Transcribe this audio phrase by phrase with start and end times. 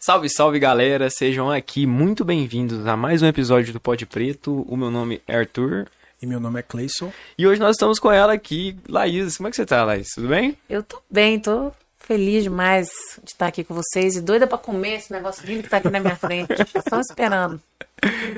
[0.00, 4.64] Salve, salve galera, sejam aqui muito bem-vindos a mais um episódio do Pode Preto.
[4.68, 5.88] O meu nome é Arthur.
[6.22, 7.12] E meu nome é Cleison.
[7.36, 9.36] E hoje nós estamos com ela aqui, Laís.
[9.36, 10.08] Como é que você tá, Laís?
[10.14, 10.56] Tudo bem?
[10.70, 12.88] Eu tô bem, tô feliz demais
[13.22, 15.90] de estar aqui com vocês e doida pra comer esse negócio lindo que tá aqui
[15.90, 16.54] na minha frente.
[16.88, 17.60] Só esperando.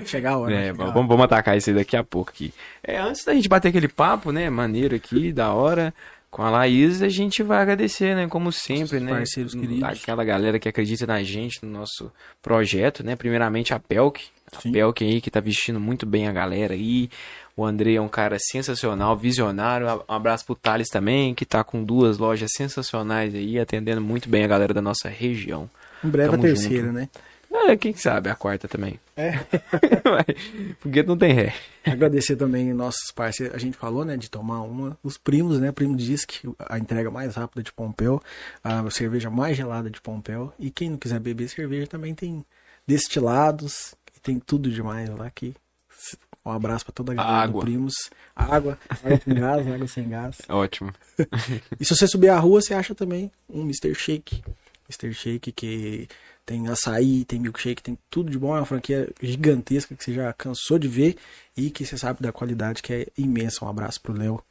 [0.07, 0.55] Chegar a hora.
[0.55, 1.07] É, chegar a vamos, hora.
[1.07, 2.55] vamos atacar isso aí daqui a pouco aqui.
[2.83, 5.95] É, antes da gente bater aquele papo, né, maneiro aqui, da hora,
[6.31, 9.83] com a Laís, a gente vai agradecer, né, como sempre, Nossos né, parceiros queridos.
[9.83, 14.71] aquela galera que acredita na gente, no nosso projeto, né, primeiramente a Pelk, a Sim.
[14.73, 17.11] Pelk aí que tá vestindo muito bem a galera aí,
[17.57, 21.83] o André é um cara sensacional, visionário, um abraço pro Thales também, que tá com
[21.83, 25.69] duas lojas sensacionais aí, atendendo muito bem a galera da nossa região.
[26.03, 26.95] Em breve Tamo a terceira, junto.
[26.95, 27.09] né?
[27.53, 28.99] É, quem sabe, a quarta também.
[29.17, 29.33] É.
[30.81, 31.55] Porque não tem ré.
[31.85, 33.55] Agradecer também nossos parceiros.
[33.55, 34.97] A gente falou, né, de tomar uma.
[35.03, 35.73] Os primos, né?
[35.73, 38.23] Primo diz que a entrega mais rápida de Pompeu,
[38.63, 40.53] a cerveja mais gelada de Pompeu.
[40.59, 42.45] E quem não quiser beber cerveja também tem
[42.87, 43.95] destilados.
[44.17, 45.55] E tem tudo demais lá aqui.
[46.45, 47.61] Um abraço pra toda a galera Água.
[47.61, 47.95] do Primos.
[48.35, 50.39] Água, água com gás, água sem gás.
[50.49, 50.93] Ótimo.
[51.79, 53.95] E se você subir a rua, você acha também um Mr.
[53.95, 54.43] Shake.
[54.89, 55.15] Mr.
[55.15, 56.09] Shake que
[56.45, 58.55] tem açaí, tem milkshake, tem tudo de bom.
[58.57, 61.17] É uma franquia gigantesca que você já cansou de ver
[61.57, 63.65] e que você sabe da qualidade que é imensa.
[63.65, 64.43] Um abraço pro Léo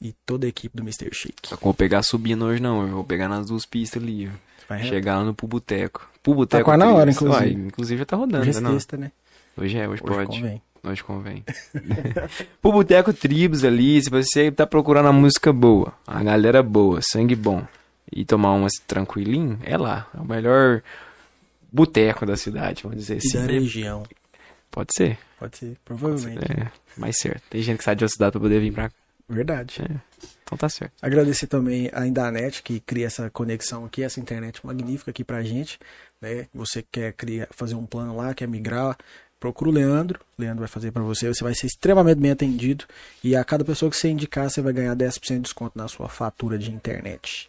[0.00, 1.10] e toda a equipe do Mr.
[1.12, 1.48] Shake.
[1.48, 4.30] Só que eu vou pegar subindo hoje não, eu vou pegar nas duas pistas ali.
[4.68, 4.84] Vai.
[4.84, 6.08] Chegar lá no Pubuteco.
[6.22, 6.60] Pubuteco.
[6.60, 7.52] Tá quase na hora, inclusive.
[7.52, 8.72] Inclusive já tá rodando, Hoje é né, não?
[8.72, 9.12] sexta, né?
[9.56, 10.40] Hoje é, hoje, Hoje pode.
[10.40, 10.62] convém.
[10.82, 11.44] Hoje convém.
[12.60, 17.64] Pubuteco Tribos ali, se você tá procurando a música boa, a galera boa, sangue bom,
[18.10, 20.08] e tomar umas tranquilinho, é lá.
[20.16, 20.82] É o melhor
[21.72, 23.38] boteco da cidade, vamos dizer E assim.
[23.46, 24.02] da região.
[24.70, 25.18] Pode ser.
[25.38, 26.44] Pode ser, provavelmente.
[26.50, 27.42] É, mais certo.
[27.50, 28.94] Tem gente que sai de outra cidade pra poder vir pra cá.
[29.28, 29.80] Verdade.
[29.82, 29.96] É,
[30.44, 30.92] Então tá certo.
[31.00, 35.78] Agradecer também a Indanet, que cria essa conexão aqui, essa internet magnífica aqui pra gente.
[36.20, 36.46] Né?
[36.54, 38.96] Você quer criar, fazer um plano lá, quer migrar,
[39.40, 40.20] procura o Leandro.
[40.38, 41.28] O Leandro vai fazer pra você.
[41.28, 42.84] Você vai ser extremamente bem atendido.
[43.24, 46.08] E a cada pessoa que você indicar, você vai ganhar 10% de desconto na sua
[46.08, 47.48] fatura de internet.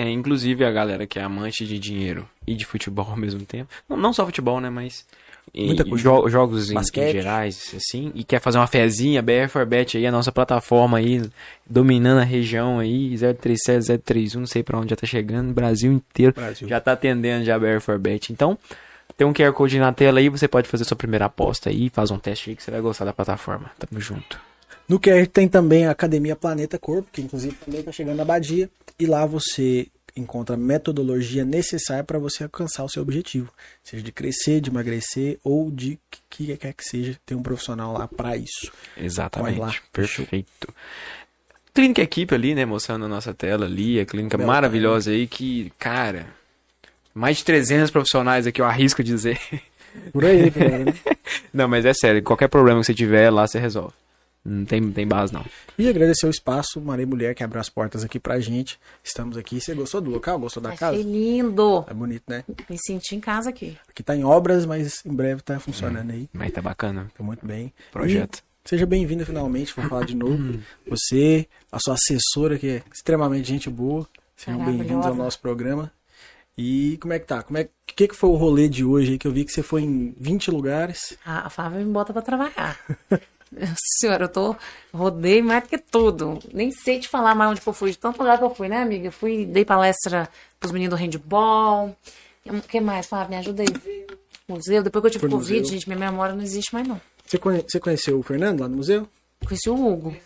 [0.00, 3.68] É, inclusive a galera que é amante de dinheiro e de futebol ao mesmo tempo.
[3.88, 4.70] Não, não só futebol, né?
[4.70, 5.06] Mas.
[5.52, 5.66] e-
[6.02, 6.74] jo- jogos em,
[7.08, 8.12] em gerais, assim.
[8.14, 11.22] E quer fazer uma fezinha, BR for Bet aí, a nossa plataforma aí,
[11.68, 16.32] dominando a região aí, 037, 031, não sei pra onde já tá chegando, Brasil inteiro.
[16.34, 16.68] Brasil.
[16.68, 18.32] Já tá atendendo já a Bet.
[18.32, 18.56] Então,
[19.16, 22.10] tem um QR Code na tela aí, você pode fazer sua primeira aposta aí, faz
[22.10, 23.70] um teste aí que você vai gostar da plataforma.
[23.78, 24.38] Tamo junto.
[24.88, 28.68] No QR tem também a Academia Planeta Corpo, que inclusive também está chegando na Badia.
[28.98, 33.50] E lá você encontra a metodologia necessária para você alcançar o seu objetivo.
[33.82, 37.18] Seja de crescer, de emagrecer ou de que que quer que seja.
[37.24, 38.72] Tem um profissional lá para isso.
[38.96, 39.58] Exatamente.
[39.58, 39.74] Lá.
[39.92, 40.74] Perfeito.
[41.74, 45.72] Clínica Equipe ali, né, mostrando a nossa tela ali, a clínica Bela maravilhosa aí que,
[45.78, 46.26] cara,
[47.14, 49.40] mais de 300 profissionais aqui, eu arrisco dizer.
[50.12, 50.84] Por aí, galera.
[50.84, 50.94] né?
[51.52, 53.94] Não, mas é sério, qualquer problema que você tiver, lá você resolve.
[54.44, 55.44] Não tem, tem base, não.
[55.78, 58.78] E agradecer o espaço, Maré Mulher, que abriu as portas aqui pra gente.
[59.02, 59.60] Estamos aqui.
[59.60, 60.38] Você gostou do local?
[60.38, 60.98] Gostou da casa?
[60.98, 61.84] Achei lindo.
[61.88, 62.44] É bonito, né?
[62.68, 63.78] Me senti em casa aqui.
[63.88, 66.28] Aqui tá em obras, mas em breve tá funcionando aí.
[66.32, 67.08] Mas tá bacana.
[67.16, 67.72] Tá muito bem.
[67.92, 68.42] Projeto.
[68.64, 70.58] E seja bem-vindo finalmente, vou falar de novo.
[70.88, 74.08] Você, a sua assessora, que é extremamente gente boa.
[74.36, 75.92] Sejam bem-vindos ao nosso programa.
[76.58, 77.42] E como é que tá?
[77.42, 79.18] Como é que, que foi o rolê de hoje aí?
[79.18, 81.16] Que eu vi que você foi em 20 lugares.
[81.24, 82.78] A a Fábio me bota pra trabalhar.
[84.00, 84.56] Senhora, eu tô.
[84.92, 86.38] Rodei mais do que tudo.
[86.52, 87.90] Nem sei te falar mais onde que eu fui.
[87.90, 89.10] De tanto lugar que eu fui, né, amiga?
[89.10, 91.96] Fui, dei palestra pros meninos do handball.
[92.46, 93.30] O que mais, Fábio?
[93.30, 94.06] Me ajuda aí.
[94.48, 94.82] Museu.
[94.82, 95.72] Depois que eu tive Foi Covid, museu.
[95.74, 97.00] gente, minha memória não existe mais, não.
[97.24, 99.08] Você, conhe- você conheceu o Fernando lá no museu?
[99.46, 100.16] Conheci o Hugo.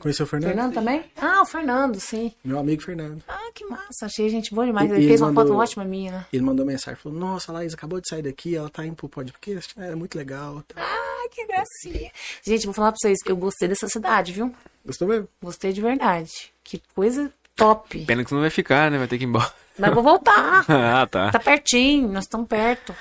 [0.00, 0.48] Conheceu o Fernando?
[0.50, 1.04] Fernando também?
[1.16, 2.32] Ah, o Fernando, sim.
[2.44, 3.22] Meu amigo Fernando.
[3.28, 4.04] Ah, que massa.
[4.06, 4.90] Achei gente boa demais.
[4.90, 6.26] E- Ele e fez ele uma mandou- foto ótima minha, né?
[6.32, 9.08] Ele mandou mensagem, falou, nossa, a Laís acabou de sair daqui, ela tá indo pro
[9.08, 10.62] podcast, é muito legal.
[10.76, 12.10] Ah, que gracinha.
[12.44, 14.54] Gente, vou falar pra vocês, eu gostei dessa cidade, viu?
[14.84, 15.28] Gostou mesmo?
[15.42, 16.52] Gostei de verdade.
[16.62, 18.04] Que coisa top.
[18.04, 18.98] Pena que você não vai ficar, né?
[18.98, 19.50] Vai ter que ir embora.
[19.78, 20.64] Mas vou voltar.
[20.68, 21.30] ah, tá.
[21.30, 22.94] Tá pertinho, nós estamos perto.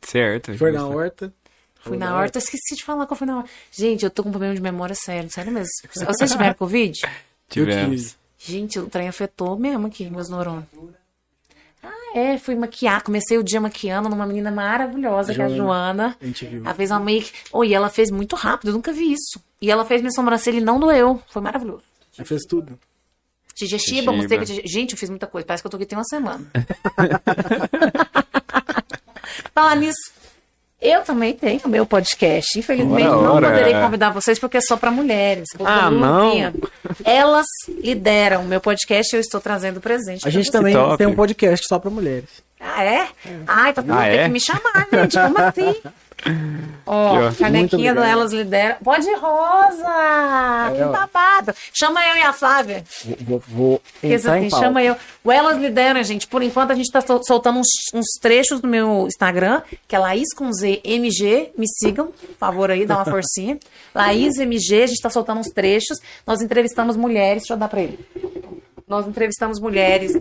[0.00, 0.56] Certo.
[0.56, 1.32] Foi na horta.
[1.80, 3.50] Fui Foi na horta, esqueci de falar que eu fui na horta.
[3.70, 5.68] Gente, eu tô com um problema de memória sério, sério mesmo.
[5.94, 7.00] Vocês tiveram Covid?
[7.48, 8.02] Tivemos.
[8.02, 8.18] tive.
[8.38, 10.66] Gente, o trem afetou mesmo aqui, meus neurônios.
[11.82, 13.02] Ah, é, fui maquiar.
[13.02, 15.56] Comecei o dia maquiando numa menina maravilhosa, que é a Joana.
[15.58, 16.16] Joana.
[16.20, 16.64] A gente viu.
[16.64, 17.32] Ela fez uma make.
[17.52, 19.42] Oh, e ela fez muito rápido, eu nunca vi isso.
[19.60, 21.20] E ela fez minha sobrancelha e não doeu.
[21.28, 21.82] Foi maravilhoso.
[22.16, 22.78] Ela fez tudo.
[23.54, 24.12] Tijechiba.
[24.12, 25.44] mostrei que Gente, eu fiz muita coisa.
[25.46, 26.46] Parece que eu tô aqui tem uma semana.
[29.52, 30.12] Falar nisso,
[30.80, 32.58] eu também tenho meu podcast.
[32.58, 33.48] Infelizmente, Ora, não ora.
[33.50, 35.46] poderei convidar vocês porque é só pra mulheres.
[35.64, 36.32] Ah, não?
[37.04, 37.46] Elas
[37.82, 40.26] lideram o meu podcast e eu estou trazendo presente.
[40.26, 40.52] A gente vocês.
[40.52, 40.96] também top.
[40.98, 42.28] tem um podcast só pra mulheres.
[42.60, 43.08] Ah, é?
[43.46, 44.24] Ai, tá Ah, tem é?
[44.24, 45.16] que me chamar, gente.
[45.18, 45.76] Como assim?
[46.86, 47.20] Ó.
[47.20, 48.00] Muito canequinha do.
[48.02, 48.78] Elas Lidera.
[48.82, 50.72] Pode Rosa!
[50.74, 50.92] que ó.
[50.92, 51.54] babado.
[51.72, 52.84] Chama eu e a Flávia.
[53.20, 54.96] Vou, vou, entrar em chama eu.
[55.22, 56.26] O Elas Lideram, gente.
[56.26, 59.98] Por enquanto, a gente tá sol- soltando uns, uns trechos no meu Instagram, que é
[59.98, 61.52] Laís com Z MG.
[61.56, 63.58] Me sigam, por favor, aí, dá uma forcinha.
[63.94, 65.98] Laís MG, a gente tá soltando uns trechos.
[66.26, 67.42] Nós entrevistamos mulheres.
[67.42, 67.98] Deixa eu dar pra ele.
[68.86, 70.16] Nós entrevistamos mulheres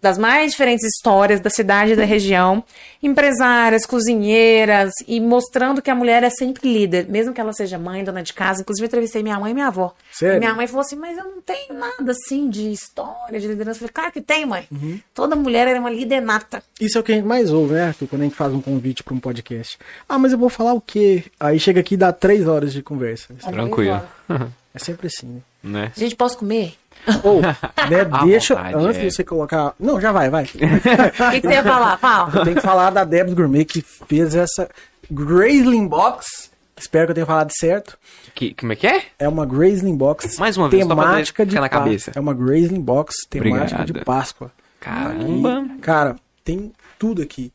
[0.00, 2.62] das mais diferentes histórias da cidade e da região,
[3.02, 8.04] empresárias, cozinheiras, e mostrando que a mulher é sempre líder, mesmo que ela seja mãe,
[8.04, 8.60] dona de casa.
[8.60, 9.94] Inclusive, eu entrevistei minha mãe e minha avó.
[10.12, 10.36] Sério?
[10.36, 13.78] E minha mãe falou assim: Mas eu não tenho nada assim de história, de liderança.
[13.78, 14.68] Eu falei: Claro que tem, mãe.
[15.14, 16.62] Toda mulher era uma líder nata.
[16.80, 18.06] Isso é o que a gente mais ouve, né, Arthur?
[18.06, 19.78] Quando a gente faz um convite pra um podcast.
[20.08, 21.24] Ah, mas eu vou falar o quê?
[21.40, 23.34] Aí chega aqui e dá três horas de conversa.
[23.34, 24.00] Tranquilo.
[24.76, 25.40] É sempre assim, né?
[25.62, 25.92] Né?
[25.96, 26.74] Gente, posso comer?
[27.22, 29.00] Ou, né, deixa, vontade, antes é.
[29.02, 29.74] de você colocar...
[29.78, 30.44] Não, já vai, vai.
[30.46, 31.96] O que, que você ia falar?
[31.98, 32.44] Fala.
[32.44, 34.68] Tem que falar da Debs Gourmet que fez essa
[35.10, 36.50] Graisling Box.
[36.78, 37.98] Espero que eu tenha falado certo.
[38.34, 39.02] Que, como é que é?
[39.18, 42.12] É uma Graisling Box Mais uma vez, temática de na cabeça.
[42.14, 43.98] É uma Graisling Box temática Obrigado.
[43.98, 44.52] de Páscoa.
[44.78, 45.66] Caramba.
[45.74, 47.50] E, cara, tem tudo aqui.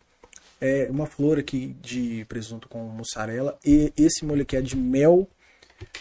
[0.60, 5.28] É uma flor aqui de presunto com mussarela e esse molho aqui é de mel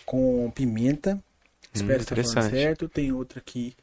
[0.05, 1.19] com pimenta.
[1.73, 2.51] Espero estar falando Hum, interessante.
[2.51, 2.89] certo.
[2.89, 3.75] Tem outra aqui.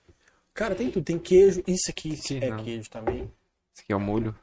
[0.54, 1.04] Cara, tem tudo.
[1.04, 1.64] Tem queijo.
[1.68, 2.64] Isso aqui Sim, é não.
[2.64, 3.32] queijo também.
[3.74, 4.36] Esse aqui é o molho.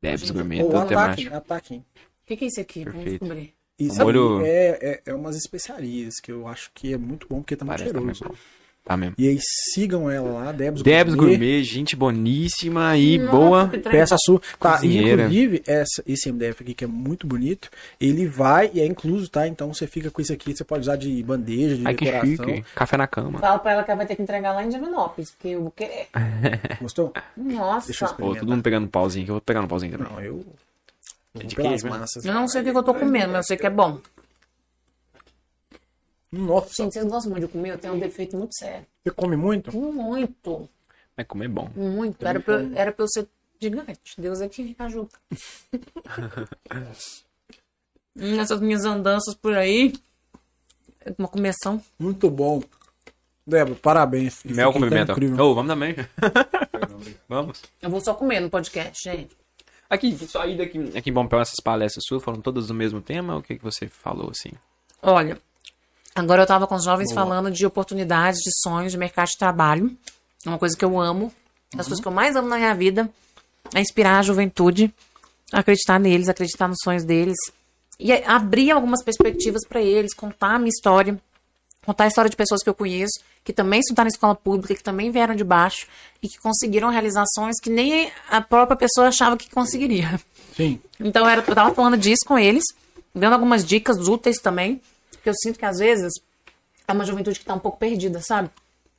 [0.00, 1.34] Debs Gourmet, ataque, temático.
[1.34, 1.74] ataque.
[1.76, 1.82] O
[2.26, 2.80] que, que é isso aqui?
[2.84, 3.24] Vamos Perfeito.
[3.24, 3.54] descobrir.
[3.78, 7.26] Isso O molho- aqui é, é, é umas especiarias que eu acho que é muito
[7.28, 8.24] bom porque tá muito Parece cheiroso.
[8.24, 8.34] bom.
[8.88, 9.16] Tá mesmo.
[9.18, 9.38] E aí
[9.74, 13.68] sigam ela lá, Debs, Debs Gourmet, gente boníssima e Nossa, boa.
[13.68, 13.78] que.
[13.80, 14.40] Peça sua.
[14.58, 15.24] Tá, e, Cozinheira.
[15.24, 17.68] inclusive, essa, esse MDF aqui que é muito bonito,
[18.00, 19.46] ele vai e é incluso, tá?
[19.46, 22.46] Então você fica com isso aqui, você pode usar de bandeja, de Ai, que decoração.
[22.46, 22.64] chique.
[22.74, 23.38] Café na cama.
[23.38, 25.70] Fala pra ela que ela vai ter que entregar lá em Divinópolis, porque eu vou
[25.70, 26.08] querer.
[26.80, 27.12] Gostou?
[27.36, 27.88] Nossa.
[27.88, 29.30] Deixa eu Ô, todo mundo pegando um pauzinho aqui.
[29.30, 30.10] Eu vou pegar um pauzinho também.
[30.10, 30.42] Não, eu.
[31.34, 31.98] eu de pelas queijo, né?
[31.98, 32.24] massas.
[32.24, 34.00] Eu não sei o que que eu tô comendo, mas eu sei que é bom.
[36.30, 37.70] Nossa, Gente, vocês gostam muito de comer?
[37.72, 38.86] Eu tenho um defeito muito sério.
[39.02, 39.74] você come muito?
[39.76, 40.68] Muito,
[41.16, 41.70] Vai comer bom.
[41.74, 42.26] muito.
[42.26, 43.26] Era pra, eu- era pra eu ser
[43.60, 43.98] gigante.
[44.18, 45.08] Deus é que me ajuda.
[48.14, 49.92] Nessas minhas andanças por aí,
[51.04, 51.80] é uma começão.
[51.98, 52.62] Muito bom.
[53.46, 54.44] Débora, parabéns.
[54.44, 55.12] Isso Mel com tá pimenta.
[55.12, 55.44] incrível.
[55.46, 55.94] Ô, vamos também.
[57.28, 57.62] vamos.
[57.80, 59.36] Eu vou só comer no podcast, gente.
[59.88, 63.34] Aqui, só aí daqui, aqui em Pompeu, essas palestras suas foram todas do mesmo tema?
[63.34, 64.50] Ou o que, que você falou, assim?
[65.00, 65.38] Olha,
[66.18, 69.96] agora eu tava com os jovens falando de oportunidades, de sonhos, de mercado de trabalho.
[70.44, 71.32] É uma coisa que eu amo.
[71.74, 73.10] Das coisas que eu mais amo na minha vida
[73.74, 74.92] é inspirar a juventude,
[75.52, 77.36] acreditar neles, acreditar nos sonhos deles.
[78.00, 81.20] E abrir algumas perspectivas para eles, contar a minha história,
[81.84, 84.82] contar a história de pessoas que eu conheço, que também estudaram em escola pública, que
[84.82, 85.86] também vieram de baixo
[86.22, 90.20] e que conseguiram realizações que nem a própria pessoa achava que conseguiria.
[90.56, 90.80] Sim.
[91.00, 92.64] Então eu, era, eu tava falando disso com eles,
[93.14, 94.80] dando algumas dicas úteis também,
[95.28, 96.12] porque eu sinto que às vezes
[96.86, 98.50] é uma juventude que tá um pouco perdida, sabe?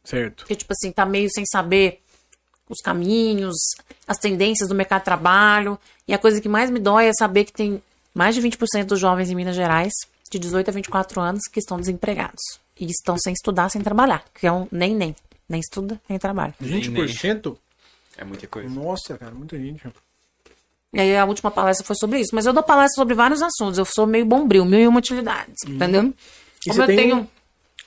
[0.04, 0.46] Certo.
[0.46, 2.02] Que tipo assim, tá meio sem saber
[2.70, 3.56] os caminhos,
[4.08, 5.80] as tendências do mercado de trabalho.
[6.08, 7.82] E a coisa que mais me dói é saber que tem
[8.14, 9.92] mais de 20% dos jovens em Minas Gerais,
[10.32, 12.42] de 18 a 24 anos, que estão desempregados.
[12.80, 14.24] E estão sem estudar, sem trabalhar.
[14.34, 15.16] Que é um nem nem.
[15.48, 16.54] Nem estuda, nem trabalha.
[16.62, 17.58] 20%?
[18.18, 18.70] É muita coisa.
[18.70, 19.82] Nossa, cara, muita gente.
[20.94, 22.34] E aí a última palestra foi sobre isso.
[22.34, 23.78] Mas eu dou palestra sobre vários assuntos.
[23.78, 25.56] Eu sou meio bombril, mil e uma utilidades.
[25.68, 26.02] Entendeu?
[26.04, 26.14] Uhum.
[26.66, 27.16] E Como você eu tem tenho.
[27.18, 27.28] um-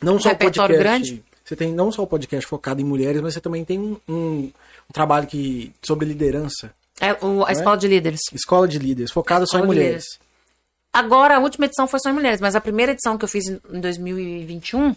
[0.01, 1.11] Não só o repertório podcast.
[1.11, 1.25] grande?
[1.45, 4.53] Você tem não só o podcast focado em mulheres, mas você também tem um, um-
[4.89, 6.73] um trabalho que sobre liderança.
[7.01, 8.21] É, o- a escola de líderes.
[8.33, 10.05] Escola de líderes, focada só em de mulheres.
[10.93, 13.47] Agora, a última edição foi só em mulheres, mas a primeira edição que eu fiz
[13.49, 14.95] em em 2021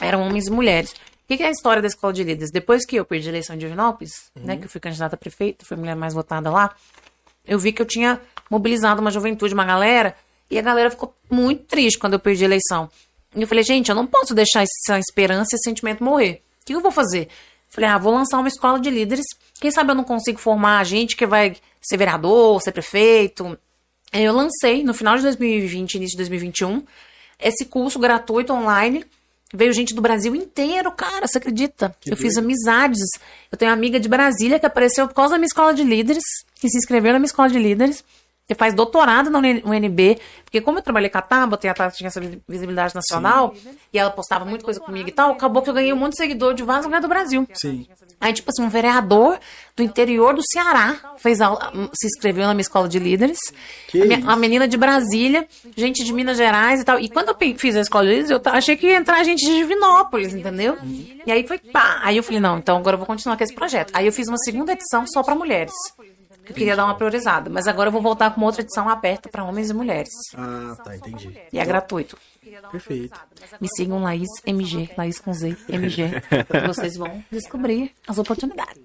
[0.00, 0.92] eram homens e mulheres.
[0.92, 2.50] O que é a história da escola de líderes?
[2.50, 5.64] Depois que eu perdi a eleição em Divinópolis, né, que eu fui candidata a prefeita,
[5.66, 6.74] fui a mulher mais votada lá,
[7.48, 10.14] eu vi que eu tinha mobilizado uma juventude, uma galera,
[10.50, 12.88] e a galera ficou muito triste quando eu perdi a eleição.
[13.34, 16.42] E eu falei, gente, eu não posso deixar essa esperança e esse sentimento morrer.
[16.62, 17.28] O que eu vou fazer?
[17.68, 19.26] Falei, ah, vou lançar uma escola de líderes.
[19.60, 23.58] Quem sabe eu não consigo formar gente que vai ser vereador, ser prefeito.
[24.12, 26.82] Aí eu lancei no final de 2020, início de 2021,
[27.38, 29.04] esse curso gratuito online.
[29.52, 31.94] Veio gente do Brasil inteiro, cara, você acredita?
[32.04, 33.00] eu fiz amizades.
[33.50, 36.24] Eu tenho uma amiga de Brasília que apareceu por causa da minha escola de líderes,
[36.60, 38.04] que se inscreveu na minha escola de líderes,
[38.46, 41.94] que faz doutorado na UNB, porque como eu trabalhei com a Tabata e a Tabata
[41.96, 43.54] tinha essa visibilidade nacional,
[43.92, 46.16] e ela postava muita coisa comigo e tal, acabou que eu ganhei um monte de
[46.16, 47.46] seguidor de vários lugares do Brasil.
[47.52, 47.86] Sim.
[48.18, 49.38] Aí, tipo assim, um vereador
[49.76, 53.38] do interior do Ceará fez aula, se inscreveu na minha escola de líderes.
[53.86, 54.30] Que A, minha- isso?
[54.30, 55.46] a menina de Brasília,
[55.76, 56.98] gente de Minas Gerais e tal.
[56.98, 59.54] E quando eu fiz a escola de líderes, eu achei que ia entrar gente de
[59.58, 60.78] Divinópolis, entendeu?
[61.26, 62.00] E aí foi pá.
[62.02, 63.92] Aí eu falei, não, então agora eu vou continuar com esse projeto.
[63.94, 65.74] Aí eu fiz uma segunda edição só pra mulheres.
[66.48, 67.50] Que eu queria dar uma priorizada.
[67.50, 70.12] Mas agora eu vou voltar com uma outra edição aberta para homens e mulheres.
[70.34, 71.38] Ah, tá, entendi.
[71.52, 72.16] E é gratuito.
[72.72, 73.18] Perfeito.
[73.60, 76.04] Me sigam Laís MG, Laís com Z, MG.
[76.04, 78.82] E vocês vão descobrir as oportunidades.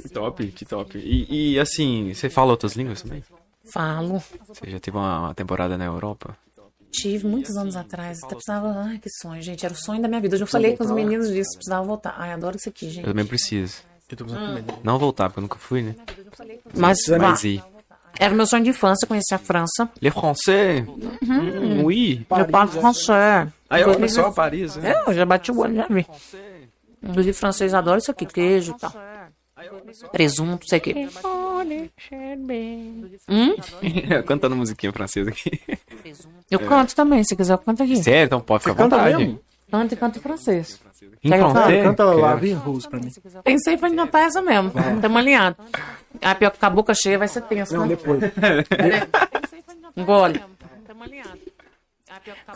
[0.00, 0.98] Que top, que top.
[0.98, 3.22] E, e, assim, você fala outras línguas também?
[3.72, 4.22] Falo.
[4.48, 6.36] Você já teve uma, uma temporada na Europa?
[6.92, 8.22] Tive muitos anos atrás.
[8.22, 8.72] Até precisava.
[8.86, 9.64] Ai, que sonho, gente.
[9.64, 10.36] Era o sonho da minha vida.
[10.36, 11.50] Eu já falei com os meninos disso.
[11.56, 12.14] Precisava voltar.
[12.16, 13.04] Ai, adoro isso aqui, Eu gente.
[13.04, 13.82] também preciso.
[14.10, 14.64] Eu tô comer.
[14.82, 15.94] Não voltar, porque eu nunca fui, né?
[16.74, 17.62] Mas, Mas ah, e?
[18.18, 19.90] era o meu sonho de infância conhecer a França.
[20.00, 20.86] Les Français?
[21.22, 22.26] Hum, oui.
[22.30, 23.48] Eu parlo français.
[23.68, 24.76] Aí, olha só, Paris.
[24.76, 24.92] né?
[24.92, 26.06] É, eu já bati o olho, já vi.
[27.02, 28.92] Inclusive, francês adora isso aqui, queijo e tal.
[30.12, 31.08] Presunto, sei o quê.
[33.28, 33.56] Hum?
[34.26, 35.60] Cantando musiquinha francesa aqui.
[36.50, 37.96] Eu canto também, se quiser eu canto aqui.
[38.02, 38.26] Sério?
[38.26, 39.38] Então pode ficar à canta vontade.
[39.94, 40.80] e canto em francês.
[41.22, 41.84] Eu francês?
[41.84, 43.10] Canta lá, Via Rose pra mim.
[43.44, 44.72] Pensei em cantar essa mesmo.
[44.96, 45.64] Estamos alinhados.
[46.22, 47.96] Ah, pior que com a boca cheia vai ser tenso, Não, né?
[47.96, 48.20] depois.
[49.96, 50.40] Engole.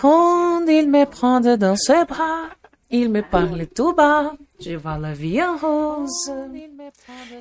[0.00, 2.50] Quand il me prend dans ses bras,
[2.90, 4.32] il me parle tout bas.
[4.60, 6.32] Je vois la vie en rose.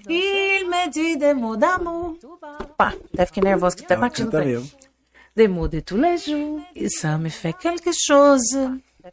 [0.08, 2.16] Il me dit des mots d'amour.
[2.78, 4.46] Pá, até fiquei nervosa que até Ela bati no canta pé.
[4.46, 4.68] mesmo.
[5.36, 6.62] Des mots de tous les jours.
[6.76, 8.56] Et ça me fait quelque chose.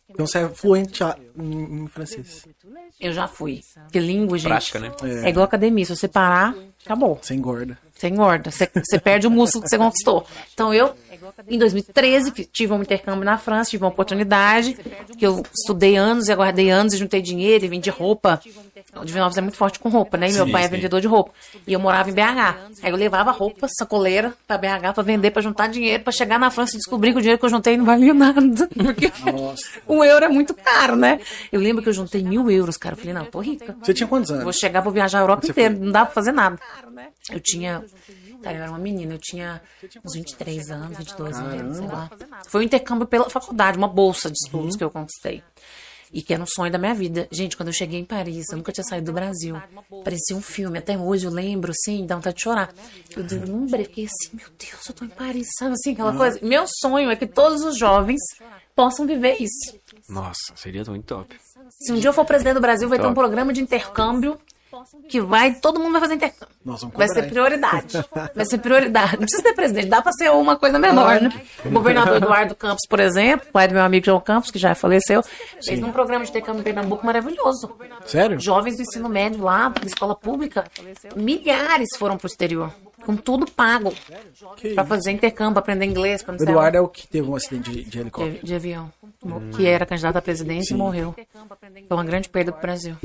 [0.09, 1.03] Então você é fluente
[1.37, 2.47] em, em francês.
[3.01, 3.61] Eu já fui.
[3.91, 4.49] Que língua, gente.
[4.49, 4.93] Prática, né?
[5.25, 5.85] É igual academia.
[5.85, 7.19] Se você parar, acabou.
[7.21, 7.79] Você engorda.
[7.93, 10.27] Você engorda, você, você perde o músculo que você conquistou.
[10.53, 10.95] Então eu,
[11.49, 14.77] em 2013, fi- tive um intercâmbio na França, tive uma oportunidade,
[15.19, 18.41] que eu estudei anos e aguardei anos e juntei dinheiro e vendi roupa.
[18.97, 20.29] O Divinópolis é muito forte com roupa, né?
[20.31, 20.75] E meu Sim, pai é sim.
[20.77, 21.33] vendedor de roupa.
[21.67, 22.57] E eu morava em BH.
[22.83, 26.51] Aí eu levava roupa, sacoleira, pra BH pra vender, pra juntar dinheiro, pra chegar na
[26.51, 28.41] França e descobrir que o dinheiro que eu juntei não valia nada.
[28.75, 29.65] Porque Nossa.
[29.87, 31.19] o euro é muito caro, né?
[31.51, 32.95] Eu lembro que eu juntei mil euros, cara.
[32.95, 33.77] Eu falei, não, eu tô rica.
[33.83, 34.57] Você tinha quantos Vou anos?
[34.57, 36.59] chegar, vou viajar a Europa inteira, não dá pra fazer nada.
[37.31, 37.83] Eu tinha.
[38.45, 39.61] Cara, eu era uma menina, eu tinha
[40.05, 42.11] uns 23 anos, 22 anos, sei lá.
[42.47, 45.43] Foi um intercâmbio pela faculdade, uma bolsa de estudos que eu conquistei.
[46.13, 47.27] E que era um sonho da minha vida.
[47.33, 49.61] Gente, quando eu cheguei em Paris, eu nunca tinha saído do Brasil.
[50.05, 52.73] Parecia um filme, até hoje eu lembro, assim, dá vontade de chorar.
[53.17, 56.39] Eu deslumbrei, fiquei assim, meu Deus, eu tô em Paris, sabe assim, aquela coisa.
[56.41, 58.21] Meu sonho é que todos os jovens
[58.77, 59.77] possam viver isso.
[60.09, 61.35] Nossa, seria muito top.
[61.71, 63.21] Se um dia eu for presidente do Brasil, vai ter um Top.
[63.21, 64.39] programa de intercâmbio
[65.09, 66.55] que vai, todo mundo vai fazer intercâmbio.
[66.65, 68.05] Nós vamos Vai ser prioridade.
[68.35, 69.13] Vai ser prioridade.
[69.13, 71.31] Não precisa ter presidente, dá pra ser uma coisa menor, né?
[71.65, 75.23] O governador Eduardo Campos, por exemplo, pai do meu amigo João Campos, que já faleceu,
[75.63, 77.77] fez um programa de intercâmbio em Pernambuco maravilhoso.
[78.07, 78.41] Sério?
[78.41, 80.65] Jovens do ensino médio lá, da escola pública,
[81.15, 82.73] milhares foram pro exterior.
[83.05, 83.93] Com tudo pago.
[84.57, 84.89] Que Pra isso.
[84.89, 87.71] fazer intercâmbio, aprender inglês, pra não O sei Eduardo é o que teve um acidente
[87.71, 88.39] de, de helicóptero.
[88.41, 88.93] de, de avião.
[89.57, 91.15] Que era candidato à presidência e morreu.
[91.89, 92.97] Foi uma grande perda pro Brasil.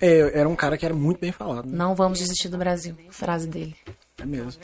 [0.00, 1.66] É, era um cara que era muito bem falado.
[1.66, 1.76] né?
[1.76, 2.96] Não vamos desistir do Brasil.
[3.10, 3.76] Frase dele.
[4.20, 4.60] É mesmo.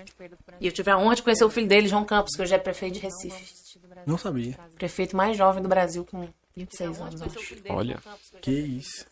[0.61, 2.59] E eu tive a honra de conhecer o filho dele, João Campos, que hoje é
[2.59, 3.79] prefeito de Recife.
[4.07, 4.59] Não sabia.
[4.77, 7.39] Prefeito mais jovem do Brasil, com 26 anos, acho.
[7.69, 7.99] Olha.
[8.43, 9.07] Que isso.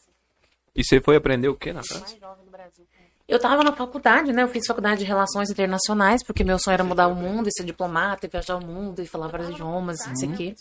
[0.74, 2.16] E você foi aprender o que na França?
[3.28, 4.42] Eu tava na faculdade, né?
[4.42, 7.64] Eu fiz faculdade de Relações Internacionais, porque meu sonho era mudar o mundo e ser
[7.64, 10.54] diplomata, e viajar o mundo e falar vários idiomas, não sei o quê.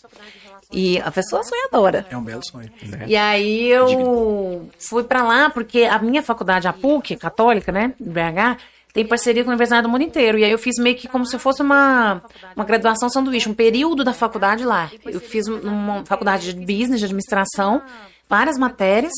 [0.70, 2.06] E a pessoa sonhadora.
[2.08, 2.70] É um belo sonho.
[3.06, 8.58] E aí eu fui pra lá porque a minha faculdade, a PUC, católica, né, BH,
[8.92, 10.38] tem parceria com a Universidade do Mundo Inteiro.
[10.38, 12.22] E aí eu fiz meio que como se fosse uma,
[12.54, 14.90] uma graduação sanduíche, um período da faculdade lá.
[15.04, 17.82] Eu fiz uma faculdade de business, de administração,
[18.28, 19.12] várias matérias,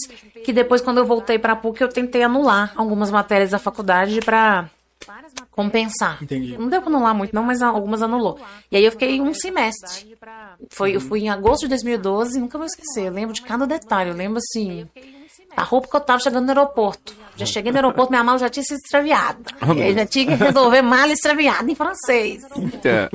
[0.45, 4.69] que depois quando eu voltei pra PUC eu tentei anular algumas matérias da faculdade pra
[5.51, 6.23] compensar.
[6.23, 6.57] Entendi.
[6.59, 8.41] Não deu pra anular muito não, mas algumas anulou.
[8.71, 10.17] E aí eu fiquei um semestre.
[10.71, 13.07] Foi, eu fui em agosto de 2012 e nunca vou esquecer.
[13.07, 14.11] Eu lembro de cada detalhe.
[14.11, 14.89] Eu lembro assim.
[15.57, 17.15] A roupa que eu tava chegando no aeroporto.
[17.37, 19.39] Já cheguei no aeroporto, minha mala já tinha sido extraviada.
[19.77, 22.43] E aí já tinha que resolver mala extraviada em francês.
[22.57, 23.11] Eita.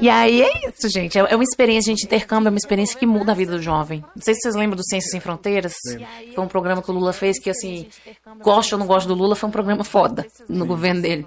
[0.00, 1.18] E aí é isso, gente.
[1.18, 2.04] É é uma experiência, gente.
[2.04, 4.04] Intercâmbio é uma experiência que muda a vida do jovem.
[4.14, 5.74] Não sei se vocês lembram do Ciências Sem Fronteiras.
[6.34, 7.86] Foi um programa que o Lula fez que, assim,
[8.42, 11.26] gosto ou não gosto do Lula, foi um programa foda no governo dele.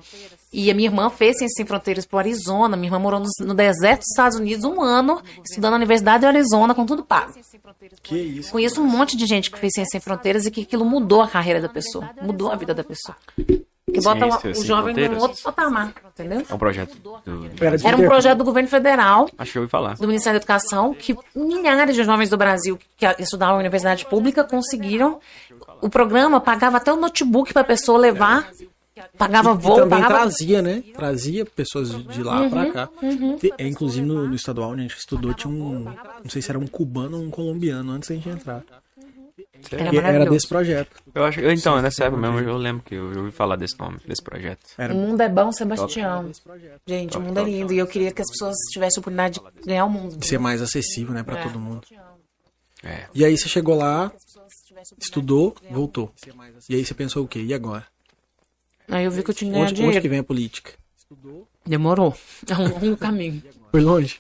[0.58, 2.78] E a minha irmã fez Ciências Sem Fronteiras pro Arizona.
[2.78, 6.28] Minha irmã morou no, no deserto dos Estados Unidos um ano, estudando na Universidade do
[6.28, 7.34] Arizona, com tudo pago.
[8.02, 8.54] Que isso.
[8.54, 11.28] Conheço um monte de gente que fez Ciências Sem Fronteiras e que aquilo mudou a
[11.28, 12.10] carreira da pessoa.
[12.22, 13.18] Mudou a vida da pessoa.
[13.36, 16.42] Que bota Ciências o Sem jovem num outro patamar, entendeu?
[16.50, 17.16] É um projeto do...
[17.84, 19.96] Era, um projeto do governo federal Acho que eu ouvi falar.
[19.96, 24.42] do Ministério da Educação que milhares de jovens do Brasil que estudavam em universidade pública
[24.46, 25.20] conseguiram.
[25.82, 28.50] O programa pagava até o notebook para a pessoa levar,
[29.18, 30.14] pagava E voo, também pagava.
[30.22, 30.84] trazia, né?
[30.94, 32.90] Trazia pessoas de de lá pra cá.
[33.40, 35.84] Te- é, inclusive no, no estadual onde a gente estudou, tinha um.
[35.84, 38.64] Não sei se era um cubano ou um colombiano antes da gente entrar.
[39.72, 40.96] Era era desse projeto.
[41.14, 43.78] Eu acho, eu, então, nessa época mesmo, eu lembro que eu, eu ouvi falar desse
[43.80, 44.60] nome, desse projeto.
[44.78, 46.32] Era O mundo é bom, Sebastião.
[46.86, 47.74] Gente, o mundo é lindo.
[47.74, 50.18] E eu queria que as pessoas tivessem a oportunidade de ganhar o mundo.
[50.18, 51.82] de ser mais acessível, né, pra todo mundo.
[52.84, 53.06] É.
[53.16, 54.12] E aí você chegou lá,
[55.00, 56.12] estudou, voltou.
[56.70, 57.42] E aí você pensou o quê?
[57.42, 57.88] E agora?
[58.89, 60.01] Aí eu vi que eu tinha que ganhar Onde, onde dinheiro.
[60.01, 60.72] que vem a política?
[61.65, 62.15] Demorou.
[62.50, 63.42] É um longo caminho.
[63.72, 64.20] Foi longe?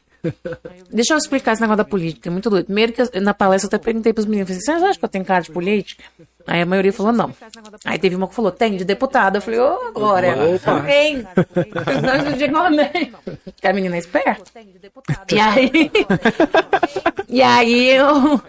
[0.89, 2.65] Deixa eu explicar esse negócio da política, é muito doido.
[2.65, 5.09] Primeiro que eu- na palestra eu até perguntei pros meninos, falei, vocês acham que eu
[5.09, 6.03] tenho cara de política?
[6.47, 7.31] Aí a maioria falou não.
[7.85, 9.37] Aí teve uma que falou, tem, de deputada.
[9.37, 10.81] Eu falei, ô, Glória, Opa.
[10.81, 11.17] tem.
[12.27, 13.13] Eu digo amém.
[13.61, 14.43] Que a menina é esperta.
[15.31, 15.91] E aí...
[17.29, 18.41] e aí eu...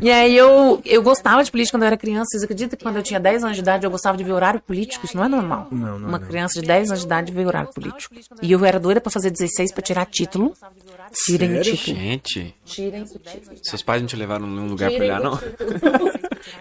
[0.00, 2.26] E aí eu, eu gostava de política quando eu era criança.
[2.30, 4.60] Vocês acreditam que quando eu tinha 10 anos de idade eu gostava de ver horário
[4.60, 5.06] político?
[5.06, 5.68] Isso não é normal.
[5.70, 6.26] Não, não é Uma não.
[6.26, 8.14] criança de 10 anos de idade ver horário político.
[8.42, 10.52] E eu era doida pra fazer 16 pra tirar título.
[11.24, 11.76] Tirem o Sério?
[11.76, 11.96] título.
[11.96, 13.56] Gente, Tirem o título.
[13.62, 15.38] seus pais não te levaram num lugar pra olhar, não?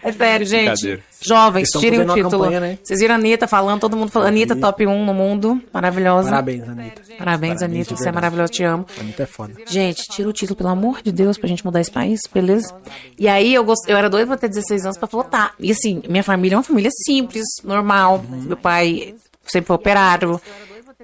[0.04, 1.04] É sério, gente.
[1.22, 2.30] Jovens, Estão tirem o título.
[2.30, 2.78] campanha, né?
[2.84, 4.30] Vocês viram a Anitta falando, todo mundo falando.
[4.30, 5.62] Anitta, top 1 no mundo.
[5.74, 6.30] Maravilhosa.
[6.30, 7.02] Parabéns, Anitta.
[7.18, 7.96] Parabéns, Anitta.
[7.96, 8.86] de Você é maravilhosa, te amo.
[9.00, 9.54] Anitta é foda.
[9.68, 12.74] Gente, tira o título, pelo amor de Deus, pra gente mudar esse país, beleza?
[13.18, 13.88] E aí eu, gost...
[13.90, 15.54] eu era doida pra ter 16 anos pra votar.
[15.60, 18.24] E assim, minha família é uma família simples, normal.
[18.30, 19.16] Meu pai
[19.46, 20.40] sempre foi operário,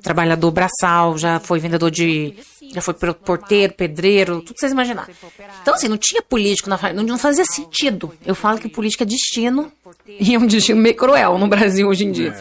[0.01, 2.33] trabalhador braçal, já foi vendedor de.
[2.73, 5.13] Já foi porteiro, pedreiro, tudo que vocês imaginarem.
[5.61, 8.11] Então, assim, não tinha político na família, não, fazia sentido.
[8.25, 9.71] Eu falo que política é destino,
[10.07, 12.35] e é um destino meio cruel no Brasil hoje em dia.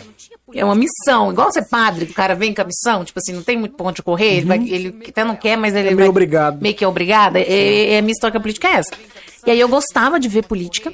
[0.54, 3.42] É uma missão, igual ser padre, o cara vem com a missão, tipo assim, não
[3.42, 6.09] tem muito ponto de correr, ele, vai, ele até não quer, mas ele meio vai,
[6.09, 6.61] obrigado.
[6.61, 7.37] meio que é obrigado.
[7.37, 8.92] É, é, é a minha história política é essa.
[9.47, 10.92] E aí eu gostava de ver política.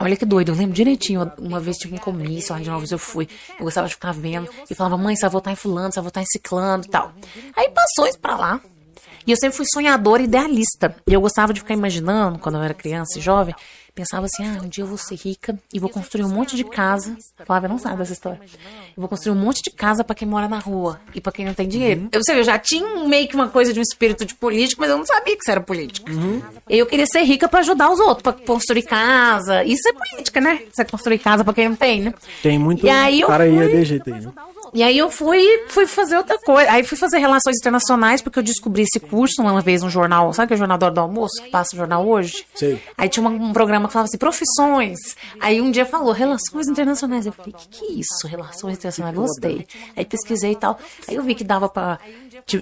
[0.00, 1.30] Olha que doido, eu lembro direitinho.
[1.38, 3.28] Uma vez tive um comício lá de Novos, eu fui.
[3.58, 4.50] Eu gostava de ficar vendo.
[4.70, 7.12] E falava, mãe, você vai votar em fulano, você vai votar em ciclano e tal.
[7.54, 8.60] Aí passou isso pra lá.
[9.26, 10.96] E eu sempre fui sonhadora e idealista.
[11.06, 13.54] E eu gostava de ficar imaginando, quando eu era criança e jovem,
[14.00, 16.64] pensava assim, ah, um dia eu vou ser rica e vou construir um monte de
[16.64, 17.16] casa.
[17.46, 18.40] Flávia não sabe dessa história.
[18.42, 21.44] Eu vou construir um monte de casa pra quem mora na rua e pra quem
[21.44, 22.08] não tem dinheiro.
[22.12, 24.90] Eu, sei, eu já tinha meio que uma coisa de um espírito de político, mas
[24.90, 26.10] eu não sabia que isso era política.
[26.68, 29.62] E eu queria ser rica pra ajudar os outros, pra construir casa.
[29.64, 30.60] Isso é política, né?
[30.72, 32.14] Você construir casa pra quem não tem, né?
[32.42, 33.74] Tem muito E aí cara aí é fui- aí,
[34.10, 34.32] né?
[34.72, 36.70] E aí eu fui, fui fazer outra coisa.
[36.70, 40.32] Aí fui fazer relações internacionais, porque eu descobri esse curso uma vez no jornal.
[40.32, 42.44] Sabe que é o jornal hora do almoço, que passa o jornal hoje?
[42.54, 42.80] Sei.
[42.96, 44.98] Aí tinha uma- um programa que falava assim, profissões.
[45.40, 47.26] Aí um dia falou, relações internacionais.
[47.26, 48.26] Eu falei, que que é isso?
[48.26, 49.14] Relações internacionais?
[49.16, 49.66] Gostei.
[49.96, 50.78] Aí pesquisei e tal.
[51.08, 51.98] Aí eu vi que dava pra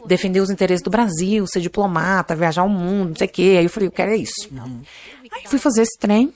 [0.07, 3.55] defender os interesses do Brasil, ser diplomata, viajar o mundo, não sei o quê.
[3.59, 4.49] Aí eu falei, eu quero é isso.
[4.53, 6.33] Aí fui fazer esse trem.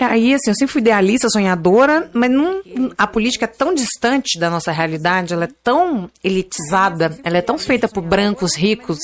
[0.00, 2.62] Aí, assim, eu sempre fui idealista, sonhadora, mas não,
[2.96, 7.58] a política é tão distante da nossa realidade, ela é tão elitizada, ela é tão
[7.58, 8.98] feita por brancos, ricos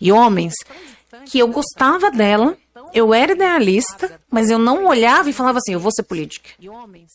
[0.00, 0.54] e homens,
[1.26, 2.56] que eu gostava dela,
[2.92, 6.50] eu era idealista, mas eu não olhava e falava assim, eu vou ser política.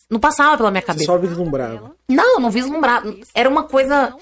[0.08, 1.06] Não passava pela minha Você cabeça.
[1.06, 1.92] só vislumbrava.
[2.08, 3.14] Não, não vislumbrava.
[3.34, 4.14] Era uma coisa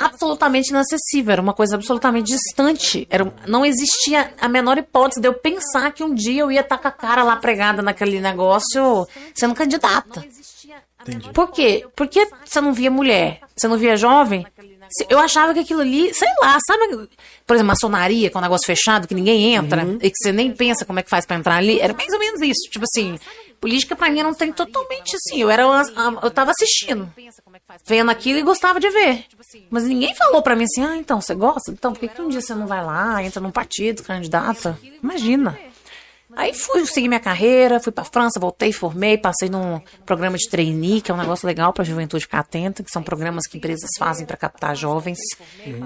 [0.00, 3.06] absolutamente inacessível, era uma coisa absolutamente distante.
[3.10, 6.78] Era, não existia a menor hipótese de eu pensar que um dia eu ia estar
[6.78, 10.24] com a cara lá pregada naquele negócio sendo candidata.
[11.02, 11.30] Entendi.
[11.32, 11.86] Por quê?
[11.94, 14.46] Porque você não via mulher, você não via jovem.
[15.08, 17.08] Eu achava que aquilo ali, sei lá, sabe,
[17.46, 20.50] por exemplo, maçonaria, que é um negócio fechado, que ninguém entra, e que você nem
[20.50, 21.78] pensa como é que faz pra entrar ali.
[21.78, 22.68] Era mais ou menos isso.
[22.70, 23.18] Tipo assim,
[23.60, 25.40] política pra mim não tem totalmente assim.
[25.40, 27.12] Eu era a- eu tava assistindo,
[27.84, 29.24] vendo aquilo e gostava de ver.
[29.70, 31.70] Mas ninguém falou pra mim assim, ah, então, você gosta?
[31.70, 34.78] Então, por que, que um dia você não vai lá, entra num partido, candidata?
[35.02, 35.58] Imagina.
[36.36, 41.00] Aí fui seguir minha carreira, fui pra França, voltei, formei, passei num programa de trainee,
[41.00, 44.24] que é um negócio legal pra juventude ficar atenta, que são programas que empresas fazem
[44.24, 45.18] pra captar jovens,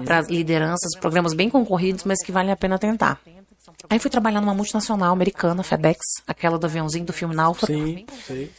[0.05, 3.19] pra lideranças, programas bem concorridos, mas que valem a pena tentar.
[3.89, 7.73] Aí fui trabalhar numa multinacional americana, FedEx, aquela do aviãozinho do filme Náufrago.
[7.73, 8.51] Sim, sei.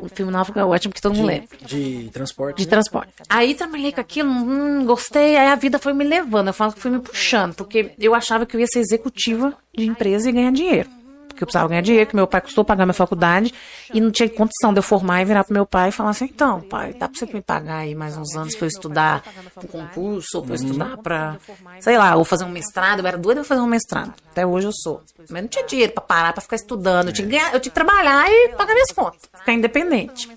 [0.00, 2.58] O filme Náufrago é ótimo, que todo mundo lembra De transporte.
[2.58, 2.70] de né?
[2.70, 3.12] transporte.
[3.28, 6.80] Aí trabalhei com aquilo, hum, gostei, aí a vida foi me levando, eu falo que
[6.80, 10.52] foi me puxando, porque eu achava que eu ia ser executiva de empresa e ganhar
[10.52, 10.88] dinheiro.
[11.36, 13.52] Porque eu precisava ganhar dinheiro, que meu pai custou pagar minha faculdade
[13.92, 16.24] e não tinha condição de eu formar e virar pro meu pai e falar assim,
[16.24, 19.22] então, pai, dá pra você me pagar aí mais uns anos pra eu estudar
[19.54, 21.36] pro concurso, ou pra eu estudar pra,
[21.80, 24.14] sei lá, ou fazer um mestrado, eu era doida pra fazer um mestrado.
[24.30, 25.02] Até hoje eu sou.
[25.28, 27.70] Mas não tinha dinheiro pra parar, pra ficar estudando, eu tinha que, ganhar, eu tinha
[27.70, 30.30] que trabalhar e pagar minhas contas, ficar independente.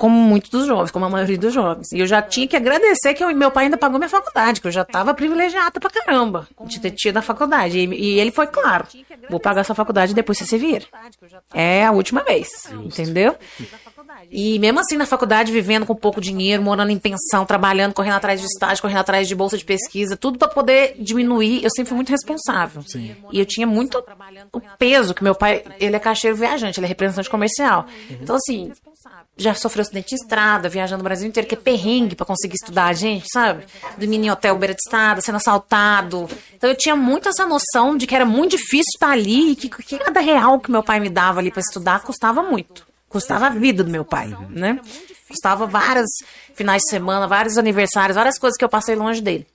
[0.00, 1.92] Como muitos dos jovens, como a maioria dos jovens.
[1.92, 4.66] E eu já tinha que agradecer que eu- meu pai ainda pagou minha faculdade, que
[4.66, 7.78] eu já estava privilegiada pra caramba de ter tido a faculdade.
[7.78, 8.86] E, e ele foi claro:
[9.28, 10.86] vou pagar essa faculdade depois você se vira.
[11.52, 12.48] É a última vez,
[12.82, 13.36] entendeu?
[14.30, 18.40] E mesmo assim, na faculdade, vivendo com pouco dinheiro, morando em pensão, trabalhando, correndo atrás
[18.40, 21.96] de estágio, correndo atrás de bolsa de pesquisa, tudo pra poder diminuir, eu sempre fui
[21.96, 22.82] muito responsável.
[23.32, 24.02] E eu tinha muito
[24.52, 27.86] o peso que meu pai, ele é caixeiro viajante, ele é representante comercial.
[28.10, 28.72] Então, assim,
[29.36, 32.86] já sofreu acidente em estrada, viajando o Brasil inteiro, que é perrengue pra conseguir estudar
[32.86, 33.64] a gente, sabe?
[33.96, 36.28] Dormindo em hotel beira de estrada, sendo assaltado.
[36.54, 39.68] Então eu tinha muito essa noção de que era muito difícil estar ali e que,
[39.68, 42.86] que cada real que meu pai me dava ali pra estudar custava muito.
[43.08, 44.78] Custava a vida do meu pai, né?
[45.28, 46.10] Custava vários
[46.54, 49.46] finais de semana, vários aniversários, várias coisas que eu passei longe dele.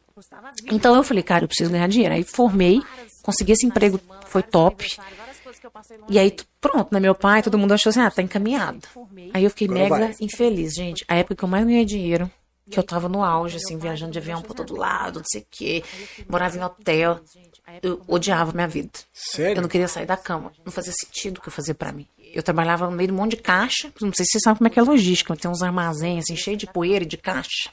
[0.71, 2.15] Então eu falei, cara, eu preciso ganhar dinheiro.
[2.15, 2.81] Aí formei,
[3.21, 4.97] consegui esse emprego, foi top.
[6.09, 6.99] E aí, pronto, né?
[6.99, 8.87] Meu pai, todo mundo achou assim, ah, tá encaminhado.
[9.33, 10.15] Aí eu fiquei mega vai.
[10.19, 11.03] infeliz, gente.
[11.07, 12.29] A época que eu mais ganhei dinheiro,
[12.69, 15.47] que eu tava no auge, assim, viajando de avião pra todo lado, não sei o
[15.49, 15.83] quê,
[16.27, 17.19] morava em hotel.
[17.81, 18.91] Eu odiava minha vida.
[19.13, 19.57] Sério?
[19.57, 20.51] Eu não queria sair da cama.
[20.63, 22.07] Não fazia sentido o que eu fazia pra mim.
[22.35, 23.89] Eu trabalhava no meio de um monte de caixa.
[24.01, 25.33] Não sei se você sabe como é que é a logística.
[25.37, 27.69] Tem uns armazéns assim, cheios de poeira e de caixa.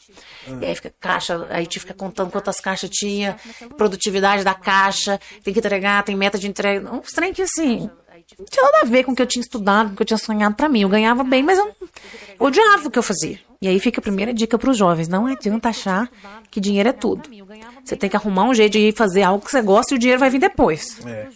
[0.61, 3.37] E aí fica caixa, aí te fica contando quantas caixas tinha,
[3.77, 6.89] produtividade da caixa, tem que entregar, tem meta de entrega.
[6.95, 7.91] Um trem que assim.
[8.39, 10.07] Não tinha nada a ver com o que eu tinha estudado, com o que eu
[10.07, 10.83] tinha sonhado pra mim.
[10.83, 11.75] Eu ganhava bem, mas eu
[12.39, 13.39] odiava o que eu fazia.
[13.61, 16.11] E aí fica a primeira dica pros jovens: não adianta achar
[16.51, 17.29] que dinheiro é tudo.
[17.85, 19.99] Você tem que arrumar um jeito de ir fazer algo que você gosta e o
[19.99, 21.05] dinheiro vai vir depois.
[21.05, 21.29] É.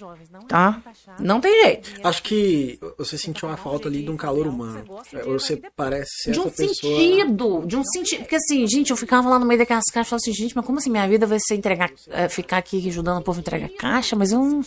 [0.47, 0.81] Tá?
[1.19, 1.91] Não tem jeito.
[2.05, 4.85] Acho que você sentiu uma falta ali de um calor humano.
[5.13, 6.97] É, Você parece ser De um essa pessoa.
[7.01, 8.21] sentido, de um sentido.
[8.21, 10.65] Porque assim, gente, eu ficava lá no meio daquelas caixas e falava assim, gente, mas
[10.65, 13.69] como assim minha vida vai ser entregar, é, ficar aqui ajudando o povo a entregar
[13.71, 14.15] caixa?
[14.15, 14.61] Mas eu não.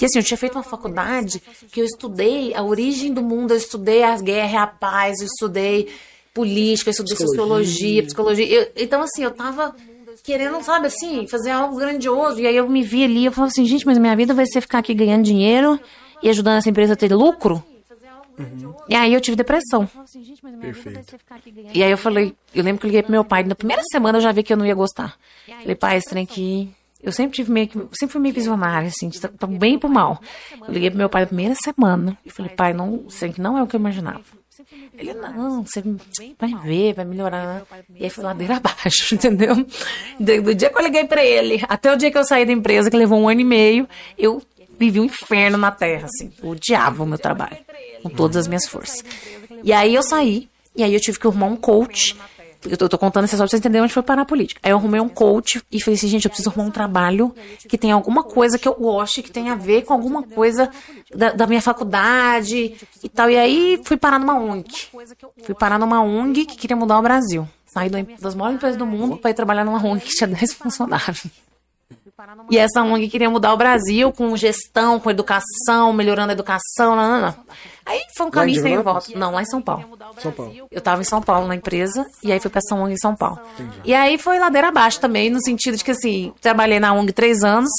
[0.00, 3.56] E assim, eu tinha feito uma faculdade que eu estudei a origem do mundo, eu
[3.56, 5.88] estudei as guerras e a paz, eu estudei
[6.34, 7.36] política, eu estudei Psicologia.
[7.46, 8.46] sociologia, psicologia.
[8.46, 9.74] Eu- então, assim, eu tava
[10.24, 12.40] querendo, sabe, assim, fazer algo grandioso.
[12.40, 14.62] E aí eu me vi ali, eu falava assim, gente, mas minha vida vai ser
[14.62, 15.78] ficar aqui ganhando dinheiro
[16.22, 17.62] e ajudando essa empresa a ter lucro?
[18.88, 19.88] E aí eu tive depressão.
[20.60, 21.16] Perfeito.
[21.72, 24.18] E aí eu falei, eu lembro que eu liguei pro meu pai, na primeira semana
[24.18, 25.14] eu já vi que eu não ia gostar.
[25.46, 26.70] Falei, pai, esse trem aqui.
[27.00, 27.78] Eu sempre tive meio que.
[27.92, 30.18] Sempre fui meio visionária, assim, de tá bem pro mal.
[30.66, 33.58] Eu liguei pro meu pai na primeira semana e falei, pai, não, sei que não
[33.58, 34.24] é o que eu imaginava.
[34.96, 35.82] Ele, não, você
[36.38, 37.62] vai ver, vai melhorar.
[37.94, 39.54] E aí foi ladeira abaixo, entendeu?
[40.18, 42.90] Do, dia que eu liguei pra ele, até o dia que eu saí da empresa,
[42.90, 44.42] que levou um ano e meio, eu
[44.78, 46.32] vivi um inferno na terra, assim.
[46.42, 47.56] Odiava o meu trabalho,
[48.02, 49.04] com todas as minhas forças.
[49.62, 52.16] E aí eu saí, e aí eu tive que arrumar um coach.
[52.68, 54.60] Eu tô, eu tô contando essa história pra vocês entenderem onde foi parar a política.
[54.62, 57.34] Aí eu arrumei um coach e falei assim, gente, eu preciso arrumar um trabalho
[57.68, 60.70] que tenha alguma coisa que eu goste, que tenha a ver com alguma coisa
[61.14, 63.30] da, da minha faculdade e tal.
[63.30, 64.88] E aí fui parar numa ONG.
[65.42, 67.48] Fui parar numa ONG que queria mudar o Brasil.
[67.66, 71.26] Saí das maiores empresas do mundo para ir trabalhar numa ONG que tinha 10 funcionários.
[72.50, 76.94] E essa ONG queria mudar o Brasil com gestão, com educação, melhorando a educação.
[76.94, 77.34] Não, não, não.
[77.84, 79.18] Aí foi um caminho sem volta.
[79.18, 79.98] Não, lá em São Paulo.
[80.18, 80.52] São Paulo.
[80.70, 83.16] Eu tava em São Paulo na empresa e aí fui pra essa ONG em São
[83.16, 83.40] Paulo.
[83.84, 87.42] E aí foi ladeira abaixo também, no sentido de que assim, trabalhei na ONG três
[87.42, 87.70] anos,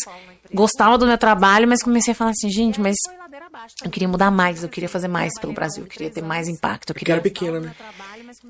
[0.54, 2.98] gostava do meu trabalho, mas comecei a falar assim, gente, mas
[3.84, 6.90] eu queria mudar mais, eu queria fazer mais pelo Brasil, eu queria ter mais impacto,
[6.90, 7.76] eu Porque era queria pequena, né?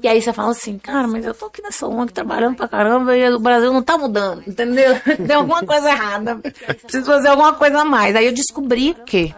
[0.02, 3.16] e aí você fala assim, cara, mas eu tô aqui nessa ONG trabalhando pra caramba
[3.18, 5.00] e o Brasil não tá mudando, entendeu?
[5.26, 6.38] Tem alguma coisa errada.
[6.38, 8.16] Preciso fazer alguma coisa a mais.
[8.16, 9.34] Aí eu descobri que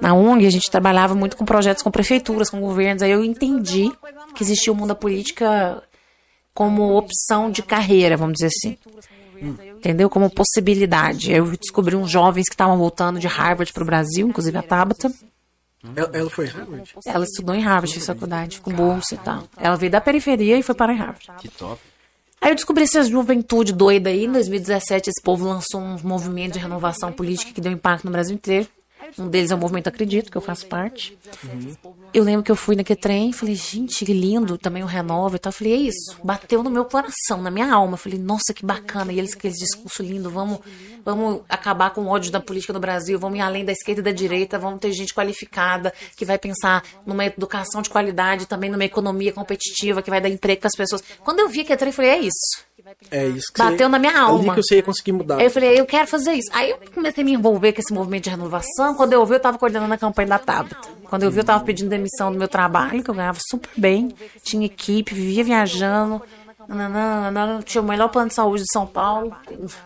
[0.00, 3.02] na ONG a gente trabalhava muito com projetos com prefeituras, com governos.
[3.02, 3.92] Aí eu entendi
[4.34, 5.82] que existia o mundo da política
[6.54, 8.76] como opção de carreira, vamos dizer assim.
[9.40, 10.10] Entendeu?
[10.10, 11.32] Como possibilidade.
[11.32, 15.10] Eu descobri uns jovens que estavam voltando de Harvard para o Brasil, inclusive a Tabata.
[15.96, 16.94] Ela, ela foi Harvard?
[17.06, 19.44] Ela estudou em Harvard, fez faculdade, com bolsa e tal.
[19.56, 21.30] Ela veio da periferia e foi para Harvard.
[21.38, 21.80] Que top.
[22.40, 24.24] Aí eu descobri essa juventude doida aí.
[24.24, 28.34] Em 2017, esse povo lançou um movimento de renovação política que deu impacto no Brasil
[28.34, 28.66] inteiro.
[29.18, 31.16] Um deles é o Movimento Acredito, que eu faço parte.
[32.12, 35.38] Eu lembro que eu fui naquele trem falei, gente, que lindo, também o Renova e
[35.38, 35.50] tal.
[35.50, 37.94] Eu falei, é isso, bateu no meu coração, na minha alma.
[37.94, 39.12] Eu falei, nossa, que bacana.
[39.12, 40.60] E eles, aquele discurso lindo, vamos,
[41.04, 44.04] vamos acabar com o ódio da política no Brasil, vamos ir além da esquerda e
[44.04, 48.84] da direita, vamos ter gente qualificada que vai pensar numa educação de qualidade, também numa
[48.84, 51.02] economia competitiva, que vai dar emprego para as pessoas.
[51.22, 52.69] Quando eu vi aquele trem, eu falei, é isso.
[53.10, 54.54] É isso que Bateu você, na minha Ali alma.
[54.54, 55.36] que você ia conseguir mudar.
[55.36, 56.48] Aí eu falei, eu quero fazer isso.
[56.52, 58.94] Aí eu comecei a me envolver com esse movimento de renovação.
[58.94, 60.76] Quando eu vi, eu estava coordenando a campanha da Tabata.
[61.04, 64.14] Quando eu vi, eu estava pedindo demissão do meu trabalho, que eu ganhava super bem.
[64.42, 66.22] Tinha equipe, vivia viajando.
[67.64, 69.34] tinha o melhor plano de saúde de São Paulo.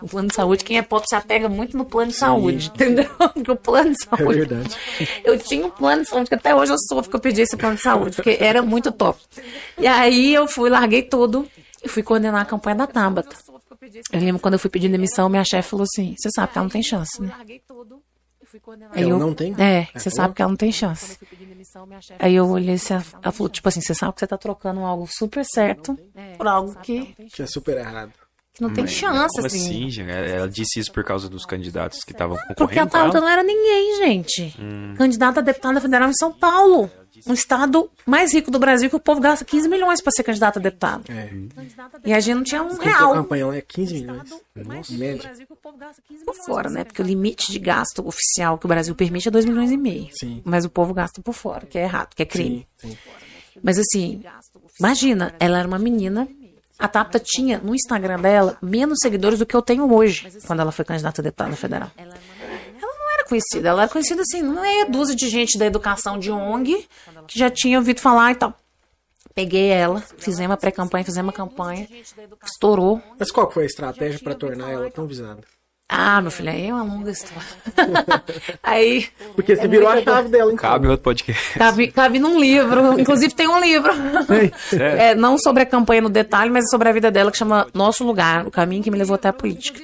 [0.02, 3.08] O plano de saúde, quem é pobre se apega muito no plano de saúde, entendeu?
[3.32, 4.38] Porque o plano de É saúde.
[4.38, 4.76] verdade.
[5.24, 7.56] Eu tinha um plano de saúde, que até hoje eu sofro que eu pedi esse
[7.56, 9.18] plano de saúde, porque era muito top.
[9.78, 11.46] E aí eu fui, larguei tudo
[11.84, 13.36] e fui coordenar a campanha da Tabata.
[14.12, 16.64] Eu lembro quando eu fui pedir demissão, minha chefe falou assim: você sabe que ela
[16.64, 17.32] não tem chance, né?
[18.92, 19.54] Aí eu- não tem?
[19.58, 21.18] É, É, você sabe que ela não tem chance.
[22.18, 24.80] Aí eu olhei assim, ela ela falou, tipo assim, você sabe que você tá trocando
[24.80, 25.98] algo super certo
[26.36, 28.12] por algo que, Que é super errado.
[28.54, 29.66] Que não tem chance, Como assim.
[29.66, 30.10] assim, gente?
[30.10, 33.26] Ela disse isso por causa dos candidatos que estavam Porque a concorrendo com Tabata ela?
[33.26, 34.56] não era ninguém, gente.
[34.96, 36.90] Candidata a deputada federal em São Paulo.
[37.26, 40.58] Um estado mais rico do Brasil que o povo gasta 15 milhões pra ser candidato
[40.58, 41.04] a deputado.
[41.10, 41.30] É.
[42.04, 43.12] E a gente não tinha um Quanto a real.
[43.14, 44.30] campanha lá é 15 milhões.
[44.56, 45.32] Nossa, média.
[46.26, 46.84] Por fora, né?
[46.84, 50.08] Porque o limite de gasto oficial que o Brasil permite é 2 milhões e meio.
[50.12, 50.42] Sim.
[50.44, 52.66] Mas o povo gasta por fora, que é errado, que é crime.
[52.76, 52.96] Sim, sim.
[53.62, 54.22] Mas assim,
[54.78, 56.28] imagina, ela era uma menina.
[56.78, 60.72] A Tapta tinha no Instagram dela menos seguidores do que eu tenho hoje, quando ela
[60.72, 61.90] foi candidata a deputada federal.
[61.96, 62.14] Ela
[62.80, 66.86] não era conhecida, ela era conhecida assim, meia dúzia de gente da educação de ONG
[67.28, 68.54] que já tinha ouvido falar e tal.
[69.34, 71.88] Peguei ela, fizemos a pré-campanha, fizemos a campanha,
[72.44, 73.02] estourou.
[73.18, 75.42] Mas qual foi a estratégia pra tornar ela tão visada?
[75.86, 77.46] Ah, meu filho, aí é uma longa história.
[78.62, 79.06] aí.
[79.34, 80.70] Porque você virou a chave dela, então.
[80.70, 81.58] Cabe outro podcast.
[81.58, 82.98] Cabe, cabe num livro.
[82.98, 83.92] Inclusive tem um livro.
[84.72, 88.02] É, não sobre a campanha no detalhe, mas sobre a vida dela, que chama Nosso
[88.02, 89.80] Lugar, o caminho que me levou até a política.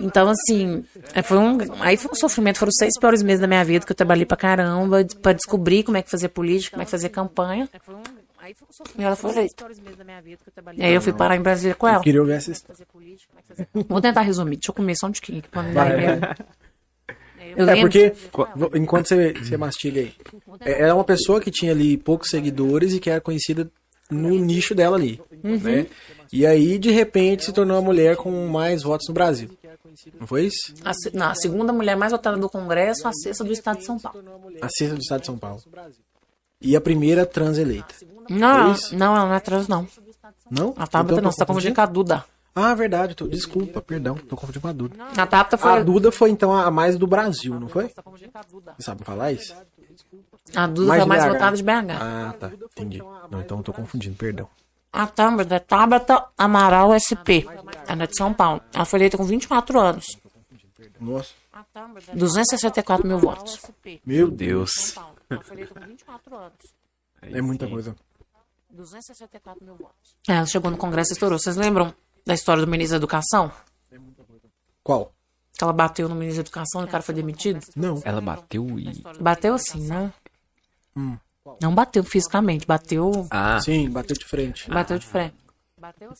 [0.00, 0.84] Então, assim,
[1.14, 2.58] é, foi um, aí foi um sofrimento.
[2.58, 5.82] Foram os seis piores meses da minha vida que eu trabalhei pra caramba, pra descobrir
[5.82, 7.68] como é que fazia política, como é que fazia campanha.
[8.98, 9.64] E ela foi feita.
[10.76, 11.98] E aí eu fui parar em Brasília com ela.
[11.98, 12.86] Eu queria ouvir essa história.
[13.88, 14.56] Vou tentar resumir.
[14.56, 15.42] Deixa eu comer só um tiquinho.
[15.50, 16.36] pra não dar ideia.
[17.56, 18.12] Eu É porque,
[18.76, 20.14] enquanto você, você mastiga aí,
[20.60, 23.68] é- ela é uma pessoa que tinha ali poucos seguidores e que era conhecida
[24.10, 25.58] no nicho dela ali, Uhum.
[25.58, 25.86] né?
[26.32, 29.50] E aí, de repente, se tornou a mulher com mais votos no Brasil.
[30.20, 30.74] Não foi isso?
[30.84, 33.84] A, se- não, a segunda mulher mais votada do Congresso, a sexta do Estado de
[33.86, 34.22] São Paulo.
[34.60, 35.60] A sexta do estado de São Paulo.
[36.60, 37.94] E a primeira trans eleita.
[38.28, 39.86] Não, não, ela não é trans, não.
[40.50, 40.74] Não?
[40.76, 42.24] A Tabata Então, não, você tá confundindo com a Duda.
[42.54, 43.14] Ah, verdade.
[43.14, 43.26] Tô...
[43.26, 44.16] Desculpa, perdão.
[44.16, 44.96] Tô confundindo com a Duda.
[45.16, 45.70] A Tabata foi.
[45.70, 47.88] A Duda foi, então, a mais do Brasil, não foi?
[47.88, 49.54] Você sabe falar isso?
[50.54, 51.32] A Duda Mais foi a mais BH.
[51.32, 51.70] votada de BH.
[52.00, 52.50] Ah, tá.
[52.72, 52.98] Entendi.
[53.30, 54.48] Não, então eu tô confundindo, perdão.
[54.92, 57.46] A Tabata é Tabata Amaral SP.
[57.86, 58.60] Ela é de São Paulo.
[58.74, 60.06] Ela foi eleita com 24 anos.
[61.00, 61.30] Nossa.
[62.12, 63.60] 264 mil votos.
[64.04, 64.94] Meu Deus.
[65.42, 66.58] Foi eleita com 24 anos.
[67.22, 67.94] É muita coisa.
[68.70, 70.16] 264 mil votos.
[70.28, 71.38] É, ela chegou no Congresso e estourou.
[71.38, 71.94] Vocês lembram
[72.26, 73.52] da história do ministro da Educação?
[74.82, 75.12] Qual?
[75.56, 77.60] Que ela bateu no ministro da Educação e o cara foi demitido?
[77.76, 78.00] Não.
[78.04, 79.02] Ela bateu e.
[79.20, 80.12] Bateu assim, né?
[81.60, 84.68] Não bateu fisicamente, bateu, Ah, Sim, bateu de frente.
[84.70, 85.34] bateu de frente.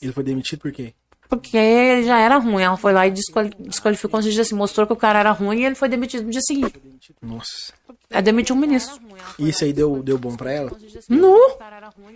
[0.01, 0.95] Ele foi demitido por quê?
[1.31, 2.63] Porque ele já era ruim.
[2.63, 5.61] Ela foi lá e desquali- desqualificou, a gente assim, mostrou que o cara era ruim
[5.61, 6.75] e ele foi demitido no dia seguinte.
[7.23, 7.73] Nossa.
[8.11, 9.01] Aí demitiu um ministro.
[9.39, 10.73] E isso aí deu, deu bom pra ela?
[11.09, 11.39] Nu!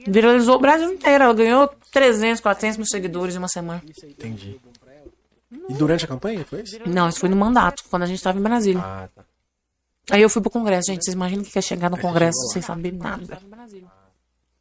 [0.06, 1.24] Viralizou o Brasil inteiro.
[1.24, 3.80] Ela ganhou 300, 400 mil seguidores em uma semana.
[4.02, 4.60] Entendi.
[5.68, 6.76] E durante a campanha, foi isso?
[6.84, 8.82] Não, isso foi no mandato, quando a gente tava em Brasília.
[8.84, 9.22] Ah, tá.
[10.10, 11.04] Aí eu fui pro Congresso, gente.
[11.04, 13.38] Vocês imaginam o que é chegar no Congresso sem saber nada.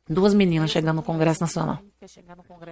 [0.09, 1.79] Duas meninas chegando no Congresso Nacional.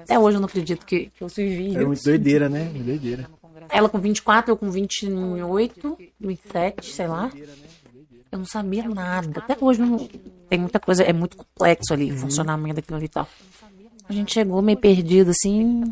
[0.03, 1.75] Até hoje eu não acredito que, que eu vivi.
[1.75, 2.65] Era muito doideira, né?
[2.65, 3.29] Doideira.
[3.69, 7.31] Ela com 24, eu com 28, 27, sei lá.
[8.31, 9.39] Eu não sabia nada.
[9.39, 9.97] Até hoje não,
[10.49, 13.27] tem muita coisa, é muito complexo ali, o funcionamento daquilo ali e tal.
[14.09, 15.83] A gente chegou meio perdido assim.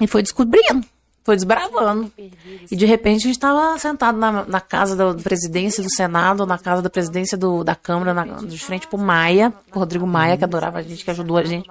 [0.00, 0.86] E foi descobrindo,
[1.28, 2.10] foi desbravando.
[2.70, 6.56] E de repente a gente estava sentado na, na casa da presidência do Senado, na
[6.58, 10.44] casa da presidência do, da Câmara, na, de frente pro Maia, pro Rodrigo Maia, que
[10.44, 11.68] adorava a gente, que ajudou a gente,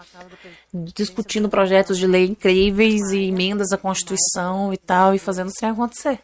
[0.71, 6.19] discutindo projetos de lei incríveis e emendas à Constituição e tal, e fazendo isso acontecer.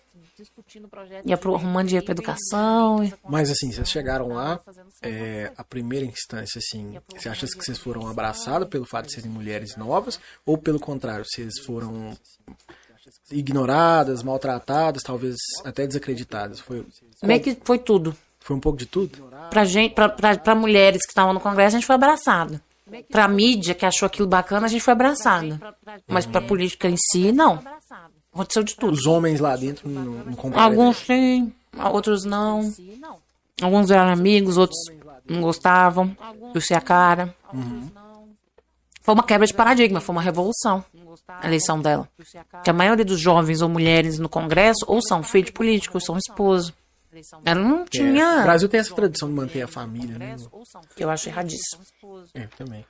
[1.25, 3.03] E arrumando dinheiro para educação.
[3.03, 4.59] e- Mas assim, vocês chegaram lá,
[5.01, 9.31] é, a primeira instância, assim, você acha que vocês foram abraçados pelo fato de serem
[9.31, 10.19] mulheres novas?
[10.45, 12.15] Ou pelo contrário, vocês foram
[13.31, 16.59] ignoradas, maltratadas, talvez até desacreditadas?
[16.59, 16.85] Foi,
[17.23, 18.15] Meio que foi tudo.
[18.39, 19.23] foi um pouco de tudo?
[19.49, 22.61] Pra gente, pra, pra, pra mulheres que estavam no Congresso, a gente foi abraçada.
[23.09, 25.59] Pra mídia que achou aquilo bacana, a gente foi abraçada.
[26.07, 27.59] Mas pra política em si, não.
[28.31, 28.93] Aconteceu de tudo.
[28.93, 30.65] Os homens lá dentro não, não compraram.
[30.71, 31.51] Alguns sim,
[31.91, 32.71] outros não.
[33.61, 34.79] Alguns eram amigos, outros
[35.27, 36.15] não gostavam,
[36.51, 37.33] torcia a cara.
[39.03, 40.83] Foi uma quebra de paradigma, foi uma revolução
[41.27, 42.09] a eleição dela.
[42.63, 46.17] Que a maioria dos jovens ou mulheres no Congresso ou são filhos políticos, ou são
[46.17, 46.73] esposos.
[47.45, 48.39] Ela não É, tinha.
[48.39, 50.35] O Brasil tem essa tradição de manter a família, né?
[50.97, 51.83] Eu acho erradíssimo.
[52.33, 52.85] É, também.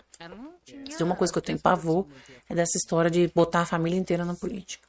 [0.89, 2.07] Se tem uma coisa que eu tenho pavor
[2.47, 4.87] é dessa história de botar a família inteira na política.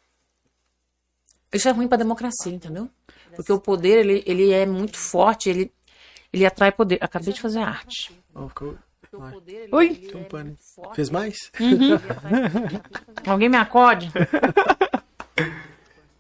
[1.52, 2.88] Isso é ruim pra democracia, entendeu?
[3.34, 5.72] Porque o poder, ele, ele é muito forte, ele,
[6.32, 6.98] ele atrai poder.
[7.00, 8.20] Acabei de fazer arte.
[8.34, 8.76] Ó, ficou...
[9.72, 10.10] Oi?
[10.14, 10.56] um aí.
[10.94, 11.50] Fez mais?
[13.26, 14.10] Alguém me acorde?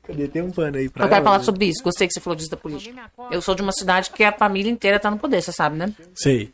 [0.06, 0.28] Cadê?
[0.28, 1.44] Tem um pano aí pra Eu quero ela, falar né?
[1.44, 1.82] sobre isso.
[1.82, 3.10] Gostei que você falou disso da política.
[3.30, 5.92] Eu sou de uma cidade que a família inteira tá no poder, você sabe, né?
[6.14, 6.52] Sei.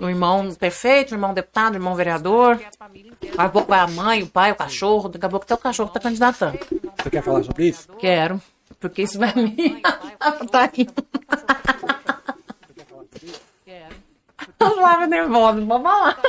[0.00, 2.56] O irmão prefeito, o irmão deputado, o irmão vereador.
[2.56, 5.10] Daqui a pouco vai a mãe, o pai, o cachorro.
[5.10, 6.58] Daqui a pouco até o cachorro tá candidatando.
[7.02, 7.86] Você quer falar sobre isso?
[7.98, 8.40] Quero.
[8.78, 9.82] Porque isso vai me.
[10.50, 10.88] tá aqui.
[14.62, 16.20] Eu tava nervosa, vou falar.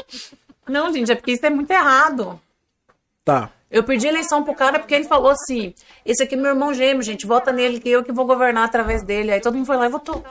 [0.67, 2.39] Não, gente, é porque isso é muito errado.
[3.25, 3.51] Tá.
[3.69, 5.73] Eu perdi a eleição pro cara porque ele falou assim:
[6.05, 9.03] esse aqui é meu irmão gêmeo, gente, vota nele que eu que vou governar através
[9.03, 9.31] dele.
[9.31, 10.23] Aí todo mundo foi lá e votou.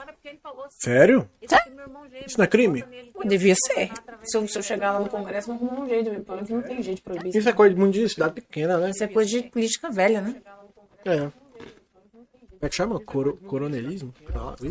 [0.69, 1.27] Sério?
[1.47, 1.81] Sério?
[2.25, 2.83] Isso não é crime?
[3.25, 3.91] Devia ser.
[4.23, 6.09] Se eu, se eu chegar lá no Congresso, vão arrumar um jeito.
[6.23, 7.39] Pelo menos não tem jeito de proibir isso.
[7.39, 8.91] Isso é coisa muito de cidade pequena, né?
[8.91, 10.35] Isso é coisa de política velha, né?
[11.05, 11.17] É.
[11.17, 12.99] Como é que chama?
[12.99, 13.37] Coro...
[13.47, 14.13] Coronelismo?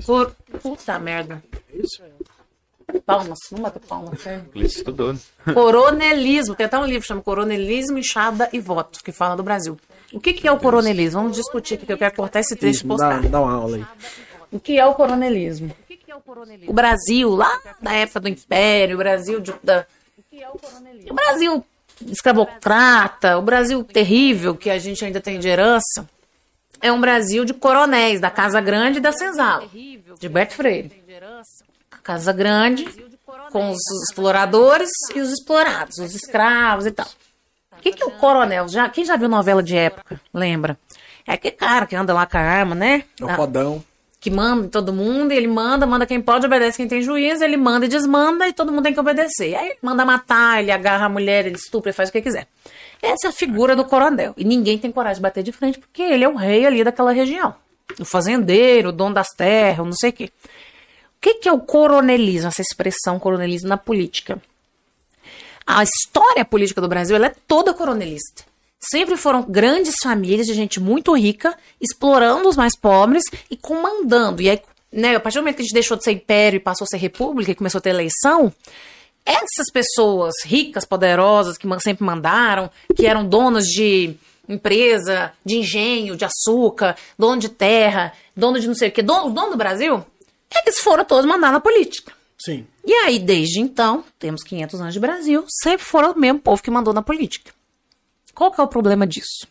[0.07, 0.37] Por...
[0.63, 1.43] Puta merda.
[1.73, 2.03] É isso?
[2.99, 4.27] Palmas, não bata palmas.
[4.55, 5.15] Ele estudou.
[5.53, 6.55] Coronelismo.
[6.55, 9.79] Tem até um livro que chama Coronelismo, Enxada e Voto, que fala do Brasil.
[10.13, 11.21] O que, que é o coronelismo?
[11.21, 13.23] Vamos discutir aqui, que eu quero cortar esse trecho e dá, postar.
[13.23, 13.87] me dá uma aula aí.
[14.51, 15.73] O que é o coronelismo?
[16.67, 19.87] O Brasil, lá da época do Império, o Brasil de, da...
[21.09, 21.65] O Brasil
[22.07, 26.09] escravocrata, o Brasil terrível que a gente ainda tem de herança,
[26.81, 30.91] é um Brasil de coronéis, da Casa Grande e da Senzala, de Beto Freire.
[32.11, 32.89] Casa Grande,
[33.53, 37.07] com os exploradores e os explorados, os escravos e tal.
[37.79, 38.67] O que, que o coronel?
[38.67, 40.77] Já, quem já viu novela de época, lembra?
[41.25, 43.05] É aquele cara que anda lá com a arma, né?
[43.21, 43.85] É o fodão.
[44.19, 47.45] que manda em todo mundo, e ele manda, manda quem pode, obedece quem tem juízo,
[47.45, 49.55] ele manda e desmanda, e todo mundo tem que obedecer.
[49.55, 52.49] Aí ele manda matar, ele agarra a mulher, ele estupra, ele faz o que quiser.
[53.01, 54.35] Essa é a figura do coronel.
[54.37, 57.13] E ninguém tem coragem de bater de frente, porque ele é o rei ali daquela
[57.13, 57.55] região.
[58.01, 60.31] O fazendeiro, o dono das terras, não sei o quê.
[61.21, 64.41] O que, que é o coronelismo, essa expressão coronelismo na política?
[65.67, 68.45] A história política do Brasil ela é toda coronelista.
[68.81, 74.41] Sempre foram grandes famílias de gente muito rica, explorando os mais pobres e comandando.
[74.41, 76.61] E aí, né, a partir do momento que a gente deixou de ser império e
[76.61, 78.51] passou a ser república e começou a ter eleição,
[79.27, 84.15] essas pessoas ricas, poderosas, que sempre mandaram, que eram donos de
[84.49, 89.31] empresa, de engenho, de açúcar, dono de terra, dono de não sei o quê, dono,
[89.31, 90.03] dono do Brasil,
[90.55, 92.13] eles foram todos mandar na política.
[92.39, 92.67] Sim.
[92.85, 96.71] E aí, desde então, temos 500 anos de Brasil, sempre foram o mesmo povo que
[96.71, 97.53] mandou na política.
[98.35, 99.47] Qual que é o problema disso?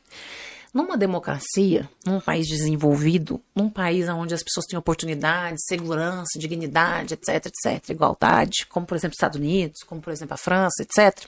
[0.73, 7.47] Numa democracia, num país desenvolvido, num país onde as pessoas têm oportunidade, segurança, dignidade, etc,
[7.47, 11.27] etc, igualdade, como por exemplo os Estados Unidos, como por exemplo a França, etc.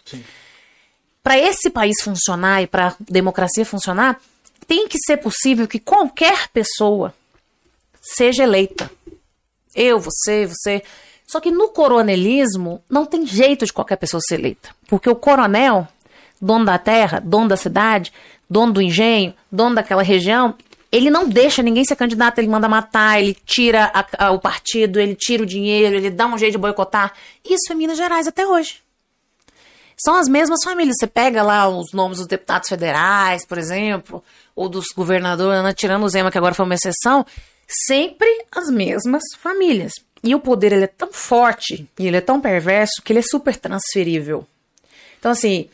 [1.24, 4.20] Para esse país funcionar e para a democracia funcionar,
[4.68, 7.14] tem que ser possível que qualquer pessoa
[8.02, 8.90] seja eleita.
[9.76, 10.84] Eu, você, você.
[11.28, 14.70] Só que no coronelismo não tem jeito de qualquer pessoa ser eleita.
[14.88, 15.88] Porque o coronel,
[16.42, 18.12] dono da terra, dono da cidade,
[18.50, 20.56] dono do engenho, dono daquela região,
[20.92, 25.00] ele não deixa ninguém ser candidato, ele manda matar, ele tira a- a- o partido,
[25.00, 27.14] ele tira o dinheiro, ele dá um jeito de boicotar.
[27.46, 28.82] Isso é Minas Gerais até hoje.
[29.98, 30.98] São as mesmas famílias.
[31.00, 34.22] Você pega lá os nomes dos deputados federais, por exemplo,
[34.56, 37.26] ou dos governadores, né, tirando o Zema, que agora foi uma exceção,
[37.72, 39.94] sempre as mesmas famílias.
[40.24, 43.24] E o poder ele é tão forte e ele é tão perverso que ele é
[43.24, 44.46] super transferível.
[45.20, 45.68] Então, assim,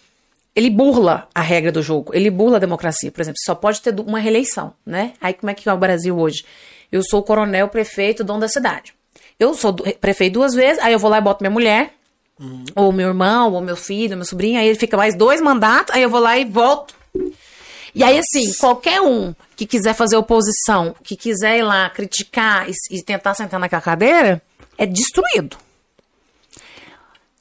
[0.55, 3.12] ele burla a regra do jogo, ele burla a democracia.
[3.12, 5.13] Por exemplo, só pode ter uma reeleição, né?
[5.21, 6.45] Aí como é que é o Brasil hoje?
[6.91, 8.93] Eu sou o coronel, prefeito, dono da cidade.
[9.39, 11.93] Eu sou prefeito duas vezes, aí eu vou lá e boto minha mulher,
[12.75, 16.01] ou meu irmão, ou meu filho, meu sobrinho, aí ele fica mais dois mandatos, aí
[16.01, 16.95] eu vou lá e volto.
[17.97, 22.73] E aí, assim, qualquer um que quiser fazer oposição, que quiser ir lá criticar e,
[22.91, 24.41] e tentar sentar naquela cadeira,
[24.77, 25.57] é destruído.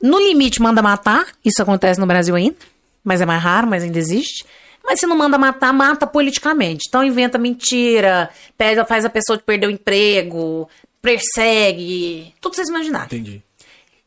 [0.01, 1.27] No limite, manda matar.
[1.45, 2.57] Isso acontece no Brasil ainda.
[3.05, 4.45] Mas é mais raro, mas ainda existe.
[4.85, 6.85] Mas se não manda matar, mata politicamente.
[6.89, 10.69] Então inventa mentira, pega, faz a pessoa perder o emprego,
[11.03, 12.35] persegue.
[12.41, 13.43] Tudo que vocês imaginarem Entendi.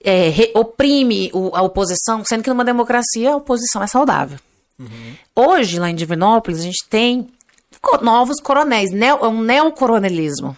[0.03, 4.39] é, oprime o- a oposição, sendo que numa democracia a oposição é saudável.
[5.35, 7.27] Hoje, lá em Divinópolis, a gente tem
[8.01, 10.55] novos coronéis, neo, é um neocoronelismo,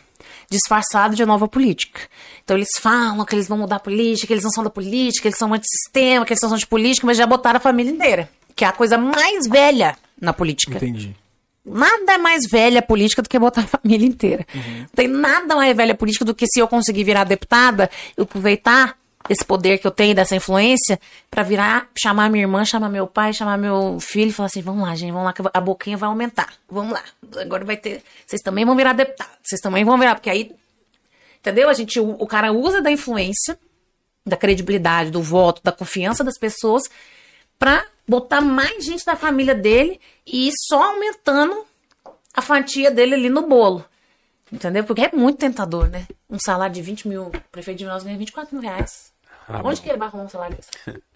[0.49, 2.01] disfarçado de nova política.
[2.43, 5.23] Então eles falam que eles vão mudar a política, que eles não são da política,
[5.23, 8.65] que eles são antissistema, que eles são antipolítica, mas já botaram a família inteira, que
[8.65, 10.77] é a coisa mais velha na política.
[10.77, 11.15] Entendi.
[11.63, 14.45] Nada é mais velha política do que botar a família inteira.
[14.53, 18.97] Não tem nada mais velha política do que se eu conseguir virar deputada, eu aproveitar
[19.29, 20.99] esse poder que eu tenho, dessa influência,
[21.29, 24.87] pra virar, chamar minha irmã, chamar meu pai, chamar meu filho e falar assim: vamos
[24.87, 26.53] lá, gente, vamos lá, que a boquinha vai aumentar.
[26.69, 27.03] Vamos lá.
[27.39, 28.03] Agora vai ter.
[28.25, 29.29] Vocês também vão virar deputado.
[29.43, 30.55] Vocês também vão virar, porque aí.
[31.39, 31.69] Entendeu?
[31.69, 33.57] A gente, o, o cara usa da influência,
[34.25, 36.83] da credibilidade, do voto, da confiança das pessoas
[37.57, 41.65] pra botar mais gente da família dele e ir só aumentando
[42.33, 43.85] a fatia dele ali no bolo.
[44.51, 44.83] Entendeu?
[44.83, 46.07] Porque é muito tentador, né?
[46.29, 49.10] Um salário de 20 mil, o prefeito de Minas ganha 24 mil reais.
[49.47, 49.83] Ah, Onde bom.
[49.83, 50.69] que ele vai arrumar um salário desse?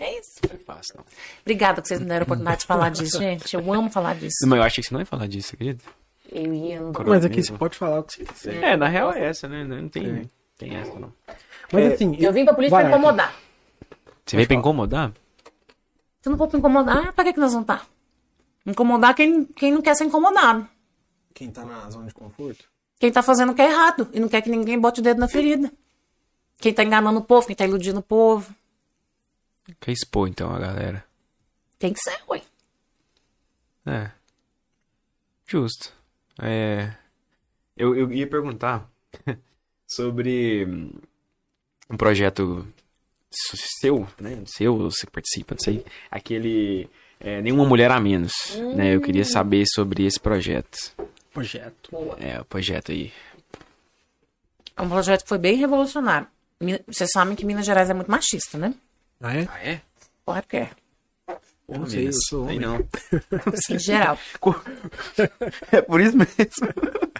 [0.00, 0.38] É isso.
[0.48, 1.04] Não é fácil, não.
[1.40, 3.52] Obrigada que vocês me deram a oportunidade de falar disso, gente.
[3.52, 4.36] Eu amo falar disso.
[4.46, 5.84] Mas eu achei que você não ia falar disso, acredita?
[6.30, 6.80] Eu ia.
[6.80, 8.62] não- Mas aqui você pode falar o que você quiser.
[8.62, 9.64] É, na real é essa, né?
[9.64, 11.12] Não tem, tem essa, não.
[11.72, 12.14] Mas assim.
[12.16, 13.34] Eu vim pra política Vai, pra incomodar.
[14.24, 15.12] Você veio pra incomodar?
[16.22, 17.84] Se não for pra incomodar, pra que, que nós vamos estar?
[18.64, 20.68] Incomodar quem, quem não quer ser incomodado.
[21.34, 22.66] Quem tá na zona de conforto?
[23.00, 25.18] Quem tá fazendo o que é errado e não quer que ninguém bote o dedo
[25.18, 25.72] na ferida.
[26.58, 28.54] Quem tá enganando o povo, quem tá iludindo o povo.
[29.80, 31.04] Quer expor, então, a galera.
[31.78, 32.42] Tem que ser, ué.
[33.86, 34.10] É.
[35.46, 35.92] Justo.
[36.40, 36.92] É.
[37.76, 38.90] Eu, eu ia perguntar
[39.86, 40.90] sobre hum,
[41.88, 42.66] um projeto
[43.80, 44.42] seu, né?
[44.46, 45.84] Seu, você que participa, não sei.
[46.10, 46.88] Aquele.
[47.20, 48.32] é, Nenhuma Mulher a Menos.
[48.74, 48.94] Né?
[48.94, 50.76] Eu queria saber sobre esse projeto.
[51.32, 51.90] Projeto.
[52.18, 53.12] É, o projeto aí.
[54.76, 56.26] É um projeto que foi bem revolucionário.
[56.86, 58.74] Vocês sabem que Minas Gerais é muito machista, né?
[59.20, 59.48] Ah, é?
[59.50, 59.80] Ah, é?
[60.24, 60.70] Claro que é.
[61.68, 62.58] Eu não sei, eu sou homem.
[62.58, 62.76] não.
[63.70, 64.18] Em geral.
[65.70, 66.68] É por isso mesmo.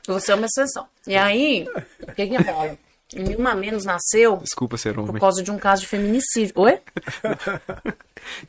[0.06, 0.88] Você é uma exceção.
[1.06, 1.66] E aí,
[2.02, 2.78] o que que rola?
[3.14, 5.18] Nenhuma menos nasceu Desculpa ser por homem.
[5.20, 6.52] causa de um caso de feminicídio.
[6.56, 6.78] Oi?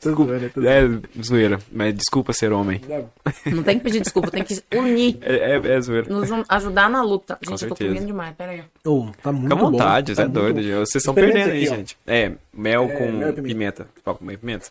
[0.02, 0.32] Desculpa.
[0.34, 2.80] É zoeira, mas desculpa ser homem.
[3.46, 6.08] Não tem que pedir desculpa, tem que unir, É, é, é zoeira.
[6.12, 7.38] nos ajudar na luta.
[7.42, 7.88] Gente, eu tô certeza.
[7.90, 8.62] comendo demais, peraí.
[8.84, 9.70] Ô, tá muito Fica à bom.
[9.70, 10.54] vontade, você tá é doido.
[10.56, 10.78] muito- já.
[10.80, 11.76] Vocês estão Experimenta perdendo aí, aqui, ó.
[11.76, 11.98] gente.
[12.06, 13.42] É, mel É, com mel e pimenta.
[13.42, 13.88] pimenta.
[14.04, 14.66] Qual com pimenta?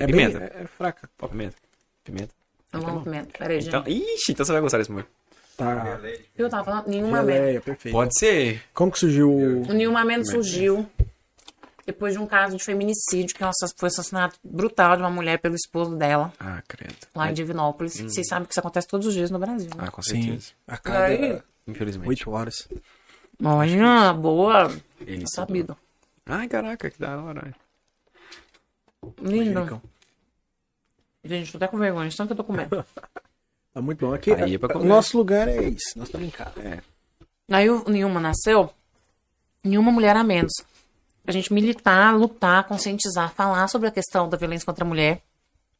[0.00, 0.38] É Pimenta.
[0.40, 1.08] bem, é, é fraca.
[1.16, 1.56] Qual pimenta?
[2.02, 2.30] Pimenta.
[2.72, 3.28] Eu amo pimenta.
[3.38, 3.68] Peraí, gente.
[3.68, 5.06] Então, ixi, então você vai gostar desse molho.
[5.56, 6.00] Tá.
[6.36, 7.40] Eu tava falando, nenhuma menos.
[7.40, 7.94] Geleia, perfeito.
[7.94, 8.62] Pode ser.
[8.74, 9.72] Como que surgiu o...
[9.72, 10.88] Nenhuma menos surgiu
[11.86, 15.54] depois de um caso de feminicídio, que é foi assassinato brutal de uma mulher pelo
[15.54, 16.96] esposo dela, Ah, credo.
[17.14, 18.00] lá em Divinópolis.
[18.00, 19.68] Vocês sabem que isso acontece todos os dias no Brasil.
[19.76, 19.84] né?
[19.86, 20.52] Ah, com Sim, certeza.
[20.66, 21.42] a cada Aí?
[21.68, 22.08] Infelizmente.
[22.08, 22.68] oito horas.
[23.42, 24.72] Olha, boa.
[25.00, 25.76] Ele Tá sabido.
[26.26, 27.54] Ai, caraca, que da hora.
[29.20, 29.82] Lindo.
[31.22, 32.84] Gente, tô até com vergonha, tanto que eu tô comendo.
[33.74, 34.14] Tá muito bom.
[34.14, 34.86] Aqui, Aí é pra o comer.
[34.88, 35.96] nosso lugar é isso.
[35.96, 36.52] Nós estamos em casa.
[36.60, 36.80] É.
[37.50, 38.70] Aí o Nenhuma nasceu,
[39.62, 40.52] nenhuma mulher a menos.
[41.26, 45.20] A gente militar, lutar, conscientizar, falar sobre a questão da violência contra a mulher,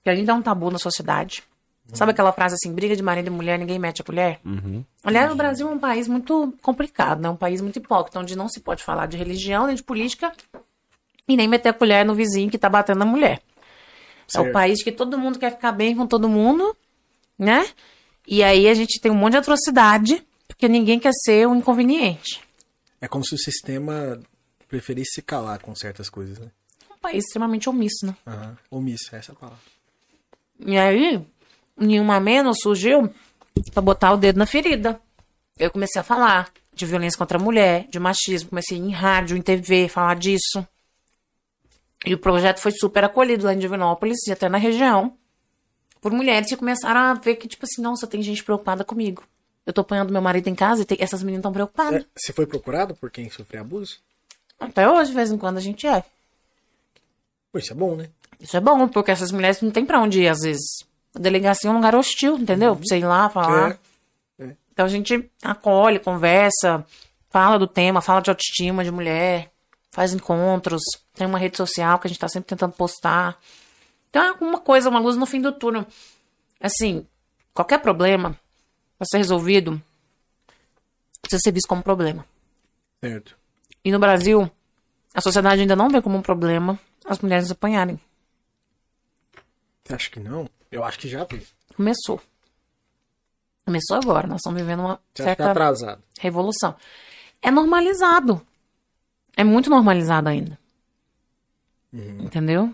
[0.02, 1.44] que ainda é um tabu na sociedade.
[1.92, 4.40] Sabe aquela frase assim, briga de marido e mulher, ninguém mete a colher?
[4.42, 4.82] Uhum.
[5.04, 7.28] Aliás, o Brasil é um país muito complicado, né?
[7.28, 10.32] Um país muito hipócrita, onde não se pode falar de religião, nem de política,
[11.28, 13.42] e nem meter a colher no vizinho que tá batendo na mulher.
[14.34, 14.52] É o Certo.
[14.52, 16.74] país que todo mundo quer ficar bem com todo mundo,
[17.38, 17.66] né?
[18.26, 22.40] E aí a gente tem um monte de atrocidade, porque ninguém quer ser um inconveniente.
[23.00, 24.20] É como se o sistema
[24.68, 26.50] preferisse se calar com certas coisas, né?
[26.90, 28.16] um país extremamente omisso, né?
[28.26, 28.56] Aham.
[28.70, 29.62] Omisso, essa é a palavra.
[30.60, 31.24] E aí,
[31.76, 33.12] nenhuma menos surgiu
[33.72, 35.00] pra botar o dedo na ferida.
[35.58, 39.42] Eu comecei a falar de violência contra a mulher, de machismo, comecei em rádio, em
[39.42, 40.66] TV, falar disso.
[42.04, 45.16] E o projeto foi super acolhido lá em Divinópolis e até na região,
[46.04, 49.22] por mulheres que começaram a ver que, tipo assim, nossa, tem gente preocupada comigo.
[49.64, 52.02] Eu tô apanhando meu marido em casa e tem- essas meninas estão preocupadas.
[52.02, 53.96] É, você foi procurado por quem sofreu abuso?
[54.60, 56.04] Até hoje, de vez em quando, a gente é.
[57.50, 58.10] Pô, isso é bom, né?
[58.38, 60.84] Isso é bom, porque essas mulheres não tem pra onde ir, às vezes.
[61.14, 62.76] A delegacia é um lugar hostil, entendeu?
[62.76, 63.78] Pra você ir lá falar.
[64.38, 64.44] É.
[64.44, 64.56] É.
[64.74, 66.84] Então a gente acolhe, conversa,
[67.30, 69.50] fala do tema, fala de autoestima de mulher,
[69.90, 70.82] faz encontros,
[71.14, 73.38] tem uma rede social que a gente tá sempre tentando postar.
[74.14, 75.84] Então é uma coisa, uma luz no fim do túnel.
[76.60, 77.04] Assim,
[77.52, 78.38] qualquer problema
[78.96, 79.82] pra ser resolvido
[81.20, 82.24] precisa ser visto como problema.
[83.02, 83.36] Certo.
[83.84, 84.48] E no Brasil,
[85.12, 87.98] a sociedade ainda não vê como um problema as mulheres apanharem.
[89.90, 90.48] Acha que não?
[90.70, 91.44] Eu acho que já vi.
[91.74, 92.22] Começou.
[93.64, 94.28] Começou agora.
[94.28, 96.00] Nós estamos vivendo uma que tá certa atrasado.
[96.20, 96.76] revolução.
[97.42, 98.46] É normalizado.
[99.36, 100.56] É muito normalizado ainda.
[101.92, 102.72] Entendeu?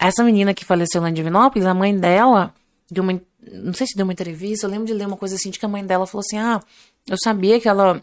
[0.00, 2.54] Essa menina que faleceu lá em Divinópolis, a mãe dela
[2.90, 3.20] deu uma.
[3.52, 5.64] Não sei se deu uma entrevista, eu lembro de ler uma coisa assim, de que
[5.66, 6.60] a mãe dela falou assim: Ah,
[7.06, 8.02] eu sabia que ela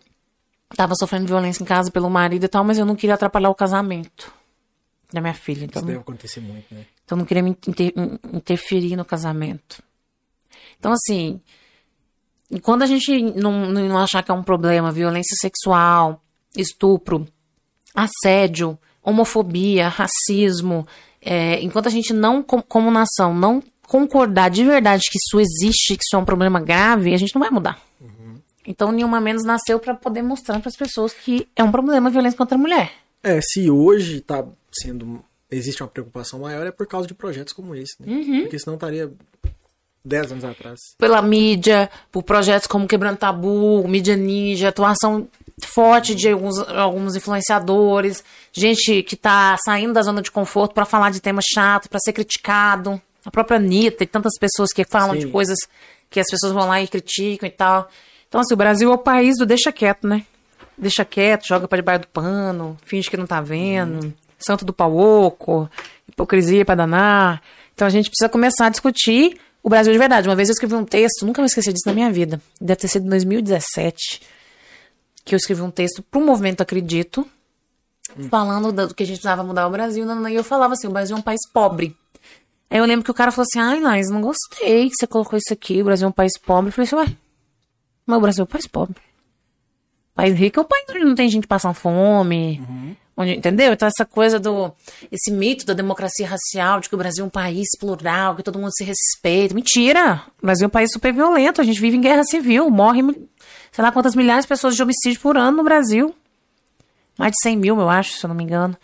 [0.76, 3.56] tava sofrendo violência em casa pelo marido e tal, mas eu não queria atrapalhar o
[3.56, 4.32] casamento
[5.12, 5.66] da minha filha.
[5.66, 6.86] Então, Isso deve acontecer muito, né?
[7.04, 9.82] então eu não queria me inter- in- interferir no casamento.
[10.78, 11.40] Então, assim,
[12.62, 16.22] quando a gente não, não achar que é um problema, violência sexual,
[16.56, 17.28] estupro,
[17.96, 20.86] assédio, homofobia, racismo,
[21.22, 25.96] é, enquanto a gente não, com- como nação, não concordar de verdade que isso existe,
[25.96, 27.80] que isso é um problema grave, a gente não vai mudar.
[28.70, 32.12] Então, nenhuma menos nasceu para poder mostrar para as pessoas que é um problema a
[32.12, 32.92] violência contra a mulher.
[33.24, 34.44] É, se hoje tá
[34.74, 35.24] sendo.
[35.50, 38.12] Existe uma preocupação maior, é por causa de projetos como esse, né?
[38.12, 38.42] Uhum.
[38.42, 39.10] Porque senão estaria
[40.04, 40.80] 10 anos atrás.
[40.98, 45.30] pela mídia, por projetos como Quebrando Tabu, Mídia Ninja, atuação
[45.66, 51.12] forte de alguns, alguns influenciadores, gente que tá saindo da zona de conforto para falar
[51.12, 53.02] de temas chatos, para ser criticado.
[53.26, 55.20] A própria Anitta e tantas pessoas que falam Sim.
[55.20, 55.58] de coisas
[56.10, 57.90] que as pessoas vão lá e criticam e tal.
[58.28, 60.24] Então, assim, o Brasil é o país do deixa quieto, né?
[60.78, 64.96] Deixa quieto, joga pra debaixo do pano, finge que não tá vendo, santo do pau
[64.96, 65.70] oco,
[66.08, 67.42] hipocrisia pra danar.
[67.74, 70.30] Então a gente precisa começar a discutir o Brasil de verdade.
[70.30, 72.88] Uma vez eu escrevi um texto, nunca me esqueci disso na minha vida, deve ter
[72.88, 74.22] sido em 2017,
[75.28, 77.28] que eu escrevi um texto pro movimento Acredito,
[78.30, 81.16] falando do que a gente precisava mudar o Brasil, e eu falava assim, o Brasil
[81.18, 81.96] é um país pobre.
[82.70, 85.38] Aí eu lembro que o cara falou assim, ai, Nais, não gostei que você colocou
[85.38, 86.70] isso aqui, o Brasil é um país pobre.
[86.70, 87.18] Eu falei assim, ué,
[88.06, 88.96] mas o Brasil é um país pobre.
[90.16, 92.60] País rico é um país onde não tem gente passando fome.
[93.16, 93.74] Onde, entendeu?
[93.74, 94.72] Então, essa coisa do.
[95.12, 98.60] Esse mito da democracia racial, de que o Brasil é um país plural, que todo
[98.60, 99.54] mundo se respeita.
[99.54, 100.22] Mentira!
[100.42, 101.62] O Brasil é um país super violento.
[101.62, 102.70] A gente vive em guerra civil.
[102.70, 103.02] Morre,
[103.72, 106.16] sei lá quantas milhares de pessoas de homicídio por ano no Brasil.
[107.18, 108.78] Mais de 100 mil, eu acho, se eu não me engano.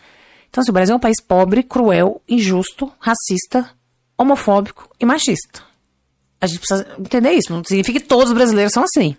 [0.49, 3.69] Então, assim, o Brasil é um país pobre, cruel, injusto, racista,
[4.17, 5.61] homofóbico e machista.
[6.39, 7.53] A gente precisa entender isso.
[7.53, 9.15] Não significa que todos os brasileiros são assim.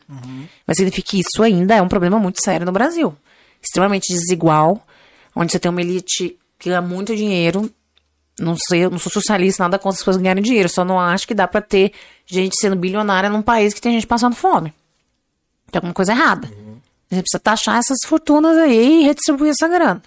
[0.67, 3.17] Mas significa que isso ainda é um problema muito sério no Brasil.
[3.63, 4.87] Extremamente desigual,
[5.35, 7.71] onde você tem uma elite que ganha muito dinheiro.
[8.39, 10.69] Não sei, não sou socialista, nada contra as pessoas ganharem dinheiro.
[10.69, 11.93] Só não acho que dá pra ter
[12.27, 14.73] gente sendo bilionária num país que tem gente passando fome.
[15.75, 16.47] Tem alguma coisa errada.
[16.47, 20.01] A gente precisa taxar essas fortunas aí e redistribuir essa grana.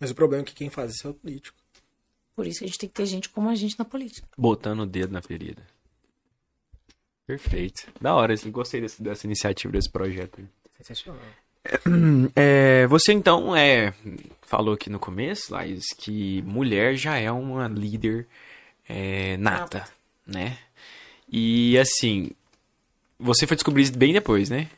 [0.00, 1.56] Mas o problema é que quem faz isso é o político.
[2.34, 4.26] Por isso que a gente tem que ter gente como a gente na política.
[4.36, 5.62] Botando o dedo na ferida.
[7.24, 7.86] Perfeito.
[8.00, 10.40] Da hora, assim, gostei desse- dessa iniciativa, desse projeto.
[10.40, 10.46] aí.
[10.82, 11.22] Sensacional.
[12.34, 13.94] É, você então é
[14.42, 18.26] falou aqui no começo, Laís, que mulher já é uma líder
[18.88, 19.86] é, nata,
[20.26, 20.58] né?
[21.28, 22.32] E assim,
[23.18, 24.68] você foi descobrir isso bem depois, né?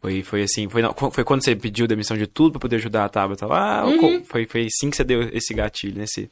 [0.00, 3.08] Foi, foi assim, foi, foi quando você pediu demissão de tudo pra poder ajudar a
[3.08, 3.84] Tabata lá?
[3.84, 6.04] ou co- Foi, foi assim que você deu esse gatilho, né?
[6.04, 6.30] Esse-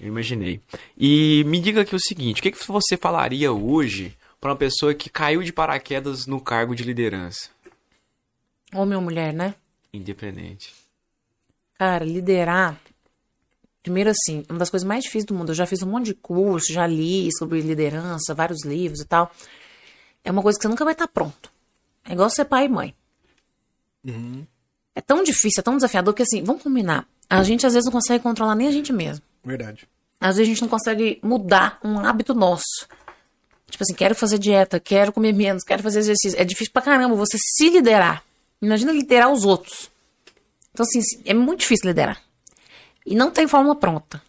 [0.00, 0.60] eu imaginei.
[0.96, 4.94] E me diga aqui o seguinte, o que, que você falaria hoje pra uma pessoa
[4.94, 7.48] que caiu de paraquedas no cargo de liderança?
[8.74, 9.54] Homem ou mulher, né?
[9.92, 10.72] Independente.
[11.78, 12.80] Cara, liderar.
[13.82, 15.50] Primeiro, assim, uma das coisas mais difíceis do mundo.
[15.50, 19.30] Eu já fiz um monte de curso, já li sobre liderança, vários livros e tal.
[20.24, 21.52] É uma coisa que você nunca vai estar pronto.
[22.04, 22.94] É igual ser pai e mãe.
[24.94, 27.06] É tão difícil, é tão desafiador que, assim, vamos combinar.
[27.28, 29.24] A gente às vezes não consegue controlar nem a gente mesmo.
[29.44, 29.88] Verdade.
[30.20, 32.86] Às vezes a gente não consegue mudar um hábito nosso.
[33.68, 36.40] Tipo assim, quero fazer dieta, quero comer menos, quero fazer exercício.
[36.40, 38.22] É difícil pra caramba você se liderar.
[38.62, 39.90] Imagina liderar os outros.
[40.72, 42.22] Então, assim, é muito difícil liderar.
[43.04, 44.22] E não tem fórmula pronta.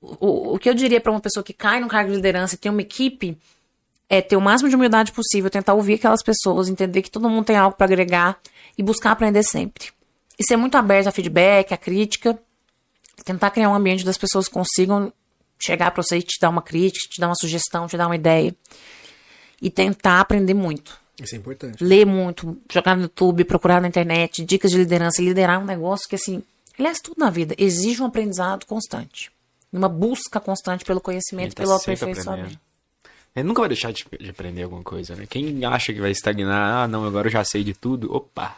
[0.00, 2.58] O, o que eu diria pra uma pessoa que cai no cargo de liderança e
[2.58, 3.38] tem uma equipe
[4.08, 7.44] é ter o máximo de humildade possível, tentar ouvir aquelas pessoas, entender que todo mundo
[7.44, 8.38] tem algo pra agregar
[8.76, 9.88] e buscar aprender sempre.
[10.38, 12.38] E ser muito aberto a feedback, a crítica,
[13.24, 15.12] tentar criar um ambiente onde as pessoas consigam
[15.58, 18.16] chegar pra você e te dar uma crítica, te dar uma sugestão, te dar uma
[18.16, 18.54] ideia.
[19.62, 20.98] E tentar aprender muito.
[21.20, 21.82] Isso é importante.
[21.82, 25.22] Ler muito, jogar no YouTube, procurar na internet, dicas de liderança.
[25.22, 26.42] Liderar é um negócio que, assim,
[26.78, 29.30] aliás, tudo na vida exige um aprendizado constante.
[29.72, 32.58] Uma busca constante pelo conhecimento e tá pelo aperfeiçoamento.
[33.34, 35.26] Ele nunca vai deixar de, de aprender alguma coisa, né?
[35.28, 38.56] Quem acha que vai estagnar, ah, não, agora eu já sei de tudo, opa,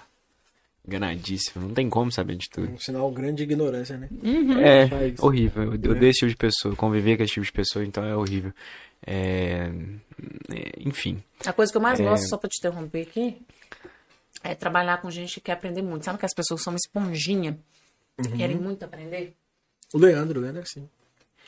[0.86, 2.70] enganadíssimo, não tem como saber de tudo.
[2.70, 4.08] Um sinal grande de ignorância, né?
[4.60, 5.18] É, Faz.
[5.20, 8.14] horrível, eu odeio esse tipo de pessoa, conviver com esse tipo de pessoa, então é
[8.14, 8.52] horrível.
[9.06, 9.70] É,
[10.50, 12.02] é, enfim, A coisa que eu mais É.
[12.02, 13.40] gosto, só pra te interromper aqui,
[14.42, 16.04] é trabalhar com gente que quer aprender muito.
[16.04, 17.58] Sabe que as pessoas são uma esponjinha,
[18.36, 19.34] querem muito aprender?
[19.94, 20.88] O Leandro, o Leandro é assim.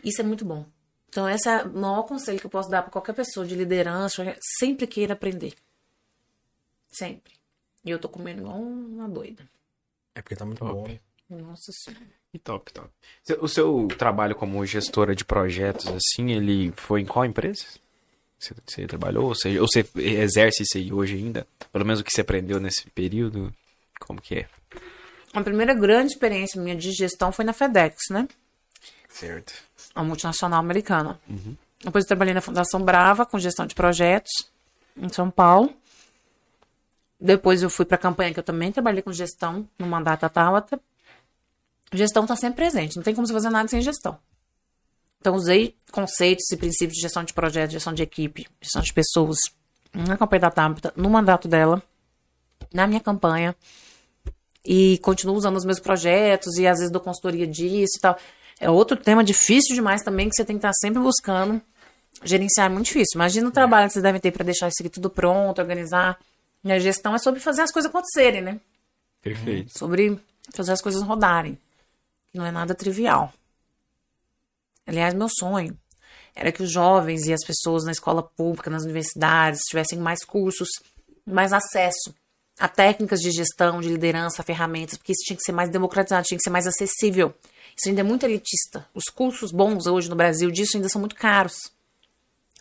[0.03, 0.64] Isso é muito bom.
[1.09, 4.23] Então, esse é o maior conselho que eu posso dar pra qualquer pessoa de liderança.
[4.59, 5.55] Sempre queira aprender.
[6.91, 7.33] Sempre.
[7.85, 9.49] E eu tô comendo igual uma doida.
[10.15, 11.01] É porque tá muito Top.
[11.31, 11.37] bom.
[11.37, 12.07] Nossa senhora.
[12.33, 12.89] e top, top.
[13.23, 17.65] Seu- O seu trabalho como gestora de projetos, assim, ele foi em qual empresa?
[18.39, 19.25] Você, você trabalhou?
[19.29, 21.47] Ou você, ou você exerce isso aí hoje ainda?
[21.73, 23.53] Pelo menos o que você aprendeu nesse período?
[24.01, 24.49] Como que é?
[25.35, 28.27] A primeira grande experiência minha de gestão foi na FedEx, né?
[29.09, 29.53] Certo.
[29.99, 31.18] A multinacional americana.
[31.82, 34.30] Depois eu trabalhei na Fundação Brava com gestão de projetos
[34.96, 35.74] em São Paulo.
[37.20, 40.28] Depois eu fui para a campanha que eu também trabalhei com gestão no mandato da
[40.28, 40.80] Tabata.
[41.92, 44.16] Gestão está sempre presente, não tem como você fazer nada sem gestão.
[45.20, 49.36] Então usei conceitos e princípios de gestão de projetos, gestão de equipe, gestão de pessoas
[49.92, 51.82] na campanha da Tabata, no mandato dela,
[52.72, 53.57] na minha campanha.
[54.64, 58.16] E continuo usando os meus projetos e às vezes dou consultoria disso e tal.
[58.61, 61.61] É outro tema difícil demais também que você tem que estar sempre buscando.
[62.25, 63.15] Gerenciar é muito difícil.
[63.15, 66.19] Imagina o trabalho que vocês devem ter para deixar isso aqui tudo pronto, organizar.
[66.65, 68.61] E a gestão é sobre fazer as coisas acontecerem, né?
[69.23, 69.79] Perfeito.
[69.79, 70.19] Sobre
[70.53, 71.57] fazer as coisas rodarem.
[72.33, 73.33] Que não é nada trivial.
[74.87, 75.79] Aliás, meu sonho
[76.35, 80.69] era que os jovens e as pessoas na escola pública, nas universidades, tivessem mais cursos,
[81.27, 82.15] mais acesso
[82.59, 86.27] a técnicas de gestão, de liderança, a ferramentas, porque isso tinha que ser mais democratizado,
[86.27, 87.33] tinha que ser mais acessível.
[87.79, 88.87] Isso ainda é muito elitista.
[88.95, 91.55] Os cursos bons hoje no Brasil disso ainda são muito caros.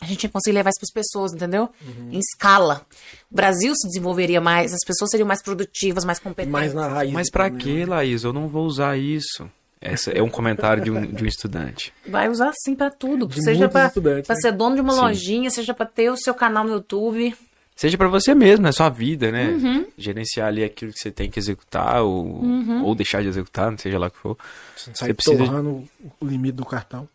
[0.00, 1.68] A gente tinha que conseguir levar isso para as pessoas, entendeu?
[1.84, 2.10] Uhum.
[2.12, 2.86] Em escala.
[3.30, 6.52] O Brasil se desenvolveria mais, as pessoas seriam mais produtivas, mais competentes.
[6.52, 7.12] Mais na raiz.
[7.12, 7.86] Mas quê, né?
[7.86, 8.22] Laís?
[8.22, 9.50] Eu não vou usar isso.
[9.80, 11.92] Essa é um comentário de um, de um estudante.
[12.06, 13.26] Vai usar sim para tudo.
[13.26, 14.22] De seja para né?
[14.40, 15.00] ser dono de uma Sim.
[15.00, 17.34] lojinha, seja para ter o seu canal no YouTube.
[17.78, 19.50] Seja pra você mesmo, na sua vida, né?
[19.50, 19.86] Uhum.
[19.96, 22.42] Gerenciar ali aquilo que você tem que executar ou,
[22.82, 24.36] ou deixar de executar, não seja lá o que for.
[24.76, 25.88] Você sai precisa- torrando
[26.20, 27.08] o limite do cartão.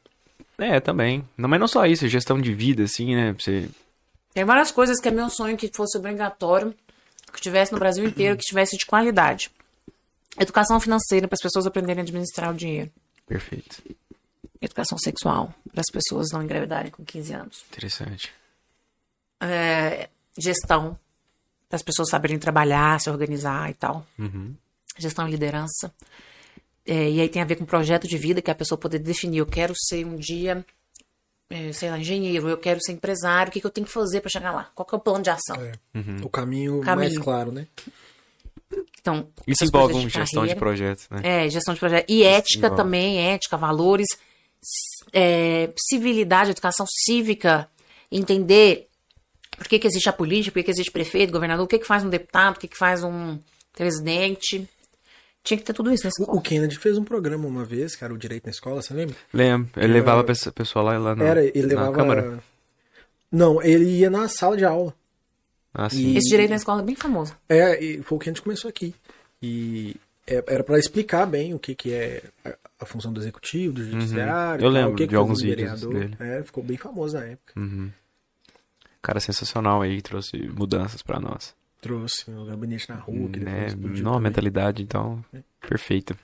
[0.58, 1.28] É, também.
[1.38, 3.34] Não, mas não só isso, gestão de vida, assim, né?
[3.38, 3.68] Você...
[4.34, 6.74] Tem várias coisas que é meu sonho que fosse obrigatório,
[7.34, 9.52] que tivesse no Brasil inteiro, que tivesse de qualidade.
[10.40, 12.90] Educação financeira para as pessoas aprenderem a administrar o dinheiro.
[13.28, 13.84] Perfeito.
[14.62, 17.66] Educação sexual para as pessoas não engravidarem com 15 anos.
[17.70, 18.32] Interessante.
[19.42, 20.08] É,
[20.38, 20.98] gestão
[21.70, 24.06] para as pessoas saberem trabalhar, se organizar e tal.
[24.18, 24.54] Uhum.
[24.98, 25.94] Gestão e liderança.
[26.86, 29.00] É, e aí tem a ver com projeto de vida, que é a pessoa poder
[29.00, 29.38] definir.
[29.40, 30.66] Eu quero ser um dia,
[31.50, 34.22] é, sei lá, engenheiro, eu quero ser empresário, o que, que eu tenho que fazer
[34.22, 34.70] para chegar lá?
[34.76, 35.56] Qual que é o plano de ação?
[35.56, 35.72] É.
[35.98, 36.18] Uhum.
[36.24, 37.10] O caminho, Caminho.
[37.10, 37.68] mais claro, né?
[39.00, 40.60] Então, Isso envolve um gestão de carreira.
[40.60, 41.22] projetos, né?
[41.24, 42.10] É, gestão de projeto.
[42.10, 42.76] E ética envolve.
[42.76, 44.08] também, ética, valores,
[45.12, 47.70] é, civilidade, educação cívica,
[48.12, 48.90] entender
[49.58, 51.86] por que, que existe a política, por que, que existe prefeito, governador, o que, que
[51.88, 53.38] faz um deputado, o que, que faz um
[53.76, 54.68] presidente.
[55.44, 56.38] Tinha que ter tudo isso na O, escola.
[56.38, 59.16] o Kennedy fez um programa uma vez, cara, o Direito na Escola, você lembra?
[59.34, 59.70] Lembro.
[59.76, 61.92] Ele Era- levava a pessoa lá, lá na, Era, ele na levava.
[61.94, 62.40] câmara.
[63.32, 64.94] Não, ele ia na sala de aula.
[65.74, 66.14] Ah, sim.
[66.14, 67.36] E- Esse direito na escola é bem famoso.
[67.50, 68.94] É, e foi o que a gente começou aqui.
[69.42, 69.96] E
[70.26, 72.24] é- era pra explicar bem o que, que é
[72.80, 74.68] a, função do executivo, do judiciário, Uhum.
[74.68, 76.16] Eu tal, lembro o que de que alguns vídeos dele.
[76.20, 77.60] É, ficou bem famoso na época.
[77.60, 77.90] Uhum.
[79.04, 81.54] Cara sensacional aí, trouxe mudanças pra nós.
[81.82, 83.68] Trouxe o gabinete na rua, que né?
[84.02, 85.24] Não, a mentalidade, então,
[85.60, 86.18] perfeita.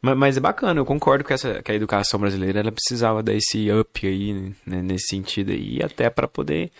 [0.00, 3.34] Mas, mas é bacana, eu concordo com essa, que a educação brasileira ela precisava dar
[3.34, 6.70] esse up aí, né, nesse sentido aí, até para poder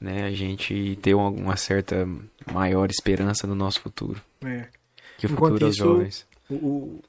[0.00, 2.06] né, a gente ter uma, uma certa
[2.52, 4.22] maior esperança no nosso futuro.
[4.44, 4.68] É.
[5.18, 6.26] Que o Enquanto futuro é isso- jovens.
[6.48, 7.00] O-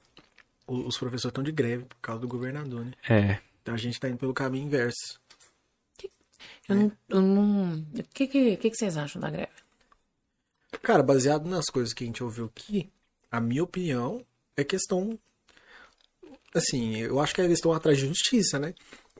[0.65, 2.91] o- os professores estão de greve por causa do governador, né?
[3.07, 5.21] É, Então a gente tá indo pelo caminho inverso.
[6.69, 6.91] Eu não.
[7.09, 9.49] eu não- O que, que, que, que vocês acham da greve?
[10.81, 12.89] Cara, baseado nas coisas que a gente ouviu aqui,
[13.31, 14.23] a minha opinião
[14.57, 15.17] é questão.
[16.53, 18.73] Assim, eu acho que eles estão atrás de justiça, né?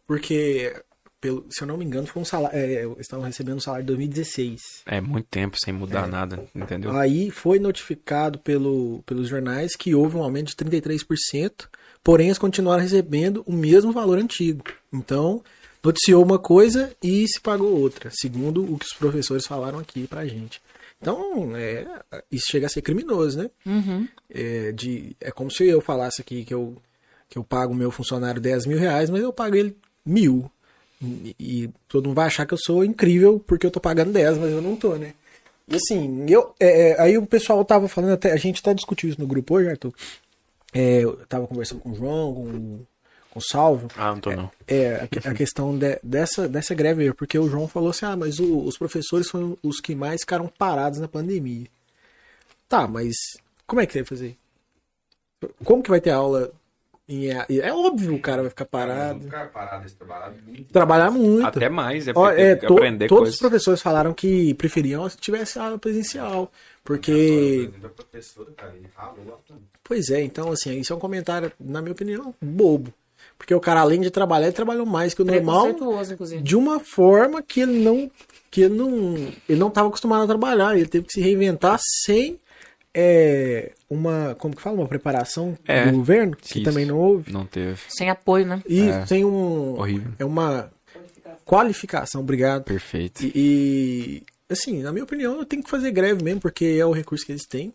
[0.05, 0.75] Porque,
[1.19, 2.57] pelo, se eu não me engano, foi um salário.
[2.57, 4.61] É, eles estavam recebendo um salário de 2016.
[4.85, 5.77] é muito tempo sem É.
[5.77, 6.91] mudar nada, entendeu?
[6.95, 11.67] Aí foi notificado pelo, pelos jornais que houve um aumento de 33%,
[12.03, 14.63] porém eles continuaram recebendo o mesmo valor antigo.
[14.91, 15.43] Então,
[15.83, 20.25] noticiou uma coisa e se pagou outra, segundo o que os professores falaram aqui pra
[20.25, 20.61] gente.
[21.01, 21.85] Então, é,
[22.31, 23.49] isso chega a ser criminoso, né?
[23.65, 24.07] Uhum.
[24.29, 26.77] É, de, é como se eu falasse aqui que eu,
[27.29, 29.75] que eu pago o meu funcionário 10 mil reais, mas eu pago ele
[30.05, 30.49] mil.
[31.01, 34.37] E, e todo mundo vai achar que eu sou incrível porque eu tô pagando 10,
[34.37, 35.13] mas eu não tô, né?
[35.67, 39.09] E assim, eu, é, é, aí o pessoal tava falando, até, a gente até discutiu
[39.09, 39.93] isso no grupo hoje, Arthur.
[40.73, 42.85] É, eu tava conversando com o João, com, com
[43.35, 43.87] o Salvo.
[43.97, 44.51] Ah, não tô não.
[44.67, 48.05] É, a, que- a questão de- dessa, dessa greve aí, porque o João falou assim,
[48.05, 51.67] ah, mas o- os professores foram os que mais ficaram parados na pandemia.
[52.69, 53.15] Tá, mas
[53.67, 54.37] como é que vai fazer?
[55.63, 56.51] Como que vai ter aula
[57.07, 57.27] em?
[57.29, 59.21] É óbvio o cara vai ficar parado.
[59.23, 59.85] Ficar parado
[60.47, 60.71] muito.
[60.71, 61.45] Trabalhar muito.
[61.45, 63.35] Até mais, é Ó, porque é, to- aprender todos coisas.
[63.35, 66.51] os professores falaram que preferiam se tivesse aula presencial.
[66.83, 69.09] Porque, A
[69.83, 72.93] pois é, então assim, isso é um comentário, na minha opinião, bobo.
[73.37, 75.69] Porque o cara, além de trabalhar, ele trabalhou mais que o normal.
[75.69, 76.41] Inclusive.
[76.41, 78.09] de uma forma que ele não
[78.49, 79.15] que ele não
[79.49, 82.39] ele não estava acostumado a trabalhar ele teve que se reinventar sem
[82.93, 86.63] é, uma como que fala uma preparação É, do governo que isso.
[86.63, 87.79] também não houve Não teve.
[87.89, 88.61] Sem apoio, né?
[88.69, 89.05] e É.
[89.07, 90.11] sem um Horrível.
[90.19, 90.71] é uma
[91.45, 92.63] qualificação, obrigado.
[92.63, 93.23] Perfeito.
[93.25, 96.91] E, e, assim, na minha opinião, eu tenho que fazer greve mesmo, porque é o
[96.91, 97.73] recurso que eles têm.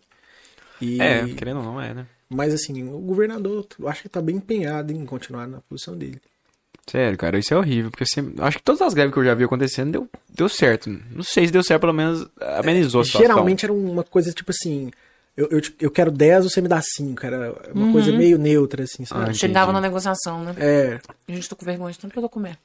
[0.81, 2.05] E, É, querendo ou não, é, né?
[2.29, 6.21] Mas assim, o governador, eu acho que tá bem empenhado em continuar na posição dele.
[6.89, 8.03] Sério, cara, isso é horrível, porque
[8.41, 10.89] acho que todas as greves que eu já vi acontecendo deu, deu certo.
[11.11, 13.27] Não sei se deu certo, pelo menos amenizou a situação.
[13.27, 14.89] Geralmente era uma coisa tipo assim,
[15.37, 17.23] eu, eu, te- eu quero 10, você me dá 5.
[17.25, 19.35] Era uma coisa meio neutra, assim, Ah, sabe?
[19.35, 20.55] Chegava na negociação, né?
[20.57, 20.99] É.
[21.27, 22.57] Gente, tô com vergonha de tanto que eu tô comendo.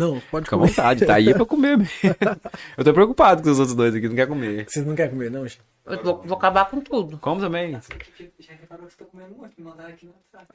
[0.00, 0.68] Não, pode Fica à comer.
[0.70, 1.92] vontade, tá aí é pra comer mesmo.
[2.76, 4.66] eu tô preocupado com os outros dois aqui, não quer comer.
[4.68, 5.60] Vocês não querem comer, não, gente?
[5.86, 7.18] Eu vou, vou acabar com tudo.
[7.18, 7.72] Como também?
[7.72, 9.52] Já reparou que você tá comendo muito?
[9.58, 10.52] Me mandaram aqui no WhatsApp.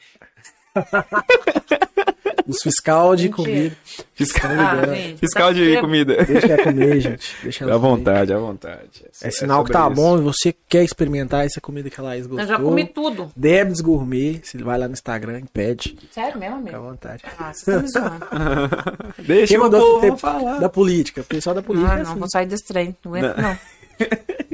[2.48, 3.76] Os fiscal de comida.
[4.14, 5.82] Fiscal, Ah, gente, fiscal tá de feio.
[5.82, 6.24] comida.
[6.26, 7.36] Deixa ela comer, gente.
[7.42, 7.90] Deixa ela À comer.
[7.90, 9.06] vontade, à vontade.
[9.24, 9.96] É sinal que tá isso.
[9.96, 12.44] bom e você quer experimentar essa comida que a Laís gostou.
[12.44, 13.32] Eu já comi tudo.
[13.36, 15.98] Debs Gourmet, você vai lá no Instagram e pede.
[16.12, 16.92] Sério mesmo, Fica à amigo?
[16.92, 17.24] vontade.
[17.40, 18.26] Ah, você tá me zoando.
[19.38, 20.60] Deixa Quem o mandou povo ter- falar.
[20.60, 21.22] da política?
[21.22, 22.20] O pessoal da política Ah, é não, assim.
[22.20, 22.96] vou sair desse trem.
[23.04, 23.58] Não aguento, não.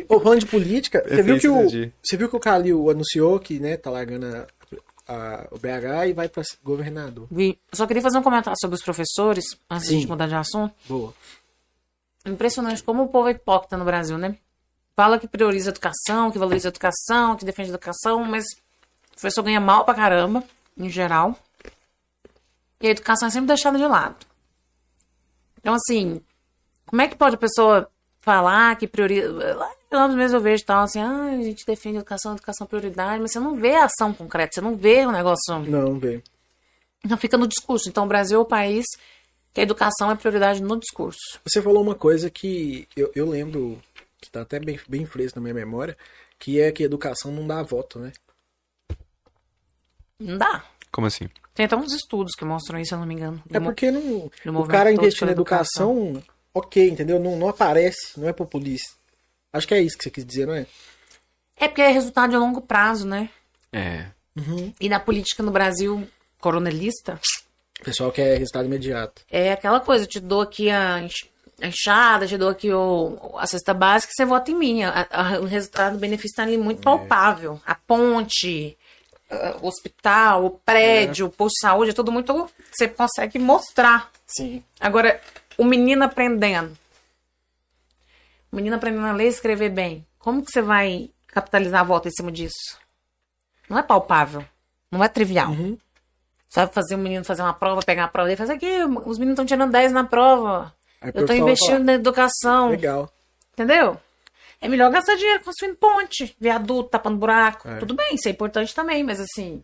[0.10, 1.64] Ô, falando de política, você viu, que o,
[2.04, 4.48] você viu que o Calil anunciou que, né, tá largando a-
[5.08, 7.28] a- o BH e vai pra governador.
[7.32, 7.58] Vi.
[7.72, 9.96] Eu só queria fazer um comentário sobre os professores, antes de Sim.
[9.96, 10.74] a gente mudar de assunto.
[10.88, 11.14] Boa.
[12.26, 14.36] Impressionante como o povo é hipócrita no Brasil, né?
[14.96, 18.44] Fala que prioriza a educação, que valoriza a educação, que defende a educação, mas
[19.08, 20.44] o professor ganha mal pra caramba,
[20.78, 21.36] em geral.
[22.80, 24.18] E a educação é sempre deixada de lado.
[25.62, 26.22] Então, assim,
[26.86, 27.90] como é que pode a pessoa
[28.22, 29.32] falar que prioriza.
[29.92, 33.32] Lá mesmo eu vejo tal, assim, ah, a gente defende educação, educação é prioridade, mas
[33.32, 35.60] você não vê a ação concreta, você não vê o negócio.
[35.60, 36.24] Não, bem.
[37.04, 37.90] Não fica no discurso.
[37.90, 38.86] Então, o Brasil é o país
[39.54, 41.40] que a educação é prioridade no discurso.
[41.44, 43.82] Você falou uma coisa que eu, eu lembro,
[44.22, 45.98] que tá até bem, bem fresco na minha memória,
[46.40, 48.14] que é que educação não dá voto, né?
[50.18, 50.64] Não dá.
[50.92, 51.28] Como assim?
[51.54, 53.42] Tem até uns estudos que mostram isso, se eu não me engano.
[53.52, 56.22] É porque não, o cara investir na educação,
[56.54, 57.20] ok, entendeu?
[57.20, 58.94] Não, não aparece, não é populista.
[59.54, 60.66] Acho que é isso que você quis dizer, não é?
[61.58, 63.30] É porque é resultado de longo prazo, né?
[63.72, 64.06] É.
[64.80, 66.08] E na política no Brasil,
[66.40, 67.20] coronelista,
[67.82, 69.22] O pessoal quer resultado imediato.
[69.30, 71.28] é aquela coisa, eu te dou aqui a enx-
[71.62, 74.84] a enxada, te dou aqui o, a cesta básica, você vota em mim.
[74.84, 77.62] A- a- o resultado, o benefício tá ali muito palpável.
[77.66, 78.78] A ponte,
[79.62, 82.50] o hospital, o prédio, o posto de saúde, é tudo muito...
[82.72, 84.10] Você consegue mostrar.
[84.28, 84.64] Sim.
[84.80, 85.20] Agora,
[85.58, 86.78] o menino aprendendo.
[88.52, 90.06] O menino aprendendo a ler e escrever bem.
[90.20, 92.78] Como que você vai capitalizar a volta em cima disso?
[93.70, 94.44] Não é palpável.
[94.92, 95.52] Não é trivial.
[95.52, 95.78] Uhum.
[96.54, 99.18] Vai fazer o menino fazer uma prova, pegar a prova dele e fazer aqui, os
[99.18, 100.74] meninos estão tirando 10 na prova.
[101.00, 102.70] Aí Eu pessoal investindo fala, na educação.
[102.70, 103.10] Legal.
[103.54, 103.98] Entendeu?
[104.62, 107.68] É melhor gastar dinheiro construindo ponte, viaduto, tapando buraco.
[107.68, 107.80] É.
[107.80, 109.64] Tudo bem, isso é importante também, mas assim.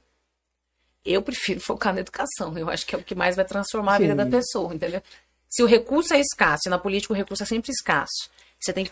[1.05, 2.57] Eu prefiro focar na educação.
[2.57, 5.01] Eu acho que é o que mais vai transformar a vida da pessoa, entendeu?
[5.47, 8.29] Se o recurso é escasso, e na política o recurso é sempre escasso,
[8.59, 8.89] você tem.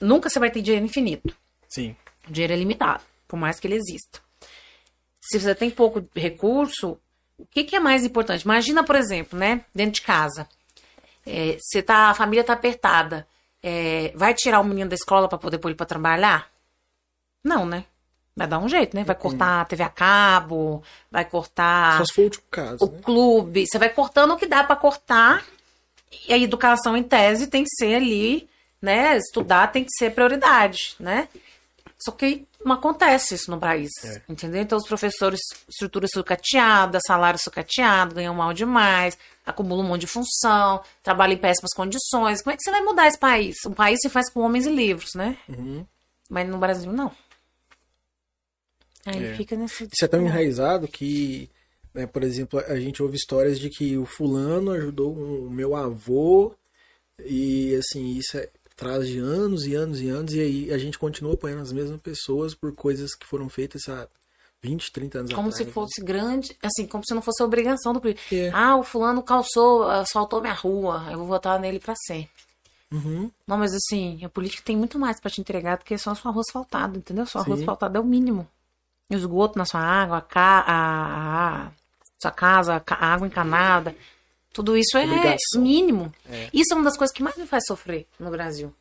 [0.00, 1.36] Nunca você vai ter dinheiro infinito.
[1.68, 1.96] Sim.
[2.28, 4.20] O dinheiro é limitado, por mais que ele exista.
[5.20, 6.98] Se você tem pouco recurso,
[7.36, 8.42] o que, que é mais importante?
[8.42, 10.48] Imagina, por exemplo, né, dentro de casa,
[11.26, 13.26] é, você tá, a família tá apertada,
[13.66, 16.50] é, vai tirar o menino da escola para poder pôr ele para trabalhar?
[17.42, 17.84] Não, né?
[18.36, 19.04] Vai dar um jeito, né?
[19.04, 22.90] Vai cortar a TV a cabo, vai cortar Só se for o último caso, o
[22.90, 22.98] né?
[23.02, 23.66] clube.
[23.66, 25.44] Você vai cortando o que dá para cortar.
[26.28, 28.48] E a educação em tese tem que ser ali,
[28.82, 29.16] né?
[29.16, 31.28] Estudar tem que ser prioridade, né?
[31.98, 34.20] Só que não acontece isso no país, É.
[34.28, 34.60] entendeu?
[34.60, 40.82] Então os professores, estrutura sucateada, salário sucateado, ganham mal demais, acumulam um monte de função,
[41.02, 42.42] trabalham em péssimas condições.
[42.42, 43.56] Como é que você vai mudar esse país?
[43.66, 45.36] Um país se faz com homens e livros, né?
[45.48, 45.86] Uhum.
[46.28, 47.12] Mas no Brasil, não.
[49.04, 49.34] Aí É.
[49.36, 49.84] fica nesse...
[49.84, 51.50] Isso é tão enraizado que,
[51.92, 56.54] né, por exemplo, a gente ouve histórias de que o fulano ajudou o meu avô
[57.24, 60.98] e, assim, isso é, traz de anos e anos e anos e aí a gente
[60.98, 64.08] continua apoiando as mesmas pessoas por coisas que foram feitas há
[64.64, 65.56] 20, 30 anos Como atrás.
[65.58, 65.70] se né?
[65.72, 68.34] fosse grande, assim, como se não fosse obrigação do político.
[68.34, 68.50] É.
[68.52, 72.30] Ah, o fulano calçou, asfaltou minha rua, eu vou votar nele pra sempre.
[72.90, 73.30] Uhum.
[73.46, 76.14] Não, mas assim, a política tem muito mais pra te entregar do que só a
[76.14, 77.26] sua rua asfaltada, entendeu?
[77.26, 78.48] Sua rua asfaltada é o mínimo.
[79.10, 80.60] O esgoto na sua água, a, ca...
[80.66, 81.66] a...
[81.66, 81.70] a-
[82.22, 83.94] sua casa, a a água encanada,
[84.50, 85.60] tudo isso é Obrigação.
[85.60, 86.10] mínimo.
[86.54, 88.72] Isso é uma das coisas que mais me faz sofrer no Brasil.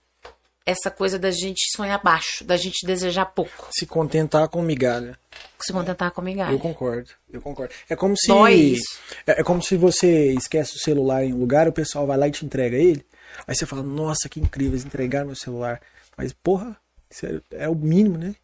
[0.65, 5.19] Essa coisa da gente sonhar baixo, da gente desejar pouco, Se contentar com migalha.
[5.59, 6.53] se contentar com migalha.
[6.53, 7.73] Eu concordo, eu concordo.
[7.89, 8.27] É como se.
[8.27, 8.99] Dói isso.
[9.27, 12.27] É, é como se você esquece o celular em um lugar, o pessoal vai lá
[12.27, 13.05] e te entrega ele.
[13.45, 15.81] Aí você fala, nossa, que incrível, eles entregaram meu celular.
[16.17, 16.77] Mas, porra,
[17.09, 18.35] isso é, é o mínimo, né?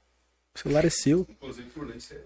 [0.55, 1.25] O celular é seu.
[1.29, 2.21] Inclusive, por lei, você é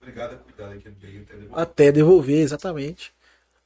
[0.00, 1.48] obrigado a cuidar daquele meio, entendeu?
[1.52, 3.12] Até devolver, exatamente.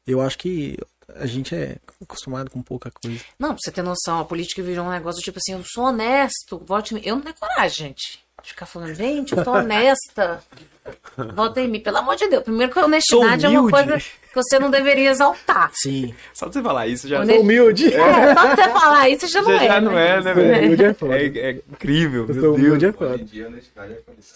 [0.07, 0.77] Eu acho que
[1.15, 3.21] a gente é acostumado com pouca coisa.
[3.39, 6.59] Não, pra você ter noção, a política virou um negócio tipo assim, eu sou honesto,
[6.65, 7.03] vote em mim.
[7.05, 8.25] Eu não tenho coragem, gente.
[8.43, 10.43] De ficar falando, gente, eu tô honesta.
[11.35, 12.43] Volta em mim, pelo amor de Deus.
[12.43, 13.73] Primeiro que a honestidade é uma humilde.
[13.89, 15.71] coisa que você não deveria exaltar.
[15.75, 16.15] Sim.
[16.35, 17.95] Só de você falar isso já, Honest- Humilde.
[17.95, 19.67] É, só de você falar isso já não já, é.
[19.69, 20.91] já não é, né, Humilde velho?
[20.91, 21.17] é foda.
[21.19, 22.57] É, é incrível, Eu meu sou Deus.
[22.59, 23.17] humilde é Hoje foda.
[23.17, 24.35] em dia, honestidade é qualidade.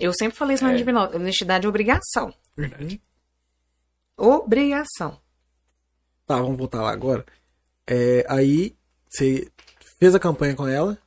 [0.00, 2.34] Eu sempre falei isso na Honestidade, honestidade é obrigação.
[2.56, 3.02] Verdade.
[4.16, 5.18] Obrigação.
[6.26, 7.24] Tá, vamos voltar lá agora.
[7.86, 8.74] É, aí,
[9.08, 9.48] você
[9.98, 10.98] fez a campanha com ela.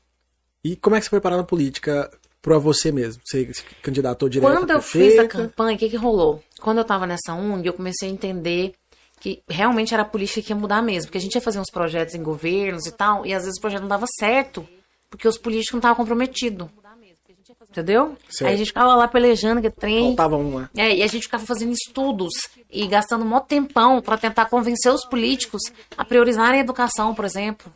[0.64, 2.10] E como é que você foi parar na política
[2.42, 3.22] pra você mesmo?
[3.26, 6.44] Você se candidatou direto Quando eu fiz a campanha, o que, que rolou?
[6.60, 8.74] Quando eu tava nessa ONG, eu comecei a entender
[9.20, 11.08] que realmente era a política que ia mudar mesmo.
[11.08, 13.62] Porque a gente ia fazer uns projetos em governos e tal, e às vezes o
[13.62, 14.68] projeto não dava certo,
[15.10, 16.68] porque os políticos não estavam comprometidos.
[17.70, 18.16] Entendeu?
[18.30, 18.48] Certo.
[18.48, 20.08] Aí a gente ficava lá pelejando, que trem.
[20.08, 20.70] Faltava uma.
[20.76, 22.34] É, e a gente ficava fazendo estudos
[22.72, 25.62] e gastando um tempão para tentar convencer os políticos
[25.98, 27.72] a priorizarem a educação, por exemplo.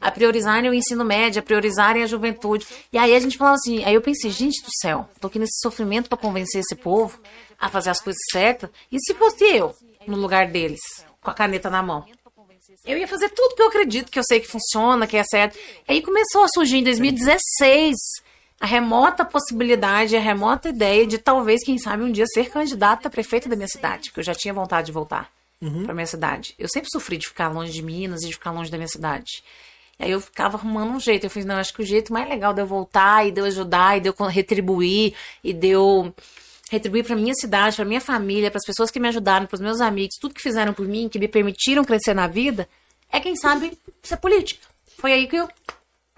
[0.00, 2.66] A priorizarem o ensino médio, a priorizarem a juventude.
[2.92, 5.58] E aí a gente falava assim, aí eu pensei, gente do céu, tô aqui nesse
[5.60, 7.20] sofrimento para convencer esse povo
[7.58, 8.68] a fazer as coisas certas.
[8.90, 9.72] E se fosse eu
[10.06, 10.80] no lugar deles,
[11.20, 12.04] com a caneta na mão?
[12.84, 15.58] Eu ia fazer tudo que eu acredito, que eu sei que funciona, que é certo.
[15.88, 17.96] Aí começou a surgir em 2016
[18.60, 23.10] a remota possibilidade, a remota ideia de talvez, quem sabe, um dia ser candidata a
[23.10, 25.30] prefeita da minha cidade, porque eu já tinha vontade de voltar
[25.84, 26.54] pra minha cidade.
[26.58, 29.42] Eu sempre sofri de ficar longe de Minas e de ficar longe da minha cidade.
[29.98, 31.24] E aí eu ficava arrumando um jeito.
[31.24, 33.44] Eu fiz, não, acho que o jeito mais legal de eu voltar e de eu
[33.46, 36.14] ajudar e de eu retribuir e de eu
[36.70, 40.16] retribuir pra minha cidade, pra minha família, pras pessoas que me ajudaram, pros meus amigos,
[40.20, 42.68] tudo que fizeram por mim, que me permitiram crescer na vida,
[43.10, 44.66] é quem sabe ser política.
[44.98, 45.48] Foi aí que eu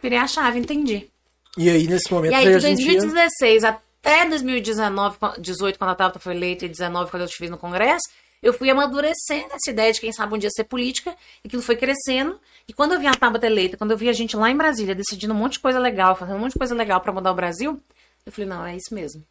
[0.03, 1.09] virei a chave, entendi.
[1.57, 2.93] E aí, nesse momento, E aí, de já sentia...
[2.93, 7.59] 2016 até 2019, 18, quando a Tabata foi eleita, e 19, quando eu estive no
[7.59, 8.09] Congresso,
[8.43, 11.11] eu fui amadurecendo essa ideia de quem sabe um dia ser política,
[11.43, 12.39] e aquilo foi crescendo.
[12.69, 14.95] E quando eu vi a Tabata eleita, quando eu vi a gente lá em Brasília
[14.95, 17.35] decidindo um monte de coisa legal, fazendo um monte de coisa legal pra mudar o
[17.35, 17.81] Brasil,
[18.25, 19.25] eu falei, não, é isso mesmo.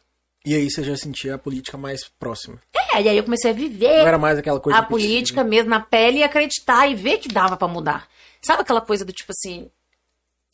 [0.44, 2.58] E aí você já sentia a política mais próxima.
[2.94, 4.78] É, e aí eu comecei a viver Não era mais aquela coisa...
[4.78, 8.08] a política mesmo na pele e acreditar e ver que dava pra mudar.
[8.40, 9.68] Sabe aquela coisa do tipo assim,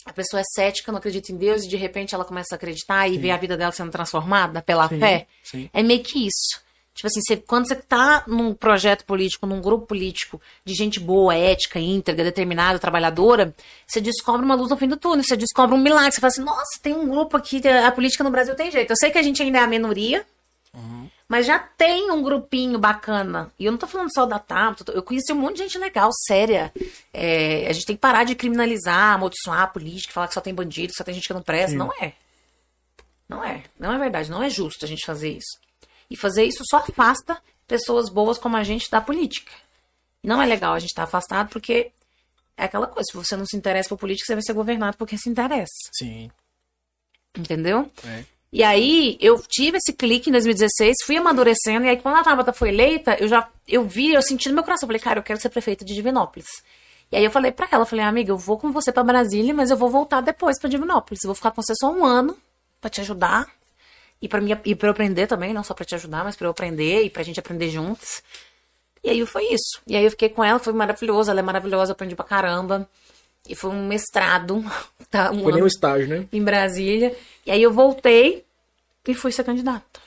[0.04, 3.08] a pessoa é cética, não acredita em Deus e de repente ela começa a acreditar
[3.08, 5.26] e vê a vida dela sendo transformada pela Sim, fé?
[5.42, 5.70] sim.
[5.72, 6.62] É meio que isso.
[6.94, 11.34] Tipo assim, você- quando você tá num projeto político, num grupo político de gente boa,
[11.34, 13.52] ética, íntegra, determinada, trabalhadora,
[13.86, 16.12] você descobre uma luz no fim do túnel, você descobre um milagre.
[16.12, 18.90] Você fala assim, nossa, tem um grupo aqui, a política no Brasil tem jeito.
[18.92, 20.24] Eu sei que a gente ainda é a minoria,
[21.28, 23.50] mas já tem um grupinho bacana.
[23.58, 26.10] E eu não tô falando só da TAP, eu conheci um monte de gente legal,
[26.26, 26.72] séria.
[27.12, 30.54] É, a gente tem que parar de criminalizar, amaldiçoar a política, falar que só tem
[30.54, 31.76] bandido, que só tem gente que não presta.
[31.76, 32.12] Não é.
[33.28, 33.62] Não é.
[33.78, 34.30] Não é verdade.
[34.30, 35.58] Não é justo a gente fazer isso.
[36.10, 39.52] E fazer isso só afasta pessoas boas como a gente da política.
[40.22, 41.90] Não é legal a gente estar afastado porque
[42.56, 43.04] é aquela coisa.
[43.10, 45.90] Se você não se interessa por política, você vai ser governado por quem se interessa.
[45.96, 46.30] Sim.
[47.36, 47.90] Entendeu?
[48.04, 48.24] É.
[48.54, 52.52] E aí, eu tive esse clique em 2016, fui amadurecendo, e aí quando a Tabata
[52.52, 55.24] foi eleita, eu já, eu vi, eu senti no meu coração, eu falei, cara, eu
[55.24, 56.46] quero ser prefeita de Divinópolis.
[57.10, 59.72] E aí eu falei pra ela, falei, amiga, eu vou com você pra Brasília, mas
[59.72, 61.24] eu vou voltar depois pra Divinópolis.
[61.24, 62.36] Eu vou ficar com você só um ano
[62.80, 63.48] pra te ajudar.
[64.22, 67.02] E mim, e eu aprender também, não só pra te ajudar, mas pra eu aprender
[67.02, 68.22] e pra gente aprender juntos.
[69.02, 69.80] E aí foi isso.
[69.84, 72.88] E aí eu fiquei com ela, foi maravilhoso, ela é maravilhosa, aprendi pra caramba.
[73.48, 74.64] E foi um mestrado,
[75.10, 75.30] tá?
[75.30, 76.26] Um Foi nem um estágio, né?
[76.32, 77.16] em Brasília.
[77.44, 78.44] E aí eu voltei
[79.06, 80.00] e fui ser candidata.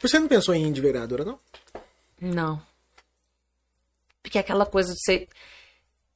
[0.00, 1.38] Você não pensou em ir de vereadora, não?
[2.20, 2.62] Não.
[4.22, 5.28] Porque é aquela coisa de você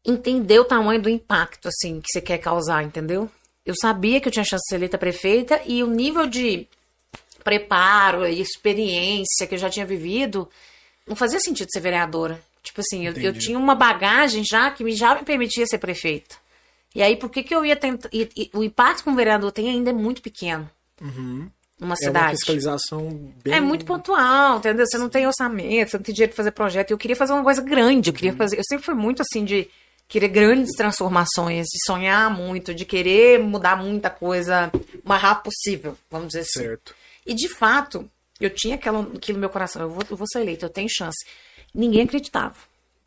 [0.04, 3.30] entender o tamanho do impacto, assim, que você quer causar, entendeu?
[3.64, 6.66] Eu sabia que eu tinha chance de ser eleita prefeita e o nível de
[7.44, 10.48] preparo e experiência que eu já tinha vivido
[11.06, 12.40] não fazia sentido ser vereadora.
[12.62, 16.36] Tipo assim, eu, eu tinha uma bagagem já que me, já me permitia ser prefeita.
[16.94, 18.08] E aí, por que, que eu ia tentar.
[18.12, 20.68] e- e o impacto que um vereador tem ainda é muito pequeno.
[21.00, 21.50] Numa
[21.80, 22.30] É uma cidade.
[22.36, 23.54] fiscalização bem...
[23.54, 24.84] É muito pontual, entendeu?
[24.86, 26.90] Você não tem orçamento, você não tem dinheiro pra fazer projeto.
[26.90, 28.16] Eu queria fazer uma coisa grande, eu Uhum.
[28.16, 28.58] queria fazer.
[28.58, 29.68] Eu sempre fui muito assim de
[30.06, 34.70] querer grandes transformações, de sonhar muito, de querer mudar muita coisa
[35.04, 36.60] o mais rápido possível, vamos dizer assim.
[36.68, 36.94] Certo.
[37.24, 40.40] E de fato, eu tinha aquela, aquilo no meu coração, eu vou, eu vou ser
[40.40, 41.24] eleita, eu tenho chance.
[41.74, 42.54] Ninguém acreditava.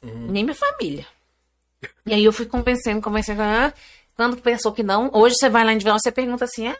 [0.01, 1.05] Nem minha família.
[2.05, 3.41] E aí eu fui convencendo, convencendo.
[4.15, 6.77] Quando pensou que não, hoje você vai lá em Divinópolis, você pergunta assim: ah,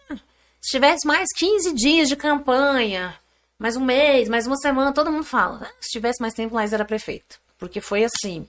[0.62, 3.18] se tivesse mais 15 dias de campanha,
[3.58, 5.62] mais um mês, mais uma semana, todo mundo fala.
[5.64, 7.40] "Ah, se tivesse mais tempo, Laís era prefeito.
[7.58, 8.48] Porque foi assim.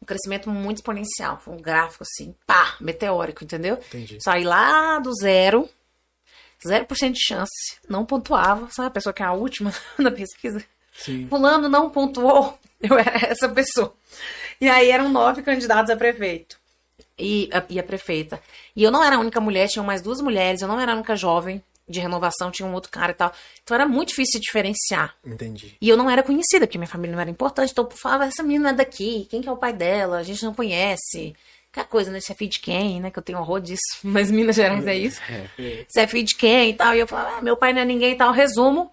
[0.00, 1.38] Um crescimento muito exponencial.
[1.38, 3.74] Foi um gráfico assim, pá, meteórico, entendeu?
[3.74, 4.18] Entendi.
[4.20, 5.68] Saí lá do zero,
[6.64, 8.88] 0% de chance, não pontuava, sabe?
[8.88, 10.64] A pessoa que é a última na pesquisa.
[10.92, 11.26] Sim.
[11.28, 13.94] Fulano não pontuou, eu era essa pessoa.
[14.60, 16.56] E aí eram nove candidatos a prefeito.
[17.18, 18.40] E a, e a prefeita.
[18.74, 20.94] E eu não era a única mulher, tinham mais duas mulheres, eu não era a
[20.94, 23.32] única jovem de renovação, tinha um outro cara e tal.
[23.62, 25.14] Então era muito difícil de diferenciar.
[25.24, 25.76] Entendi.
[25.80, 27.70] E eu não era conhecida, porque minha família não era importante.
[27.70, 30.18] Então eu falava, essa menina é daqui, quem que é o pai dela?
[30.18, 31.34] A gente não conhece.
[31.70, 32.20] Aquela coisa, né?
[32.20, 33.10] Você é filho de quem, né?
[33.10, 33.82] Que eu tenho horror disso.
[34.04, 35.20] Mas Minas Gerais é isso.
[35.88, 36.94] Você é filho de quem e tal.
[36.94, 38.32] E eu falava, ah, meu pai não é ninguém e tal.
[38.32, 38.90] Resumo,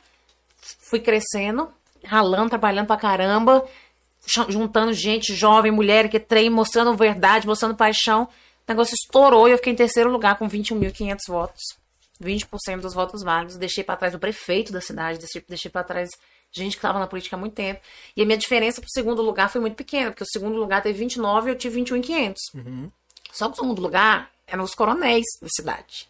[0.89, 1.71] fui crescendo,
[2.03, 3.65] ralando, trabalhando pra caramba,
[4.47, 8.23] juntando gente jovem, mulher que trem, mostrando verdade, mostrando paixão.
[8.23, 8.27] O
[8.67, 11.61] negócio estourou e eu fiquei em terceiro lugar com 21.500 votos.
[12.21, 13.57] 20% dos votos válidos.
[13.57, 16.09] Deixei pra trás o prefeito da cidade, deixei, deixei para trás
[16.51, 17.81] gente que estava na política há muito tempo.
[18.15, 20.99] E a minha diferença pro segundo lugar foi muito pequena, porque o segundo lugar teve
[20.99, 22.35] 29 e eu tive 21.500.
[23.31, 26.09] Só que o segundo lugar eram os coronéis da cidade.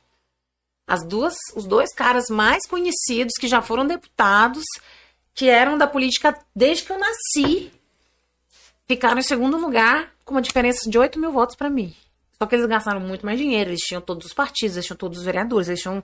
[0.87, 4.63] As duas, os dois caras mais conhecidos que já foram deputados,
[5.33, 7.71] que eram da política desde que eu nasci,
[8.87, 11.95] ficaram em segundo lugar com uma diferença de 8 mil votos para mim.
[12.37, 15.19] Só que eles gastaram muito mais dinheiro, eles tinham todos os partidos, eles tinham todos
[15.19, 16.03] os vereadores, eles tinham,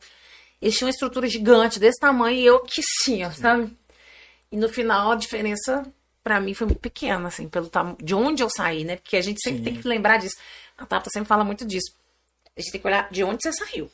[0.62, 3.76] eles tinham uma estrutura gigante desse tamanho e eu que sim, sabe?
[4.52, 5.86] E no final a diferença
[6.26, 8.98] para mim foi muito pequena, assim, pelo tamanho de onde eu saí, né?
[8.98, 9.64] Porque a gente sempre Sim.
[9.64, 10.36] tem que lembrar disso.
[10.76, 11.94] A Tata sempre fala muito disso.
[12.58, 13.92] A gente tem que olhar de onde você saiu.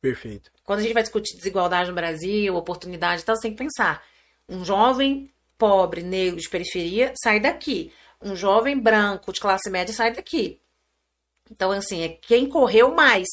[0.00, 0.50] Perfeito.
[0.64, 4.02] Quando a gente vai discutir desigualdade no Brasil, oportunidade e tal, você tem que pensar.
[4.50, 7.92] Um jovem pobre, negro, de periferia, sai daqui.
[8.20, 10.60] Um jovem branco, de classe média, sai daqui.
[11.50, 13.28] Então, assim, é quem correu mais.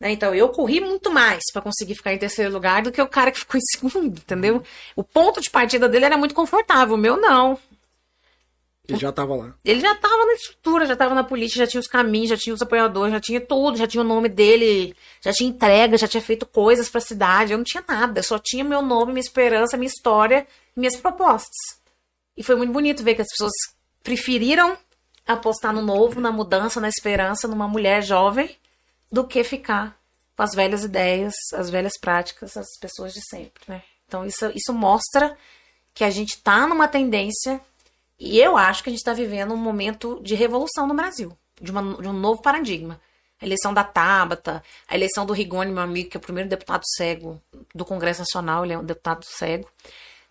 [0.00, 0.10] Né?
[0.10, 3.30] Então, eu corri muito mais para conseguir ficar em terceiro lugar do que o cara
[3.30, 4.62] que ficou em segundo, entendeu?
[4.96, 7.58] O ponto de partida dele era muito confortável, o meu não.
[8.88, 9.54] Ele já tava lá.
[9.64, 12.54] Ele já tava na estrutura, já tava na política, já tinha os caminhos, já tinha
[12.54, 16.20] os apoiadores, já tinha tudo, já tinha o nome dele, já tinha entrega, já tinha
[16.20, 17.52] feito coisas pra cidade.
[17.52, 21.80] Eu não tinha nada, só tinha meu nome, minha esperança, minha história, minhas propostas.
[22.36, 23.52] E foi muito bonito ver que as pessoas
[24.02, 24.76] preferiram
[25.26, 28.50] apostar no novo, na mudança, na esperança, numa mulher jovem,
[29.10, 29.96] do que ficar
[30.36, 33.82] com as velhas ideias, as velhas práticas, as pessoas de sempre, né?
[34.08, 35.36] Então isso, isso mostra
[35.94, 37.60] que a gente tá numa tendência
[38.24, 41.70] e eu acho que a gente está vivendo um momento de revolução no Brasil, de,
[41.70, 43.00] uma- de um novo paradigma.
[43.40, 46.82] A eleição da Tabata, a eleição do Rigoni, meu amigo, que é o primeiro deputado
[46.96, 47.42] cego
[47.74, 49.68] do Congresso Nacional, ele é um deputado cego.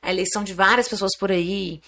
[0.02, 1.82] A eleição de várias pessoas por aí.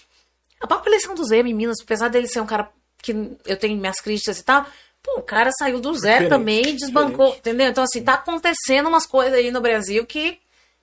[0.59, 2.69] A própria eleição do Zema em Minas, apesar dele ser um cara
[3.01, 3.11] que
[3.45, 4.65] eu tenho minhas críticas e tal,
[5.01, 7.39] pô, o cara saiu do zero Diferente, também e desbancou, diferente.
[7.39, 7.67] entendeu?
[7.67, 10.37] Então, assim, tá acontecendo umas coisas aí no Brasil que,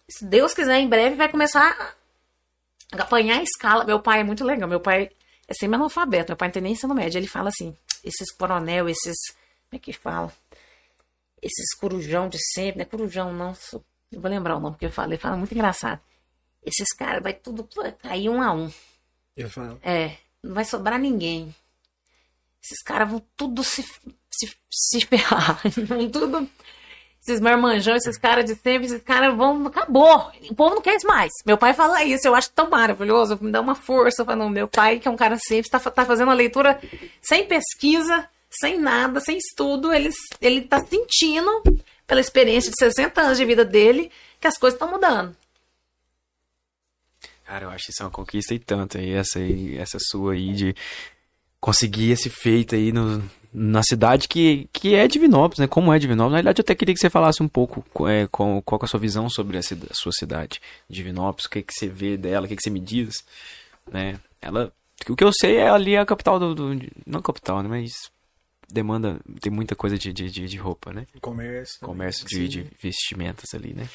[0.09, 1.95] se Deus quiser, em breve vai começar
[2.93, 3.85] apanhar a escala.
[3.85, 4.69] Meu pai é muito legal.
[4.69, 5.11] Meu pai
[5.49, 6.31] é semi-analfabeto.
[6.31, 7.19] Meu pai não tem nem ensino médio.
[7.19, 9.17] Ele fala assim: esses coronel, esses.
[9.69, 10.33] Como é que fala?
[11.41, 12.79] Esses corujão de sempre.
[12.79, 13.55] Não é corujão, não.
[14.11, 15.13] Eu vou lembrar o nome que eu falo.
[15.13, 16.01] Ele fala muito engraçado.
[16.63, 18.71] Esses caras vai tudo vai cair um a um.
[19.37, 19.79] Ele fala.
[19.83, 21.55] É, não vai sobrar ninguém.
[22.63, 23.83] Esses caras vão tudo se,
[24.31, 25.61] se, se ferrar.
[25.89, 26.51] Vão tudo.
[27.23, 29.67] Esses marmanjão, esses caras de sempre, esses caras vão.
[29.67, 30.33] Acabou.
[30.51, 31.31] O povo não quer isso mais.
[31.45, 33.39] Meu pai fala isso, eu acho tão maravilhoso.
[33.41, 34.25] Me dá uma força.
[34.25, 36.81] Falando, meu pai, que é um cara sempre, tá, tá fazendo uma leitura
[37.21, 39.93] sem pesquisa, sem nada, sem estudo.
[39.93, 40.09] Ele,
[40.41, 41.63] ele tá sentindo,
[42.07, 44.11] pela experiência de 60 anos de vida dele,
[44.41, 45.37] que as coisas estão mudando.
[47.45, 50.75] Cara, eu acho isso uma conquista e tanto essa, aí, essa sua aí de
[51.61, 53.23] conseguir esse feito aí no,
[53.53, 55.67] na cidade que, que é Divinópolis, né?
[55.67, 56.33] Como é Divinópolis.
[56.33, 58.87] Na verdade, eu até queria que você falasse um pouco é, com, qual que é
[58.87, 62.17] a sua visão sobre a, cida- a sua cidade, Divinópolis, o que, que você vê
[62.17, 63.15] dela, o que, que você me diz,
[63.91, 64.19] né?
[64.41, 64.73] Ela,
[65.09, 67.69] o que eu sei é ali a capital do, do- não capital, né?
[67.69, 67.91] Mas
[68.73, 71.07] demanda, tem muita coisa de, de, de, de roupa, né?
[71.21, 71.79] Comércio.
[71.81, 73.89] Comércio de, de vestimentas ali, né?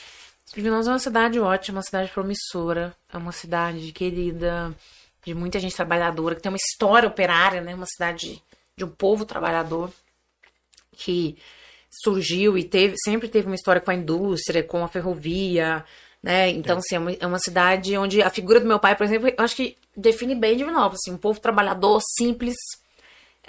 [0.53, 4.75] Divinópolis é uma cidade ótima, uma cidade promissora, é uma cidade querida,
[5.25, 7.73] de muita gente trabalhadora, que tem uma história operária, né?
[7.73, 8.41] Uma cidade
[8.77, 9.89] de um povo trabalhador
[10.91, 11.37] que
[11.89, 15.85] surgiu e teve, sempre teve uma história com a indústria, com a ferrovia,
[16.21, 16.49] né?
[16.49, 19.29] Então, assim, é uma, é uma cidade onde a figura do meu pai, por exemplo,
[19.29, 22.57] eu acho que define bem Divinópolis, assim, um povo trabalhador, simples,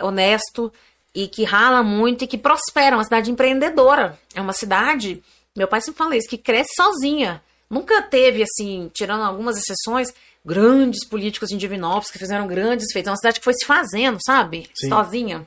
[0.00, 0.72] honesto
[1.12, 4.16] e que rala muito e que prospera, é uma cidade empreendedora.
[4.32, 5.22] É uma cidade,
[5.56, 7.42] meu pai sempre fala isso, que cresce sozinha.
[7.68, 10.14] Nunca teve, assim, tirando algumas exceções,
[10.46, 13.08] grandes políticos em Divinópolis que fizeram grandes feitos.
[13.08, 14.70] É uma cidade que foi se fazendo, sabe?
[14.74, 14.88] Sim.
[14.88, 15.46] Sozinha.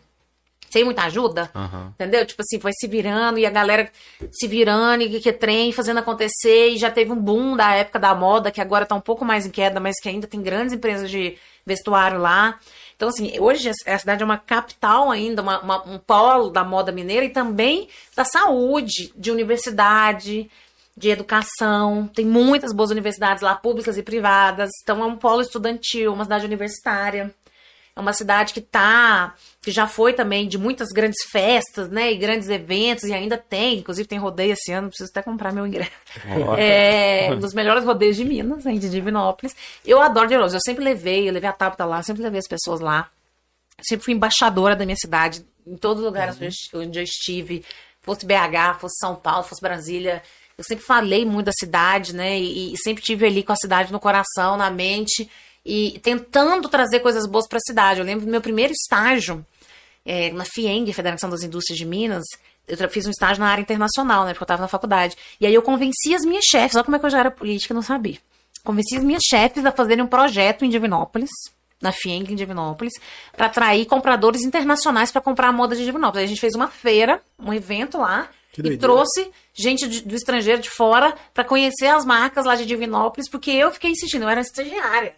[0.69, 1.49] Sem muita ajuda.
[1.55, 1.91] Aham.
[1.95, 2.23] Entendeu?
[2.25, 3.89] Tipo assim, foi se virando e a galera
[4.31, 6.69] se virando e que, que trem fazendo acontecer.
[6.69, 9.47] E já teve um boom da época da moda, que agora tá um pouco mais
[9.47, 11.35] em queda, mas que ainda tem grandes empresas de
[11.65, 12.59] vestuário lá.
[12.95, 16.91] Então, assim, hoje a cidade é uma capital ainda, uma- uma- um polo da moda
[16.91, 20.51] mineira e também da saúde, de universidade,
[20.99, 22.07] de educação.
[22.13, 24.69] Tem muitas boas universidades lá, públicas e privadas.
[24.83, 27.33] Então é um polo estudantil, uma cidade universitária.
[27.95, 32.17] É uma cidade que tá, que já foi também de muitas grandes festas, né, e
[32.17, 35.91] grandes eventos e ainda tem, inclusive tem rodeio esse ano, preciso até comprar meu ingresso.
[36.57, 39.53] É um dos melhores rodeios de Minas, hein, de Divinópolis.
[39.85, 42.79] Eu adoro Divinópolis, eu sempre levei, eu levei a Tabata lá, sempre levei as pessoas
[42.79, 43.09] lá.
[43.81, 47.65] Sempre fui embaixadora da minha cidade, em todos os lugares onde eu- onde eu estive,
[48.01, 50.21] fosse BH, fosse São Paulo, fosse Brasília.
[50.60, 52.38] Eu sempre falei muito da cidade, né?
[52.38, 55.30] E, e sempre tive ali com a cidade no coração, na mente,
[55.66, 58.01] e tentando trazer coisas boas para a cidade.
[58.01, 59.45] Eu lembro do meu primeiro estágio
[60.05, 62.26] é, na FIENG, Federação das Indústrias de Minas.
[62.68, 64.34] Eu fiz um estágio na área internacional, né?
[64.34, 65.16] Porque eu estava na faculdade.
[65.39, 67.74] E aí eu convenci as minhas chefes, olha como é que eu já era política,
[67.74, 68.18] não sabia.
[68.62, 71.30] Convenci as minhas chefes a fazerem um projeto em Divinópolis,
[71.82, 72.91] na FIENG em Divinópolis,
[73.32, 76.20] para atrair compradores internacionais para comprar a moda de Divinópolis.
[76.20, 80.61] Aí a gente fez uma feira, um evento lá, e trouxe gente de- do estrangeiro
[80.61, 84.41] de fora para conhecer as marcas lá de Divinópolis, porque eu fiquei insistindo, eu era
[84.41, 85.15] estagiária.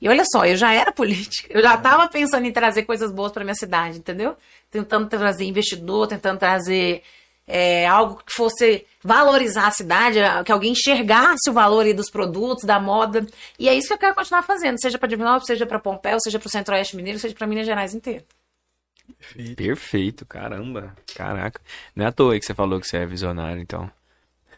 [0.00, 3.32] E olha só, eu já era política, eu já estava pensando em trazer coisas boas
[3.32, 4.36] para minha cidade, entendeu?
[4.70, 7.02] Tentando trazer investidor, tentando trazer
[7.46, 12.80] é, algo que fosse valorizar a cidade, que alguém enxergasse o valor dos produtos, da
[12.80, 13.26] moda.
[13.58, 16.38] E é isso que eu quero continuar fazendo, seja para Divinópolis, seja para Pompéu, seja
[16.38, 18.24] para o Centro-Oeste Mineiro, seja para Minas Gerais inteiro.
[19.56, 20.94] Perfeito, caramba.
[21.14, 21.60] Caraca.
[21.94, 23.90] Não é à toa aí que você falou que você é visionário, então.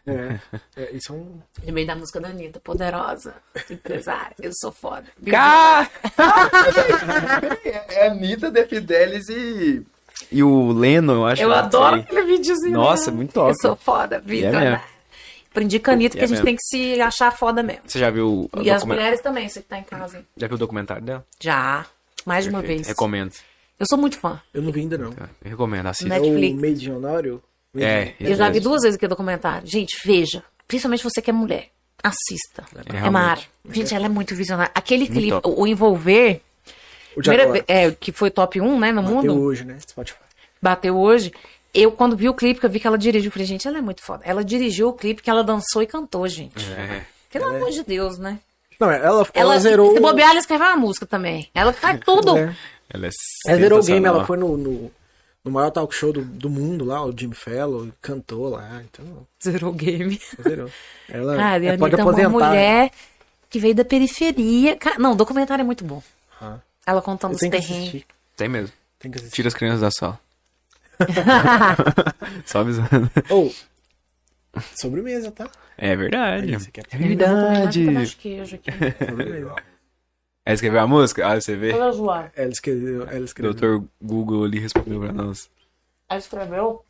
[0.05, 0.39] É,
[0.81, 1.41] é, isso é um.
[1.65, 3.35] No meio da música da Anitta, poderosa,
[3.69, 5.05] empresária, eu sou foda.
[5.29, 5.89] Cara!
[7.65, 9.85] é Anitta, The Fidelis e.
[10.31, 11.41] E o Leno, eu acho.
[11.41, 12.73] Eu que adoro aquele videozinho.
[12.73, 13.17] Nossa, né?
[13.17, 13.49] muito top.
[13.49, 14.51] Eu sou foda, Vitor.
[14.51, 14.81] mesmo.
[15.51, 16.45] Aprendi com a Anitta que é a gente mesmo.
[16.45, 17.81] tem que se achar foda mesmo.
[17.85, 20.25] Você já viu o E as mulheres também, você que tá em casa.
[20.35, 21.25] Já viu o documentário dela?
[21.39, 21.85] Já.
[22.25, 22.79] Mais de uma Perfeito.
[22.79, 22.87] vez.
[22.87, 23.33] Recomendo.
[23.79, 24.41] Eu sou muito fã.
[24.53, 25.11] Eu não vi ainda, não.
[25.11, 25.29] Tá?
[25.43, 26.09] Eu recomendo, assista.
[26.09, 26.61] Net- É o Netflix.
[26.61, 27.33] Made
[27.77, 29.67] É, Eu já vi duas vezes aquele documentário.
[29.67, 30.43] Gente, veja.
[30.67, 31.69] Principalmente você que é mulher.
[32.03, 32.65] Assista.
[32.91, 33.09] É, É.
[33.09, 33.41] Mara.
[33.69, 34.71] Gente, ela é muito visionária.
[34.73, 35.59] Aquele clipe, top.
[35.61, 36.41] o, Envolver,
[37.15, 39.41] O primeira é, que foi top 1, né, no Bateu mundo.
[39.41, 39.77] hoje, né?
[39.79, 40.17] Spotify.
[40.61, 41.31] bateu hoje.
[41.73, 43.77] Eu, quando vi o clipe, que eu vi que ela dirigiu, eu falei, gente, ela
[43.77, 44.23] é muito foda.
[44.25, 46.65] Ela dirigiu o clipe que ela dançou e cantou, gente.
[46.71, 47.05] É.
[47.31, 48.39] Pelo amor de Deus, né?
[48.79, 49.93] Não, ela, ela, Ela, zerou.
[49.93, 51.49] Se bobear, ela escreveu uma música também.
[51.53, 52.37] Ela faz tudo.
[52.37, 52.55] É.
[52.89, 53.09] Ela é
[53.47, 54.91] Ela zerou o game, ela foi no, no,
[55.43, 59.05] no maior talk show do, do mundo lá, o Jim Fellow, cantou lá, então.
[59.43, 60.19] Zerou o game.
[60.41, 60.69] Zerou.
[61.09, 62.49] Ela Cara, e a é, pode Anitta é uma aposentar.
[62.49, 62.91] mulher
[63.49, 64.75] que veio da periferia.
[64.77, 66.01] Cara, não, o documentário é muito bom.
[66.41, 66.59] Ah.
[66.85, 68.03] Ela contando Eu os que terrenos.
[68.35, 68.73] Tem mesmo.
[68.99, 69.35] Tem que assistir.
[69.35, 70.19] Tira as crianças da sala.
[72.45, 73.09] Só avisando.
[73.29, 73.53] Ou,
[74.75, 75.49] sobremesa, tá?
[75.77, 76.47] É verdade.
[76.53, 78.15] Aí, você quer- É um verdade.
[78.19, 78.71] queijo aqui.
[79.05, 79.55] Sobremesa.
[80.47, 81.27] Ela escreveu a música?
[81.27, 81.73] Ah, você vê.
[81.73, 82.31] Olha, João.
[82.33, 83.01] Ela escreveu.
[83.05, 83.53] Ela escreveu.
[83.53, 85.49] Doutor Google ali respondeu pra nós.
[86.07, 86.85] Ela escreveu.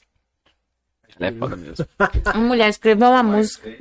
[1.20, 1.84] Ela é foda mesmo.
[2.36, 3.76] Uma mulher escreveu uma música.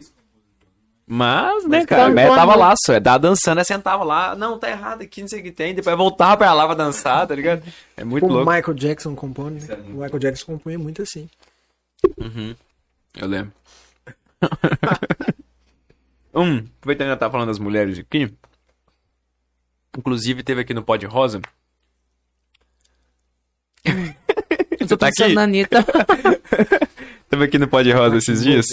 [1.07, 2.95] Mas, né, cara, a Bé tava lá, só.
[2.95, 4.35] é, Tava dançando, aí sentava lá.
[4.35, 5.75] Não, tá errado aqui, não sei o que tem.
[5.75, 7.63] Depois voltava pra lá pra dançar, tá ligado?
[7.99, 8.51] É muito Como o louco.
[8.51, 9.75] Michael Jackson compõe, né?
[9.89, 11.29] O Michael Jackson compunha muito assim.
[13.15, 13.53] Eu lembro.
[16.35, 18.33] um, aproveitando que eu tava falando das mulheres aqui.
[19.97, 21.41] Inclusive, teve aqui no Pod Rosa.
[23.87, 23.95] Eu
[24.81, 25.35] Você tô tá pensando aqui?
[25.35, 25.85] na Anitta.
[27.31, 28.67] Teve aqui no Pod Rosa esses dias.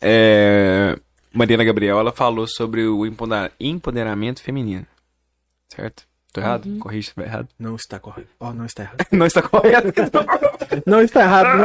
[0.00, 0.96] É,
[1.32, 4.86] Mariana Gabriel, ela falou sobre o empodera- empoderamento feminino.
[5.68, 6.04] Certo?
[6.32, 6.66] Tô errado?
[6.66, 6.78] Uhum.
[6.78, 7.48] Corrija se estiver errado.
[7.58, 8.28] Não está correto.
[8.38, 9.06] Ó, não está errado.
[9.12, 9.88] Não está correto.
[10.86, 11.58] Não está errado.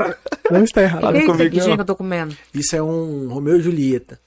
[0.50, 1.02] Não, não está errado.
[1.02, 1.76] Fala Que comigo, aqui, não.
[1.76, 2.36] que eu tô comendo?
[2.54, 4.20] Isso é um Romeu e Julieta.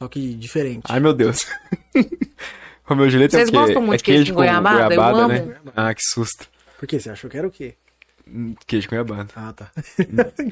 [0.00, 0.82] Só que diferente.
[0.88, 1.46] Ai, meu Deus.
[2.84, 3.58] Romeu e Julieta Vocês é o quê?
[3.58, 4.94] gostam muito é de queijo com goiabada?
[4.94, 5.28] Eu amo.
[5.28, 5.56] né?
[5.76, 6.48] Ah, que susto.
[6.78, 6.98] Por quê?
[6.98, 7.74] Você achou que era o quê?
[8.26, 9.28] Hum, Queijo com goiabada.
[9.36, 9.70] Ah, tá.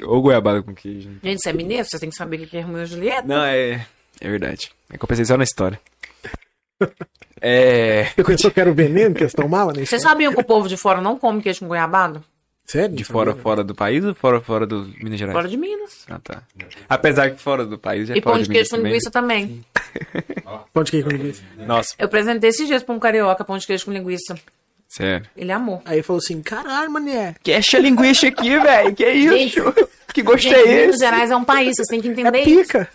[0.07, 1.09] Ou goiabada com queijo.
[1.09, 1.17] né?
[1.23, 1.85] Gente, você é mineiro?
[1.89, 3.27] Você tem que saber o que é Romeu e Julieta.
[3.27, 3.87] Não, é...
[4.21, 4.71] É verdade.
[4.93, 5.81] É que eu pensei só na história.
[7.43, 8.05] É...
[8.15, 9.73] Você pensou que era o veneno que eles tomavam?
[9.73, 9.87] Né?
[9.87, 12.23] Vocês sabiam que o povo de fora não come queijo com goiabada?
[12.67, 12.95] Sério?
[12.95, 15.35] De fora, fora do país ou fora, fora do Minas Gerais?
[15.35, 16.05] Fora de Minas.
[16.09, 16.43] Ah, tá.
[16.87, 18.93] Apesar que fora do país é E pão de queijo com também.
[18.93, 19.65] linguiça também.
[20.73, 21.43] Pão de queijo com linguiça.
[21.59, 24.35] Nossa, Eu apresentei esses dias pra um carioca pão de queijo com linguiça.
[24.89, 25.27] sério.
[25.37, 25.83] Ele amou.
[25.85, 27.35] Aí ele falou assim, caralho, mané.
[27.43, 28.95] Que é linguiça aqui, velho.
[28.95, 29.75] Que isso?
[30.13, 30.99] que gosto Gente, é Minas esse?
[31.05, 32.63] Gerais é um país, vocês têm que É entender isso.
[32.63, 32.89] pica.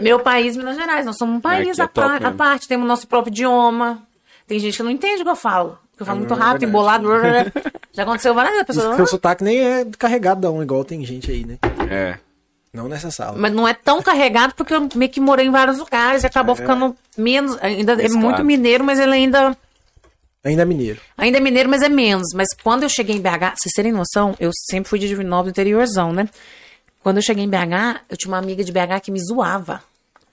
[0.00, 2.36] Meu país, Minas Gerais, nós somos um país é à, top par- à mesmo.
[2.36, 4.02] parte, temos o nosso próprio idioma.
[4.46, 5.78] Tem gente que não entende o que eu falo.
[5.96, 7.08] Que eu falo É, muito é rápido, embolado.
[7.92, 8.62] Já aconteceu várias vezes.
[8.62, 11.58] a pessoa, Seu "Ah", sotaque nem é carregadão, igual tem gente aí, né?
[11.90, 12.18] É.
[12.72, 13.36] Não nessa sala.
[13.36, 16.54] Mas não é tão carregado porque eu meio que morei em vários lugares e acabou
[16.54, 17.58] ficando menos.
[17.60, 19.56] Ainda é muito mineiro, mas ele ainda.
[20.44, 21.00] Ainda é mineiro.
[21.18, 22.28] Ainda é mineiro, mas é menos.
[22.34, 26.12] Mas quando eu cheguei em BH, vocês terem noção, eu sempre fui de Divinópolis, interiorzão,
[26.12, 26.28] né?
[27.02, 29.82] Quando eu cheguei em BH, eu tinha uma amiga de BH que me zoava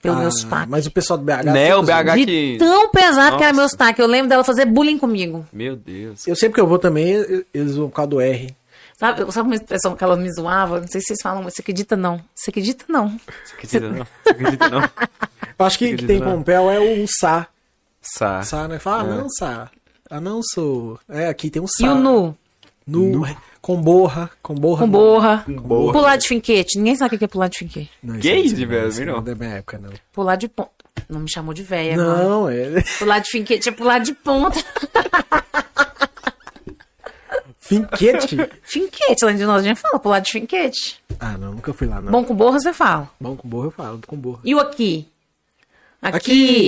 [0.00, 0.70] pelo Ah, meu sotaque.
[0.70, 1.44] Mas o pessoal do BH.
[1.44, 2.56] Né, o BH De que...
[2.58, 3.72] tão pesado que era meu Nossa.
[3.72, 4.00] sotaque.
[4.00, 5.44] Eu lembro dela fazer bullying comigo.
[5.52, 6.26] Meu Deus.
[6.26, 8.54] Eu sempre que eu vou também, eu- eles vão por causa do R.
[8.98, 10.80] Sabe, sabe uma expressão que ela me zoava?
[10.80, 12.20] Não sei se vocês falam, mas você acredita não?
[12.34, 13.08] Você acredita não?
[13.44, 14.04] Você acredita não?
[14.24, 14.80] Você acredita não?
[15.58, 17.46] Eu acho que, que tem Acredito, com pé é o Sá.
[18.02, 18.42] Sá.
[18.42, 18.80] Sá, né?
[18.80, 19.18] Fala, ah, É.
[19.18, 19.70] não, Sá.
[20.10, 20.98] Ah, não sou.
[21.08, 21.86] É, aqui tem um Sá.
[21.86, 22.36] E o nu?
[22.84, 23.24] Nu.
[23.60, 24.30] Com borra.
[24.42, 24.80] Com borra.
[24.80, 24.98] Com não.
[24.98, 25.44] borra.
[25.46, 25.92] borra.
[25.92, 26.76] Pular de finquete.
[26.78, 27.90] Ninguém sabe o que é pular de finquete.
[28.02, 29.06] Não, Que aí isso, não, velho?
[29.06, 29.12] Não.
[29.12, 29.90] Não é da minha época, não.
[30.12, 30.70] Pular de ponta.
[31.08, 31.96] Não me chamou de mano.
[31.96, 32.82] Não, é.
[32.98, 34.58] Pular de finquete é pular de ponta.
[37.68, 38.36] Finquete?
[38.62, 41.00] finquete, lá de nós a gente fala pular de finquete.
[41.20, 42.10] ah, não, nunca fui lá, não.
[42.10, 43.08] Bom com borra você fala.
[43.20, 44.40] Bom com borra eu falo, com borra.
[44.44, 45.06] E o aqui?
[46.00, 46.16] Aqui,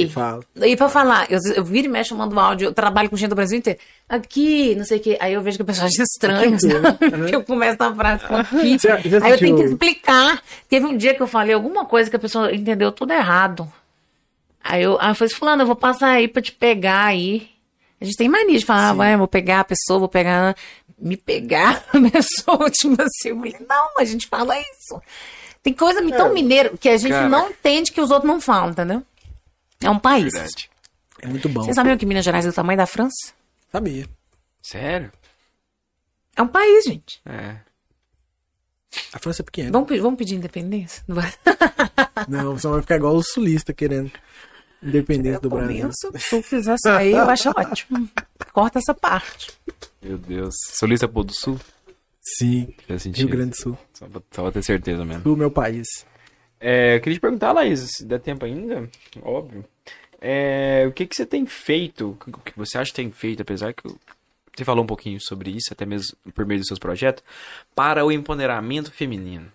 [0.02, 0.08] Aqui.
[0.12, 0.44] falo.
[0.56, 3.28] E pra falar, eu, eu viro e mexo, eu mando áudio, eu trabalho com gente
[3.28, 3.78] do Brasil inteiro.
[4.08, 5.16] Aqui, não sei o quê.
[5.20, 7.16] Aí eu vejo que o pessoal acha estranho, Aqui, sabe?
[7.16, 7.28] né?
[7.28, 8.76] Que eu começo na frase com aqui.
[8.76, 10.42] Você- você Aí eu tenho que explicar.
[10.68, 13.72] Teve um dia que eu falei alguma coisa que a pessoa entendeu tudo errado.
[14.64, 17.48] Aí eu, aí eu falei, fulano, eu vou passar aí pra te pegar aí.
[18.00, 20.56] A gente tem mania de falar, ah, vou pegar a pessoa, vou pegar.
[20.98, 23.32] Me pegar a pessoa, tipo assim.
[23.68, 25.00] Não, a gente fala isso.
[25.62, 27.28] Tem coisa tão mineiro que a gente Cara.
[27.28, 29.02] não entende que os outros não falam, entendeu?
[29.82, 30.32] É um país.
[30.32, 30.70] Verdade.
[31.20, 31.62] É muito bom.
[31.62, 33.34] Vocês sabiam que Minas Gerais é do tamanho da França?
[33.70, 34.06] Sabia.
[34.62, 35.12] Sério?
[36.36, 37.20] É um país, gente.
[37.26, 37.56] É.
[39.12, 39.70] A França é pequena.
[39.70, 41.02] Vamos, vamos pedir independência?
[41.06, 41.32] Não vai.
[42.26, 44.10] Não, só vai ficar igual o sulista querendo
[44.82, 45.90] independência do Brasil.
[45.92, 48.08] Se se eu fizer isso aí, eu acho ótimo.
[48.52, 49.52] Corta essa parte.
[50.02, 50.54] Meu Deus.
[50.78, 51.58] Solista Pô do Sul?
[52.22, 53.26] Sim, Faz sentido.
[53.26, 53.78] Rio Grande do Sul.
[53.94, 55.22] Só pra, só pra ter certeza mesmo.
[55.22, 55.86] Do meu país.
[56.60, 58.88] É, eu queria te perguntar, Laís, se der tempo ainda,
[59.22, 59.64] óbvio.
[60.20, 63.72] É, o que, que você tem feito, o que você acha que tem feito, apesar
[63.72, 63.98] que eu-
[64.54, 67.24] você falou um pouquinho sobre isso, até mesmo por meio dos seus projetos,
[67.74, 69.50] para o empoderamento feminino?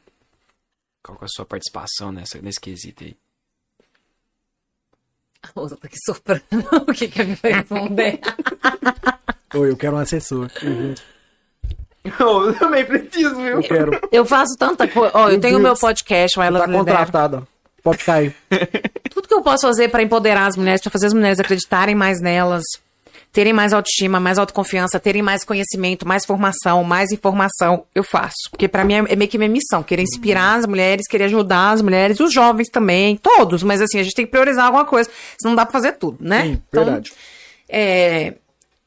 [1.04, 3.16] Qual que é a sua participação nessa, nesse quesito aí?
[5.56, 6.44] A outra tá aqui soprando.
[6.88, 8.20] O que que eu vou responder?
[9.54, 10.50] Ou eu quero um assessor.
[12.04, 13.58] eu também preciso, viu?
[13.58, 14.00] Eu quero.
[14.12, 15.12] Eu faço tanta coisa.
[15.14, 17.48] Ó, eu Meu tenho o meu podcast, o I Tá contratada.
[17.82, 18.36] Pode cair.
[19.12, 22.20] Tudo que eu posso fazer pra empoderar as mulheres, pra fazer as mulheres acreditarem mais
[22.20, 22.64] nelas,
[23.36, 28.50] terem mais autoestima, mais autoconfiança, terem mais conhecimento, mais formação, mais informação, eu faço.
[28.50, 31.72] Porque pra mim é é meio que minha missão, querer inspirar as mulheres, querer ajudar
[31.72, 35.10] as mulheres, os jovens também, todos, mas assim, a gente tem que priorizar alguma coisa,
[35.38, 36.44] senão não dá pra fazer tudo, né?
[36.44, 37.12] Sim, verdade.
[37.68, 38.36] é,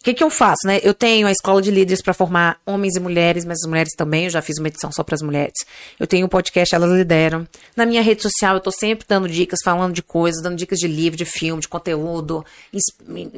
[0.08, 0.80] que, que eu faço, né?
[0.82, 4.24] Eu tenho a escola de líderes para formar homens e mulheres, mas as mulheres também.
[4.24, 5.54] Eu já fiz uma edição só para as mulheres.
[5.98, 7.46] Eu tenho o podcast Elas Lideram.
[7.76, 10.88] Na minha rede social, eu tô sempre dando dicas, falando de coisas, dando dicas de
[10.88, 12.44] livro, de filme, de conteúdo,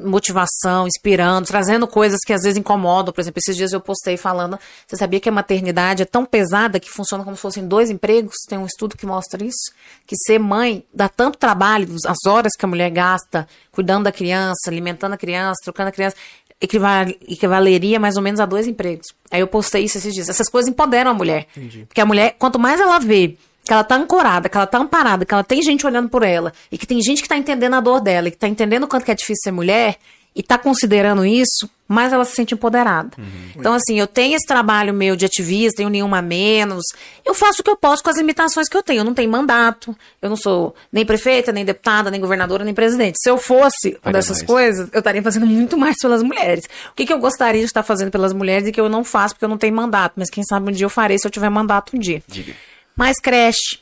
[0.05, 3.13] motivação, inspirando, trazendo coisas que às vezes incomodam.
[3.13, 4.59] Por exemplo, esses dias eu postei falando.
[4.87, 8.35] Você sabia que a maternidade é tão pesada que funciona como se fossem dois empregos?
[8.49, 9.73] Tem um estudo que mostra isso.
[10.07, 13.47] Que ser mãe dá tanto trabalho, as horas que a mulher gasta
[13.81, 16.17] cuidando da criança, alimentando a criança, trocando a criança
[16.61, 19.07] equival- equivaleria mais ou menos a dois empregos.
[19.31, 20.29] Aí eu postei isso esses dias.
[20.29, 21.47] Essas coisas empoderam a mulher.
[21.89, 25.25] Porque a mulher, quanto mais ela vê que ela tá ancorada, que ela tá amparada,
[25.25, 27.81] que ela tem gente olhando por ela, e que tem gente que tá entendendo a
[27.81, 29.97] dor dela, e que tá entendendo o quanto que é difícil ser mulher,
[30.35, 33.11] e tá considerando isso, mais ela se sente empoderada.
[33.57, 36.85] Então, assim, eu tenho esse trabalho meu de ativista, tenho nenhuma a menos.
[37.25, 39.01] Eu faço o que eu posso com as limitações que eu tenho.
[39.01, 43.17] Eu não tenho mandato, eu não sou nem prefeita, nem deputada, nem governadora, nem presidente.
[43.21, 44.47] Se eu fosse uma dessas mais.
[44.47, 46.65] coisas, eu estaria fazendo muito mais pelas mulheres.
[46.93, 49.35] O que, que eu gostaria de estar fazendo pelas mulheres e que eu não faço
[49.35, 51.51] porque eu não tenho mandato, mas quem sabe um dia eu farei se eu tiver
[51.51, 52.23] mandato um dia.
[52.29, 52.55] Diga.
[52.97, 53.81] Mais creche.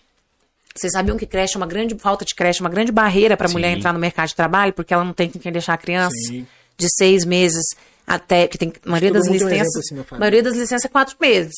[0.78, 3.48] Vocês sabiam que creche é uma grande falta de creche, é uma grande barreira para
[3.48, 5.78] a mulher entrar no mercado de trabalho, porque ela não tem com quem deixar a
[5.78, 6.46] criança Sim.
[6.76, 7.64] de seis meses
[8.06, 11.54] até que tem a maioria Todo das licenças, assim, maioria das licenças é quatro meses.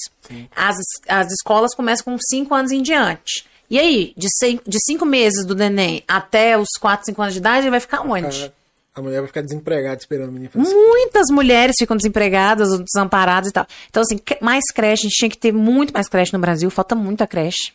[0.56, 0.76] As,
[1.08, 3.44] as escolas começam com cinco anos em diante.
[3.70, 7.38] E aí, de, cin- de cinco meses do neném até os quatro, cinco anos de
[7.38, 8.50] idade, ele vai ficar onde?
[8.92, 13.48] A mulher vai ficar desempregada esperando o menino fazer Muitas mulheres ficam desempregadas ou desamparadas
[13.50, 13.64] e tal.
[13.88, 16.96] Então, assim, mais creche, a gente tinha que ter muito mais creche no Brasil, falta
[16.96, 17.72] muita creche.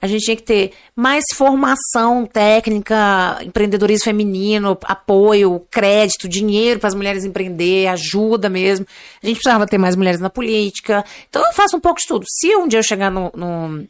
[0.00, 6.94] A gente tinha que ter mais formação técnica, empreendedorismo feminino, apoio, crédito, dinheiro para as
[6.94, 8.86] mulheres empreender, ajuda mesmo.
[9.22, 11.04] A gente precisava ter mais mulheres na política.
[11.28, 12.24] Então eu faço um pouco de tudo.
[12.28, 13.86] Se um dia eu chegar no, no,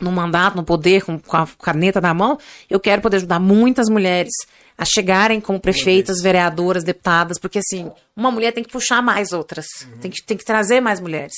[0.00, 2.38] no mandato, no poder, com, a caneta na mão,
[2.68, 4.32] eu quero poder ajudar muitas mulheres
[4.78, 9.66] a chegarem como prefeitas, vereadoras, deputadas, porque assim, uma mulher tem que puxar mais outras,
[10.00, 11.34] tem, que, tem que trazer mais mulheres.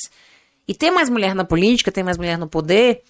[0.67, 3.01] E ter mais mulher na política, ter mais mulher no poder,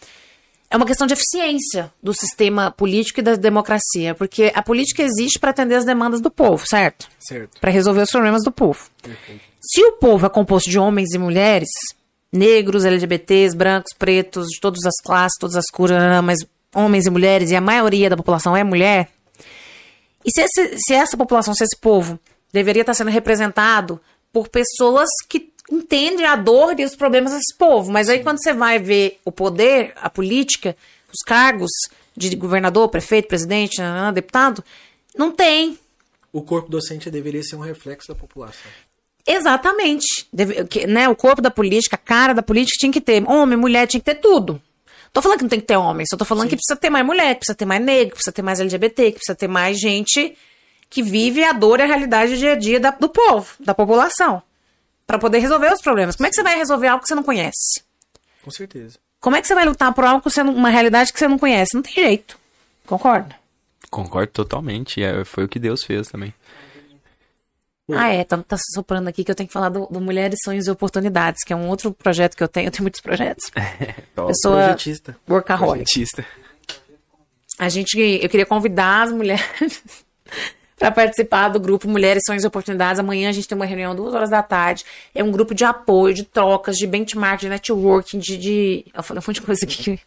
[0.70, 5.40] é uma questão de eficiência do sistema político e da democracia, porque a política existe
[5.40, 7.08] para atender as demandas do povo, certo?
[7.20, 7.60] certo.
[7.60, 8.88] Para resolver os problemas do povo.
[9.62, 11.70] Se o povo é composto de homens e mulheres,
[12.32, 16.38] negros, LGBTs, brancos, pretos, de todas as classes, todas as cores, mas
[16.76, 19.10] homens e mulheres, e a maioria da população é mulher.
[20.24, 22.20] E se, esse- se essa população, se esse povo
[22.54, 24.00] deveria estar sendo representado
[24.32, 27.92] por pessoas que entendem a dor e os problemas desse povo.
[27.92, 30.76] Mas aí quando você vai ver o poder, a política,
[31.12, 31.70] os cargos
[32.16, 33.78] de governador, prefeito, presidente,
[34.14, 34.64] deputado,
[35.16, 35.78] não tem.
[36.34, 38.70] O corpo docente deveria ser um reflexo da população.
[39.26, 40.28] Exatamente.
[40.34, 43.88] Deve- né, o corpo da política, a cara da política tinha que ter homem, mulher,
[43.88, 44.62] tinha que ter tudo.
[45.14, 47.06] Tô falando que não tem que ter homem, só tô falando que precisa ter mais
[47.06, 49.80] mulher, que precisa ter mais negro, que precisa ter mais LGBT, que precisa ter mais
[49.80, 50.38] gente
[50.90, 53.74] que vive a dor e a realidade do dia a dia da- do povo, da
[53.74, 54.42] população.
[55.10, 56.16] Pra poder resolver os problemas.
[56.16, 57.82] Como é que você vai resolver algo que você não conhece?
[58.44, 59.00] Com certeza.
[59.20, 61.28] Como é que você vai lutar por algo que você não, uma realidade que você
[61.28, 61.74] não conhece?
[61.74, 62.38] Não tem jeito.
[62.86, 63.36] Concorda?
[63.90, 65.02] Concordo totalmente.
[65.02, 66.32] é, foi o que Deus fez também.
[67.92, 70.68] Ah, é, tá, tá soprando aqui que eu tenho que falar do, do Mulheres, Sonhos
[70.68, 72.68] e Oportunidades, que é um outro projeto que eu tenho.
[72.68, 73.50] Eu tenho muitos projetos.
[74.16, 75.18] Pessoa Projetista.
[75.28, 75.90] workaholic.
[75.90, 76.24] Artista.
[77.58, 79.44] A gente, eu queria convidar as mulheres
[80.80, 83.00] para participar do grupo Mulheres, Sonhos e Oportunidades.
[83.00, 84.86] Amanhã a gente tem uma reunião duas horas da tarde.
[85.14, 88.38] É um grupo de apoio, de trocas, de benchmark, de networking, de.
[88.38, 88.86] de...
[88.94, 90.00] Eu falei um monte de coisa aqui que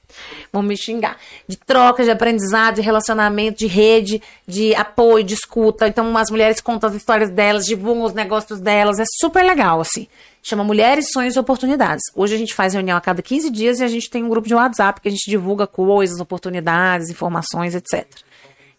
[0.51, 1.19] vão me xingar.
[1.47, 5.87] De trocas, de aprendizado, de relacionamento, de rede, de apoio, de escuta.
[5.87, 8.99] Então as mulheres contam as histórias delas, divulgam os negócios delas.
[8.99, 10.09] É super legal, assim.
[10.43, 12.03] Chama Mulheres, Sonhos e Oportunidades.
[12.17, 14.49] Hoje a gente faz reunião a cada 15 dias e a gente tem um grupo
[14.49, 18.07] de WhatsApp que a gente divulga coisas, oportunidades, informações, etc.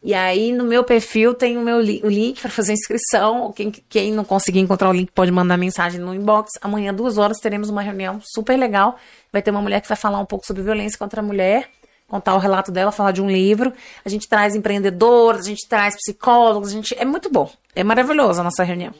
[0.03, 3.53] E aí no meu perfil tem o meu li- o link para fazer inscrição.
[3.53, 6.51] Quem, quem não conseguir encontrar o link pode mandar mensagem no inbox.
[6.61, 8.97] Amanhã, duas horas, teremos uma reunião super legal.
[9.31, 11.69] Vai ter uma mulher que vai falar um pouco sobre violência contra a mulher,
[12.05, 13.71] contar o relato dela, falar de um livro.
[14.03, 17.49] A gente traz empreendedores, a gente traz psicólogos, a gente é muito bom.
[17.73, 18.93] É maravilhosa a nossa reunião.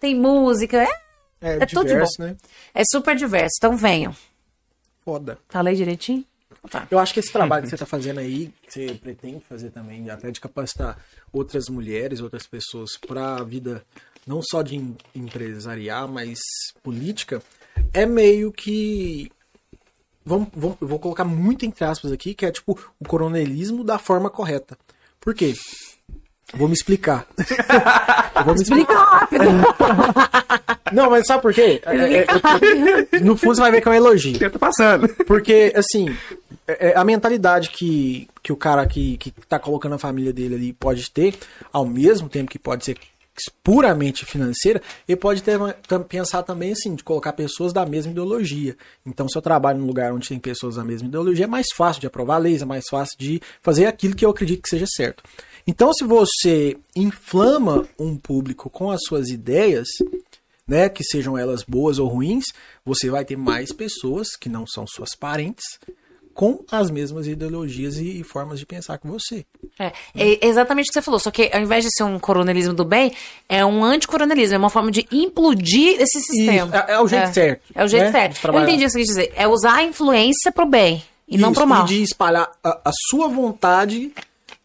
[0.00, 0.88] Tem música, é,
[1.42, 1.82] É, é tudo de bom.
[1.84, 2.34] diverso, né?
[2.74, 3.56] É super diverso.
[3.58, 4.16] Então venham.
[5.04, 5.38] Foda.
[5.50, 6.24] Falei direitinho?
[6.68, 6.86] Tá.
[6.90, 10.10] Eu acho que esse trabalho que você está fazendo aí, que você pretende fazer também,
[10.10, 10.98] até de capacitar
[11.32, 13.82] outras mulheres, outras pessoas para a vida
[14.26, 16.38] não só de em- empresariar, mas
[16.82, 17.42] política,
[17.94, 19.30] é meio que.
[20.24, 24.28] Vamos, vamos, vou colocar muito entre aspas aqui, que é tipo o coronelismo da forma
[24.28, 24.76] correta.
[25.18, 25.54] Por quê?
[26.52, 27.26] Vou me explicar.
[28.36, 29.28] eu vou me explicar.
[30.92, 31.80] Não, mas sabe por quê?
[31.84, 32.26] É- é-
[33.12, 34.36] é- no fundo você vai ver que é um elogio.
[34.42, 35.08] Eu tô passando.
[35.24, 36.06] Porque, assim,
[36.66, 40.54] é- é a mentalidade que, que o cara que, que tá colocando a família dele
[40.54, 41.36] ali pode ter,
[41.72, 42.96] ao mesmo tempo que pode ser
[43.62, 45.58] puramente financeira, ele pode ter,
[46.08, 48.76] pensar também assim, de colocar pessoas da mesma ideologia.
[49.06, 52.00] Então, se eu trabalho num lugar onde tem pessoas da mesma ideologia, é mais fácil
[52.00, 55.22] de aprovar leis, é mais fácil de fazer aquilo que eu acredito que seja certo.
[55.66, 59.88] Então, se você inflama um público com as suas ideias,
[60.66, 62.44] né, que sejam elas boas ou ruins,
[62.84, 65.64] você vai ter mais pessoas que não são suas parentes
[66.34, 69.44] com as mesmas ideologias e, e formas de pensar que você.
[69.78, 72.72] É, é exatamente o que você falou, só que ao invés de ser um coronelismo
[72.72, 73.12] do bem,
[73.48, 76.84] é um anticoronelismo, é uma forma de implodir esse sistema.
[76.88, 78.46] é- é o jeito certo, É o jeito né, certo.
[78.48, 79.32] Eu entendi o que você quis dizer.
[79.36, 81.84] É usar a influência pro bem e não Isso, pro mal.
[81.84, 84.12] E de espalhar a, a sua vontade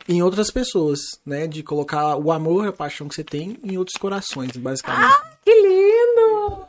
[0.08, 1.48] em outras pessoas, né?
[1.48, 5.12] De colocar o amor e a paixão que você tem em outros corações, basicamente.
[5.14, 6.66] Ah, que lindo!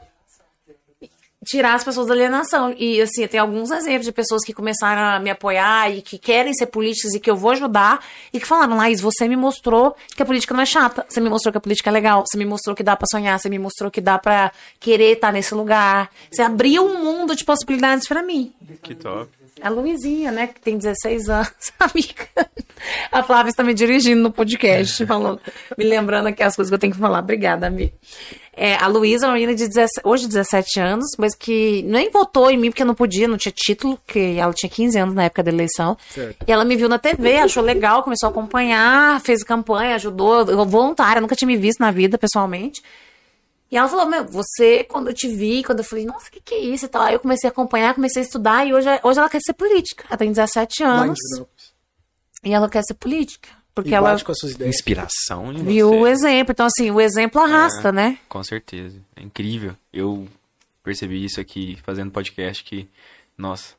[1.47, 2.75] Tirar as pessoas da alienação.
[2.77, 6.53] E, assim, tem alguns exemplos de pessoas que começaram a me apoiar e que querem
[6.53, 10.23] ser políticas e que eu vou ajudar e que falaram, Laís, você me mostrou que
[10.23, 11.07] a política não é chata.
[11.09, 12.25] Você me mostrou que a política é legal.
[12.27, 13.39] Você me mostrou que dá pra sonhar.
[13.39, 14.51] Você me mostrou que dá pra
[14.81, 16.11] querer estar nesse lugar.
[16.31, 18.53] Você abriu um mundo de possibilidades pra mim.
[18.83, 19.31] Que top.
[19.63, 22.27] A Luizinha, né, que tem 16 anos, amiga.
[23.11, 25.41] A Flávia está me dirigindo no podcast, falando,
[25.79, 27.21] me lembrando aqui as coisas que eu tenho que falar.
[27.21, 27.93] Obrigada, amiga.
[28.59, 32.51] É, a Luísa é uma menina de 17, hoje 17 anos, mas que nem votou
[32.51, 35.43] em mim porque não podia, não tinha título, que ela tinha 15 anos na época
[35.43, 35.97] da eleição.
[36.11, 36.37] Certo.
[36.47, 40.65] E ela me viu na TV, achou legal, começou a acompanhar, fez campanha, ajudou, eu-
[40.67, 42.83] voluntária, nunca tinha me visto na vida pessoalmente.
[43.77, 46.41] E ela falou, meu, você, quando eu te vi, quando eu falei, nossa, o que,
[46.41, 48.89] que é isso e tal, aí eu comecei a acompanhar, comecei a estudar, e hoje,
[49.03, 50.05] hoje ela quer ser política.
[50.09, 51.19] Ela tem 17 Lá em anos,
[52.43, 53.51] e ela quer ser política.
[53.75, 54.75] Porque E ela com as suas ideias.
[54.75, 56.53] Inspiração em viu o exemplo.
[56.53, 58.19] Então, assim, o exemplo arrasta, né?
[58.31, 58.99] Com certeza.
[59.15, 59.77] É incrível.
[59.93, 60.27] Eu
[60.83, 62.89] percebi isso aqui fazendo podcast que,
[63.37, 63.75] nossa,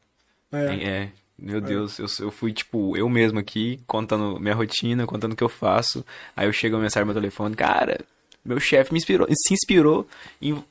[0.51, 0.57] É.
[0.57, 5.33] é, é, meu Deus, eu, eu fui tipo eu mesmo aqui, contando minha rotina, contando
[5.33, 6.05] o que eu faço.
[6.35, 7.99] Aí eu chego a mensagem no meu telefone, cara,
[8.47, 10.07] meu chefe me inspirou, se inspirou
[10.41, 10.63] em,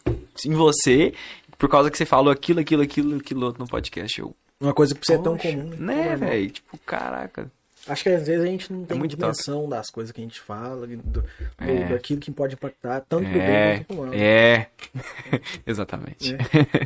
[0.46, 1.12] em você
[1.58, 4.20] por causa que você falou aquilo, aquilo, aquilo, aquilo outro no podcast.
[4.20, 5.94] Eu, Uma coisa que pra você é tão poxa, comum, né?
[6.10, 6.50] Né, velho?
[6.50, 7.50] Tipo, caraca.
[7.88, 10.40] Acho que às vezes a gente não tem muito dimensão das coisas que a gente
[10.40, 11.24] fala, do, do-
[11.56, 11.84] É.
[11.84, 14.12] daquilo que pode impactar tanto pro bem É, quanto pro mal.
[14.12, 14.66] é.
[15.64, 16.36] Exatamente.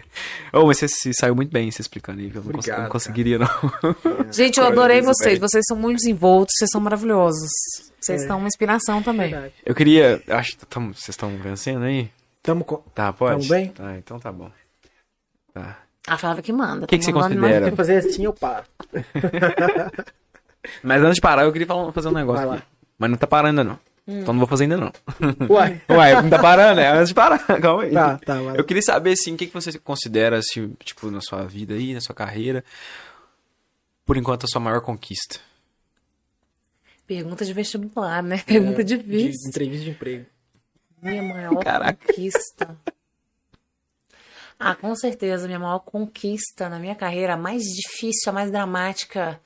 [0.52, 2.42] oh, mas você se saiu muito bem se explicando aí, viu?
[2.42, 3.48] Eu não, cons- Obrigado, não conseguiria, não.
[4.30, 5.38] Gente, eu adorei vocês.
[5.38, 7.50] Vocês são muito desenvoltos, vocês são maravilhosos.
[8.00, 8.26] Vocês É.
[8.26, 9.30] são uma inspiração também.
[9.30, 9.54] Verdade.
[9.64, 10.22] Eu queria.
[10.28, 12.10] Acho que tamo- vocês estão vencendo aí?
[12.42, 12.76] Tamo com...
[12.94, 13.46] Tá, pode?
[13.46, 13.68] Tamo bem?
[13.68, 14.50] Tá, então tá bom.
[15.52, 15.78] Tá.
[16.06, 16.84] A Flávia que manda.
[16.84, 17.70] O que tá que você mandando considera?
[17.70, 18.64] Que fazer assim, eu paro.
[20.82, 22.40] Mas antes de parar, eu queria falar- fazer um negócio.
[22.40, 22.54] Vai lá.
[22.56, 22.64] aqui.
[22.98, 23.78] Mas não tá parando ainda, não.
[24.06, 24.92] Então não vou fazer ainda, não.
[25.48, 25.80] Uai.
[25.88, 27.38] Ué, não tá parando, é antes de parar.
[27.60, 27.92] Calma aí.
[27.92, 28.58] Tá, tá, vai.
[28.58, 31.94] Eu queria saber, assim, o que, que você considera, assim, tipo, na sua vida aí,
[31.94, 32.64] na sua carreira,
[34.04, 35.38] por enquanto, a sua maior conquista.
[37.10, 38.40] Pergunta de vestibular, né?
[38.46, 39.48] Pergunta É, De difícil.
[39.48, 40.26] entrevista de emprego.
[41.02, 42.06] Minha maior Caraca.
[42.06, 42.76] conquista.
[44.62, 49.40] Ah, com certeza, minha maior conquista na minha carreira, a mais difícil, a mais dramática,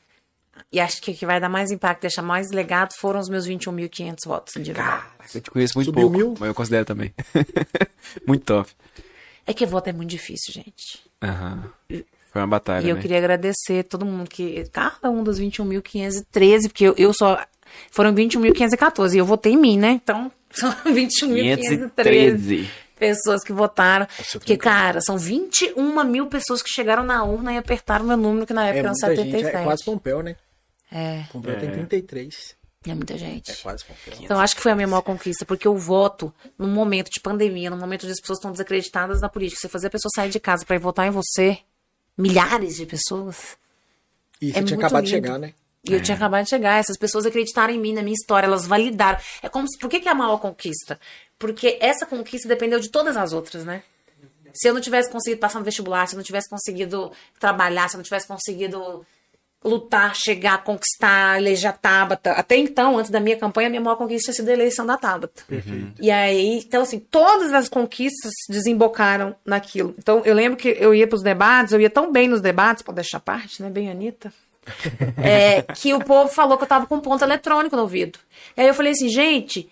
[0.72, 4.16] e acho que que vai dar mais impacto, deixar mais legado, foram os meus 21.500
[4.26, 5.00] votos individual.
[5.32, 6.34] Eu te conheço muito Subiu pouco, mil?
[6.40, 7.14] mas eu considero também.
[8.26, 8.72] muito top.
[9.46, 11.00] É que voto é muito difícil, gente.
[11.22, 11.70] Aham.
[12.32, 13.00] Foi uma batalha, E eu né?
[13.00, 14.68] queria agradecer todo mundo que.
[14.72, 17.40] Cada um dos 21.513, porque eu, eu só.
[17.90, 19.90] Foram 21.514 e eu votei em mim, né?
[19.92, 21.58] Então, são 21.513
[21.94, 22.70] 513.
[22.98, 24.06] pessoas que votaram.
[24.18, 28.46] Nossa, Porque, cara, são 21 mil pessoas que chegaram na urna e apertaram meu número,
[28.46, 29.56] que na É época muita era gente, 77.
[29.56, 30.36] é quase Pompeu, né?
[30.92, 32.56] É, Pompeu tem 33.
[32.86, 33.50] é muita gente.
[33.50, 34.14] É quase Pompeu.
[34.22, 37.68] Então, acho que foi a minha maior conquista, porque eu voto num momento de pandemia,
[37.70, 39.60] num momento onde as pessoas estão desacreditadas na política.
[39.60, 41.58] Você fazer a pessoa sair de casa pra ir votar em você,
[42.16, 43.56] milhares de pessoas.
[44.40, 45.26] E você É tinha muito acabado de lindo.
[45.26, 45.52] chegar, né?
[45.84, 48.66] E eu tinha acabado de chegar, essas pessoas acreditaram em mim, na minha história, elas
[48.66, 49.18] validaram.
[49.42, 50.98] É como se, por que, que é a maior conquista?
[51.38, 53.82] Porque essa conquista dependeu de todas as outras, né?
[54.54, 57.96] Se eu não tivesse conseguido passar no vestibular, se eu não tivesse conseguido trabalhar, se
[57.96, 59.04] eu não tivesse conseguido
[59.64, 62.32] lutar, chegar, conquistar, eleger a Tabata.
[62.32, 64.96] Até então, antes da minha campanha, a minha maior conquista tinha sido a eleição da
[64.96, 65.42] Tabata.
[65.98, 69.94] E aí, então assim, todas as conquistas desembocaram naquilo.
[69.98, 72.96] Então, eu lembro que eu ia pros debates, eu ia tão bem nos debates, pode
[72.96, 73.70] deixar parte, né?
[73.70, 74.32] Bem, Anitta.
[75.16, 78.18] É, que o povo falou que eu tava com ponto eletrônico no ouvido.
[78.56, 79.68] E aí eu falei assim, gente,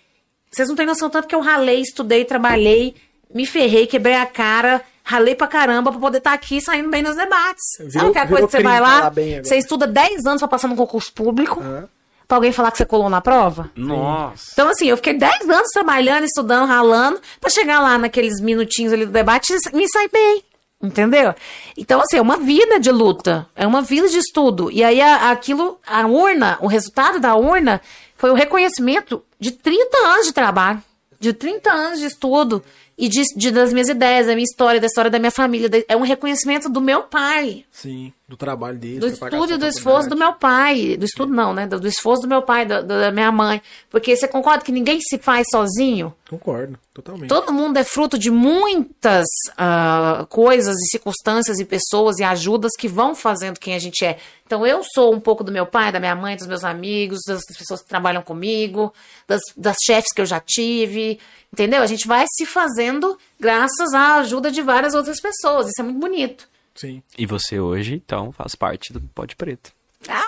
[0.51, 2.95] vocês não têm noção tanto que eu ralei, estudei, trabalhei,
[3.35, 7.17] me ferrei, quebrei a cara, ralei pra caramba pra poder estar aqui saindo bem nos
[7.17, 7.63] debates.
[7.77, 9.11] Sabe Virou- aquela virou coisa que você vai lá,
[9.43, 11.89] você estuda 10 anos pra passar num concurso público, Aham.
[12.29, 13.71] pra alguém falar que você colou na prova?
[13.75, 14.51] Nossa.
[14.53, 19.05] Então, assim, eu fiquei 10 anos trabalhando, estudando, ralando, pra chegar lá naqueles minutinhos ali
[19.07, 20.43] do debate e me sair bem.
[20.83, 21.33] Entendeu?
[21.77, 24.71] Então, assim, é uma vida de luta, é uma vida de estudo.
[24.71, 27.81] E aí, a- aquilo, a urna, o resultado da urna
[28.17, 30.83] foi o reconhecimento de 30 anos de trabalho,
[31.21, 32.63] de 30 anos de estudo
[32.99, 35.69] e de, de- das minhas ideias, da minha história, da história da minha família.
[35.89, 38.99] É um reconhecimento do meu pai, Sim, do trabalho dele.
[38.99, 40.97] do estudo e do esforço do meu pai.
[40.97, 41.67] Do estudo não, né?
[41.67, 43.61] Do, do esforço do meu pai, da, da minha mãe.
[43.91, 46.15] Porque você concorda que ninguém se faz sozinho?
[46.31, 47.29] Concordo, totalmente.
[47.29, 49.27] Todo mundo é fruto de muitas
[49.59, 54.17] ah, coisas e circunstâncias e pessoas e ajudas que vão fazendo quem a gente é.
[54.47, 57.43] Então eu sou um pouco do meu pai, da minha mãe, dos meus amigos, das
[57.45, 58.95] pessoas que trabalham comigo,
[59.29, 61.21] das, das chefes que eu já tive.
[61.53, 61.83] Entendeu?
[61.83, 65.67] A gente vai se fazendo graças à ajuda de várias outras pessoas.
[65.67, 66.51] Isso é muito bonito.
[66.75, 67.03] Sim.
[67.19, 69.73] E você hoje, então, faz parte do Pode Preto.
[70.09, 70.25] Ah,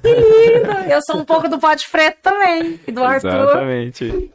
[0.00, 0.70] que lindo!
[0.90, 2.80] Eu sou um pouco do Pote Preto também.
[2.86, 3.28] E do Arthur.
[3.28, 4.30] Exatamente.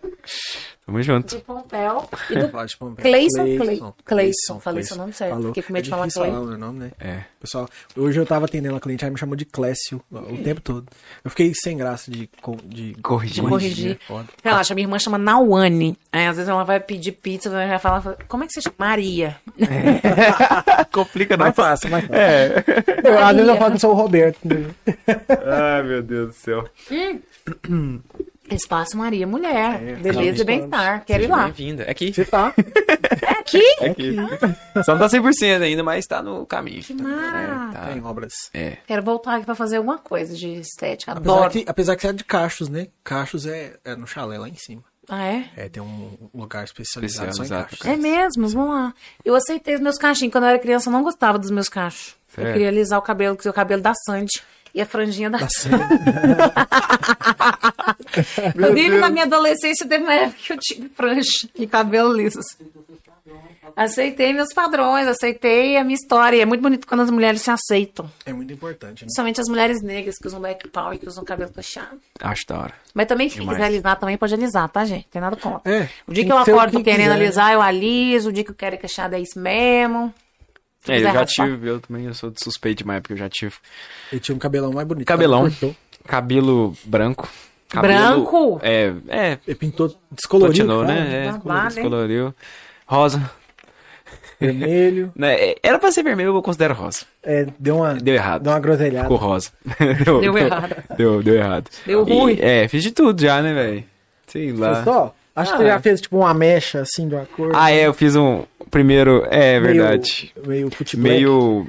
[0.86, 1.38] Tamo junto.
[1.38, 2.10] De Pompeu.
[2.30, 3.04] E do Falar de Pompeu.
[3.04, 3.94] Cleison, Cleison, Cleison.
[4.06, 4.60] Cleison.
[4.60, 5.32] Falei seu nome certo.
[5.32, 5.48] Falou.
[5.48, 6.38] Fiquei com medo de é falar difícil Cleison.
[6.40, 6.92] falar o meu nome, né?
[7.00, 7.24] É.
[7.40, 10.88] Pessoal, hoje eu tava atendendo a cliente, ela me chamou de Clécio o tempo todo.
[11.24, 12.30] Eu fiquei sem graça de,
[12.66, 13.44] de Corrigir.
[13.44, 14.00] De corrigir.
[14.06, 14.28] Foda.
[14.44, 15.98] Relaxa, minha irmã chama Nauane.
[16.12, 18.76] Aí às vezes ela vai pedir pizza, ela vai falar, como é que você chama?
[18.78, 19.38] Maria.
[20.92, 21.46] Complica não.
[21.46, 22.22] Mais fácil, mais fácil.
[23.04, 24.40] Eu, às vezes eu falo que sou o Roberto.
[24.44, 24.66] né?
[25.46, 26.70] Ai, meu Deus do céu.
[28.52, 29.82] Espaço Maria Mulher.
[29.82, 31.06] É, Beleza e bem-estar.
[31.06, 31.46] Quero ir lá.
[31.46, 31.84] Bem-vinda.
[31.84, 32.14] É aqui.
[32.14, 32.54] Você tá?
[33.22, 33.64] É aqui?
[33.80, 34.16] É aqui.
[34.84, 36.82] Só não tá 100% ainda, mas tá no caminho.
[36.82, 37.90] Que mara.
[37.92, 38.34] Tem obras.
[38.54, 38.78] É.
[38.86, 41.14] Quero voltar aqui pra fazer alguma coisa de estética.
[41.14, 41.52] Apesar Adoro.
[41.52, 42.88] que, apesar que você é de Cachos, né?
[43.04, 44.84] Cachos é, é no chalé lá em cima.
[45.10, 45.50] Ah, é?
[45.58, 47.70] É, tem um lugar especializado só em Especializado.
[47.78, 47.86] Cachos.
[47.86, 48.94] É mesmo, vamos lá.
[49.24, 50.32] Eu aceitei os meus cachinhos.
[50.32, 52.16] Quando eu era criança, eu não gostava dos meus cachos.
[52.30, 52.54] Eu Sério?
[52.54, 54.42] queria alisar o cabelo, que o cabelo da Sandy.
[54.74, 55.38] E a franjinha da
[58.56, 62.40] Inclusive, na minha adolescência, teve uma época que eu tive franja e cabelo liso.
[63.76, 66.38] Aceitei meus padrões, aceitei a minha história.
[66.38, 68.10] E é muito bonito quando as mulheres se aceitam.
[68.24, 69.06] É muito importante, né?
[69.06, 72.00] Principalmente as mulheres negras que usam black power e que usam cabelo puxado.
[72.20, 72.74] Acho da hora.
[72.94, 73.58] Mas também, Demais.
[73.58, 75.08] quiser alisar, também pode alisar, tá, gente?
[75.08, 75.72] Tem nada contra.
[75.72, 78.30] É, O dia que eu que ser o acordo que querendo quiser, alisar, eu aliso.
[78.30, 80.14] O dia que eu quero cacheado, é isso mesmo.
[80.88, 81.46] É, eu já raspar.
[81.48, 83.54] tive, eu também eu sou suspeito demais, porque eu já tive
[84.12, 85.08] Ele tinha um cabelão mais bonito.
[85.08, 85.50] cabelão.
[86.06, 87.30] Cabelo branco.
[87.74, 88.60] Branco?
[88.62, 91.28] É, é, Ele pintou, descoloriu, cara, né?
[91.28, 92.36] É, descoloriu.
[92.86, 93.32] Rosa.
[94.40, 95.12] vermelho.
[95.16, 97.06] Né, é, Era pra ser vermelho, eu considero rosa.
[97.24, 98.44] É, deu uma, Deu errado.
[98.44, 99.04] deu uma groselhada.
[99.06, 99.50] Ficou rosa.
[100.22, 100.84] Deu errado.
[100.98, 101.70] Deu, deu errado.
[101.86, 102.38] Deu E, ruim.
[102.40, 103.84] É, fiz de tudo já, né, velho?
[104.28, 104.74] Sei lá.
[104.76, 105.16] Fez só?
[105.36, 105.58] Acho que Ah.
[105.58, 107.52] você já fez tipo uma mecha assim de uma cor.
[107.56, 109.26] Ah, é, eu fiz um primeiro.
[109.30, 110.34] É meio- verdade.
[110.46, 111.04] Meio futebol.
[111.12, 111.68] Meio.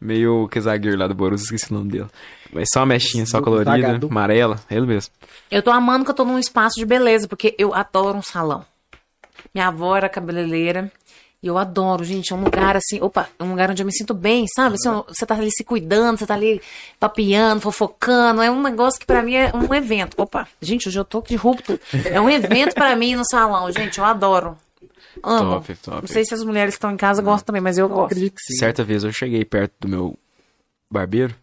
[0.00, 2.06] Meio que zagueiro lá do Borussia, esqueci o nome dele.
[2.52, 4.08] Mas só uma mechinha, só Do- colorida, Zagadou.
[4.10, 5.12] amarela, ele mesmo.
[5.50, 8.64] Eu tô amando que eu tô num espaço de beleza, porque eu adoro um salão.
[9.52, 10.90] Minha avó era cabeleireira.
[11.40, 13.92] E eu adoro, gente, é um lugar assim, opa, é um lugar onde eu me
[13.92, 14.74] sinto bem, sabe?
[14.74, 16.60] Assim, você tá ali se cuidando, você tá ali
[16.98, 20.20] papiando, fofocando, é um negócio que pra mim é um evento.
[20.20, 21.78] Opa, gente, hoje eu tô de rupto.
[22.06, 24.56] É um evento pra mim no salão, gente, eu adoro.
[25.22, 25.54] Amo.
[25.54, 26.00] Top, top.
[26.00, 28.06] Não sei se as mulheres que estão em casa gostam também, mas eu gosto.
[28.06, 28.58] Acredito que sim.
[28.58, 30.18] Certa vez eu cheguei perto do meu
[30.90, 31.34] barbeiro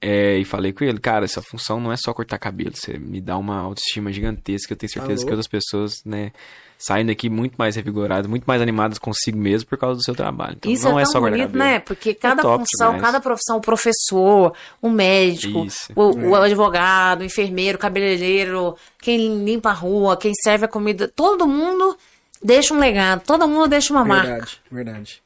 [0.00, 3.22] é, e falei com ele, cara, essa função não é só cortar cabelo, você me
[3.22, 5.26] dá uma autoestima gigantesca, eu tenho certeza Alô?
[5.26, 6.30] que outras pessoas, né,
[6.78, 10.56] saem daqui muito mais revigoradas, muito mais animadas consigo mesmo por causa do seu trabalho.
[10.56, 11.78] Então Isso não é é, tão só bonito, né?
[11.80, 13.02] Porque cada top função, demais.
[13.02, 19.70] cada profissão, o professor, o médico, o, o advogado, o enfermeiro, o cabeleireiro, quem limpa
[19.70, 21.96] a rua, quem serve a comida, todo mundo
[22.42, 24.28] deixa um legado, todo mundo deixa uma marca.
[24.28, 25.22] Verdade, verdade.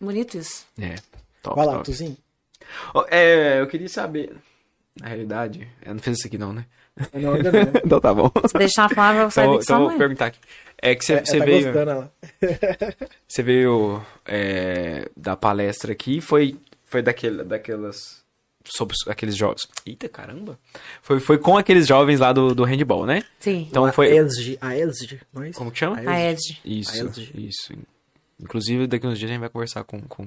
[0.00, 0.64] Bonito isso.
[0.80, 0.96] É,
[1.42, 1.84] top, Vai lá, top.
[1.84, 2.16] Tuzinho.
[2.94, 4.32] Ó, É, eu queria saber,
[5.00, 6.64] na realidade, eu não fiz isso aqui não, né?
[7.12, 7.60] Não, ainda não.
[7.84, 8.30] então tá bom.
[8.46, 10.38] Se deixar a Flávia, eu saio Então, então vou perguntar aqui.
[10.82, 11.64] É que você É, você tá veio...
[11.64, 12.12] gostando, ela.
[13.28, 18.20] Você veio é, da palestra aqui, foi, foi daquele, daquelas.
[18.64, 19.62] Sobre aqueles jogos.
[19.86, 20.58] Eita caramba!
[21.02, 23.22] Foi, foi com aqueles jovens lá do, do handball, né?
[23.38, 24.14] Sim, Então a foi.
[24.16, 25.58] ESG, a ESG, não é isso?
[25.58, 25.98] Como que chama?
[25.98, 26.60] a Ed.
[26.64, 27.32] Isso, A ESG.
[27.48, 27.72] isso.
[28.38, 30.26] Inclusive, daqui uns dias a gente vai conversar com, com,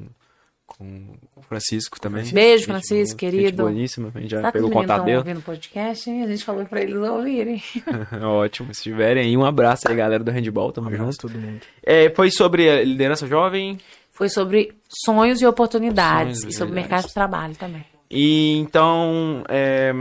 [0.66, 2.26] com o Francisco também.
[2.32, 3.48] Beijo, Gente Francisco, boa, querido.
[3.48, 5.18] Gente boníssima, a gente já pegou o contato dele.
[5.18, 6.24] ouvindo o podcast, hein?
[6.24, 7.62] A gente falou pra eles ouvirem.
[8.24, 11.18] Ótimo, se tiverem aí, um abraço aí, galera do handball, tamo Abraço junto.
[11.18, 11.62] todo mundo.
[11.84, 13.78] É, foi sobre a liderança jovem,
[14.12, 14.74] Foi sobre
[15.06, 16.40] sonhos e oportunidades.
[16.40, 17.86] Sonhos e sobre mercado de trabalho também.
[18.10, 19.92] E então, é,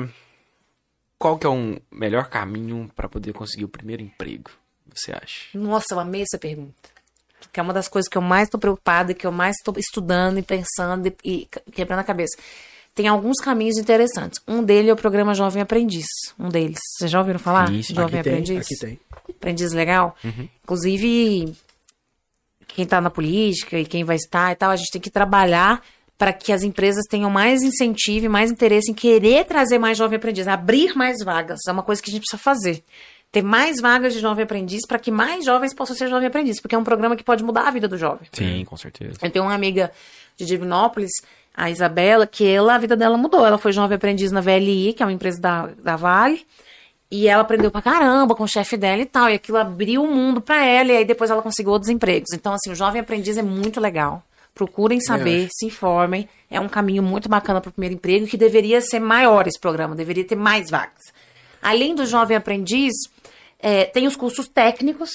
[1.18, 4.50] qual que é o melhor caminho para poder conseguir o primeiro emprego,
[4.94, 5.46] você acha?
[5.58, 6.91] Nossa, eu amei essa pergunta.
[7.52, 9.74] Que é uma das coisas que eu mais estou preocupada e que eu mais estou
[9.76, 12.36] estudando e pensando e, e quebrando a cabeça.
[12.94, 14.40] Tem alguns caminhos interessantes.
[14.46, 16.06] Um deles é o programa Jovem Aprendiz.
[16.38, 16.78] Um deles.
[16.98, 17.68] Vocês já ouviram falar?
[17.68, 17.82] Sim.
[17.82, 18.66] Jovem aqui tem, Aprendiz?
[18.66, 19.00] aqui tem.
[19.30, 20.16] Aprendiz legal.
[20.62, 21.54] Inclusive,
[22.68, 25.82] quem está na política e quem vai estar e tal, a gente tem que trabalhar
[26.18, 30.16] para que as empresas tenham mais incentivo e mais interesse em querer trazer mais jovem
[30.16, 31.60] aprendiz, abrir mais vagas.
[31.66, 32.82] É uma coisa que a gente precisa fazer.
[33.32, 36.74] Ter mais vagas de jovem aprendiz para que mais jovens possam ser jovem aprendiz, porque
[36.74, 38.28] é um programa que pode mudar a vida do jovem.
[38.30, 39.18] Sim, com certeza.
[39.22, 39.90] Eu tenho uma amiga
[40.36, 41.10] de Divinópolis,
[41.54, 43.46] a Isabela, que ela, a vida dela mudou.
[43.46, 46.46] Ela foi jovem aprendiz na VLI, que é uma empresa da, da Vale.
[47.10, 49.28] E ela aprendeu pra caramba com o chefe dela e tal.
[49.28, 50.92] E aquilo abriu o mundo pra ela.
[50.92, 52.32] E aí depois ela conseguiu outros empregos.
[52.34, 54.22] Então, assim, o jovem aprendiz é muito legal.
[54.54, 56.28] Procurem saber, se informem.
[56.50, 59.94] É um caminho muito bacana para o primeiro emprego, que deveria ser maior esse programa,
[59.94, 61.00] deveria ter mais vagas.
[61.62, 62.92] Além do jovem aprendiz,
[63.62, 65.10] é, tem os cursos técnicos,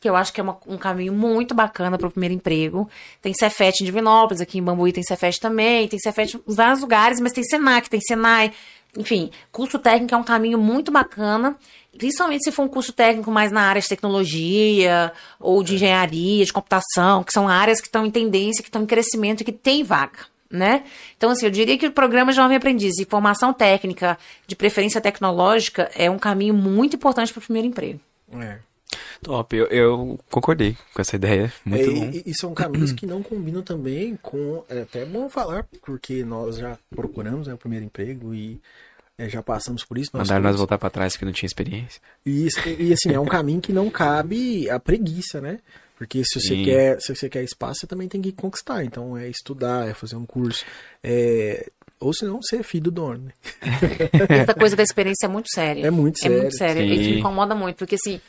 [0.00, 2.88] que eu acho que é uma- um caminho muito bacana para o primeiro emprego.
[3.20, 7.20] Tem Cefet em Divinópolis, aqui em Bambuí tem Cefet também, tem Cefet em vários lugares,
[7.20, 8.52] mas tem Senac, tem Senai.
[8.96, 11.56] Enfim, curso técnico é um caminho muito bacana,
[11.96, 16.52] principalmente se for um curso técnico mais na área de tecnologia ou de engenharia, de
[16.52, 19.84] computação, que são áreas que estão em tendência, que estão em crescimento e que tem
[19.84, 20.31] vaga.
[20.52, 20.84] Né?
[21.16, 25.90] Então, assim, eu diria que o programa Jovem Aprendiz e formação técnica, de preferência tecnológica,
[25.96, 27.98] é um caminho muito importante para o primeiro emprego.
[28.38, 28.58] É.
[29.22, 31.50] Top, eu, eu concordei com essa ideia.
[31.64, 32.10] Muito É, bom.
[32.12, 34.62] e, e são caminhos que não combinam também com.
[34.68, 38.60] É até bom falar, porque nós já procuramos né, o primeiro emprego e
[39.16, 40.10] é, já passamos por isso.
[40.12, 41.98] nós Mandaram nós voltar pra trás que não tinha experiência.
[42.26, 45.60] E, isso- e, assim, é um caminho que não cabe a preguiça, né?
[46.02, 46.64] Porque se você, Sim.
[46.64, 48.82] quer, se você quer espaço, você também tem que conquistar.
[48.82, 50.64] Então é estudar, é fazer um curso.
[51.00, 51.70] É...
[52.00, 53.32] Ou senão ser filho do dono, né?
[54.42, 55.86] Essa coisa da experiência é muito séria.
[55.86, 56.82] É muito É muito sério.
[56.82, 58.20] Isso me incomoda muito, porque assim,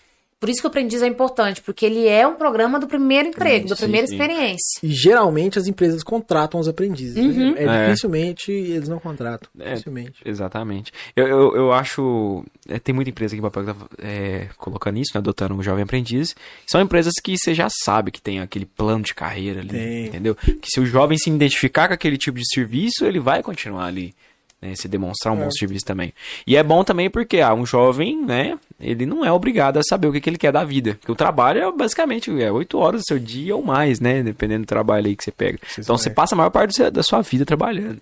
[0.44, 3.70] por isso que o aprendiz é importante, porque ele é um programa do primeiro emprego,
[3.70, 4.16] da Sim, primeira sim.
[4.16, 4.80] experiência.
[4.84, 7.16] E geralmente as empresas contratam os aprendizes.
[7.16, 7.54] Uhum.
[7.54, 7.64] Né?
[7.64, 7.86] É, É.
[7.86, 9.50] Dificilmente eles não contratam.
[9.58, 9.70] É.
[9.70, 10.22] Dificilmente.
[10.26, 10.92] Exatamente.
[11.16, 12.44] Eu, eu, eu acho.
[12.68, 15.20] é, tem muita empresa aqui em Papel que tá é, colocando isso, né?
[15.20, 16.36] Adotando um jovem aprendiz.
[16.68, 19.70] São empresas que você já sabe que tem aquele plano de carreira ali.
[19.70, 20.06] Tem.
[20.08, 20.36] Entendeu?
[20.36, 24.14] Que se o jovem se identificar com aquele tipo de serviço, ele vai continuar ali.
[24.64, 26.14] Né, se demonstrar um bom serviço também.
[26.48, 28.58] E é bom também porque ah, um jovem, né?
[28.80, 30.96] Ele não é obrigado a saber o que, que ele quer da vida.
[31.02, 34.24] Porque o trabalho é basicamente é, 8 horas do seu dia ou mais, né?
[34.24, 35.60] Dependendo do trabalho aí que você pega.
[35.78, 36.16] então você vai.
[36.16, 38.00] passa a maior parte da sua vida trabalhando.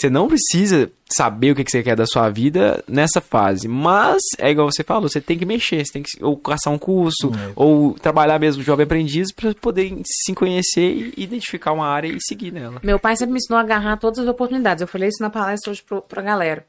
[0.00, 3.68] Você não precisa saber o que, que você quer da sua vida nessa fase.
[3.68, 6.78] Mas, é igual você falou, você tem que mexer, você tem que ou caçar um
[6.78, 7.52] curso, É.
[7.54, 12.50] ou trabalhar mesmo jovem aprendiz para poder se conhecer e identificar uma área e seguir
[12.52, 12.80] nela.
[12.82, 14.80] Meu pai sempre me ensinou a agarrar todas as oportunidades.
[14.80, 16.64] Eu falei isso na palestra hoje pro, pra galera.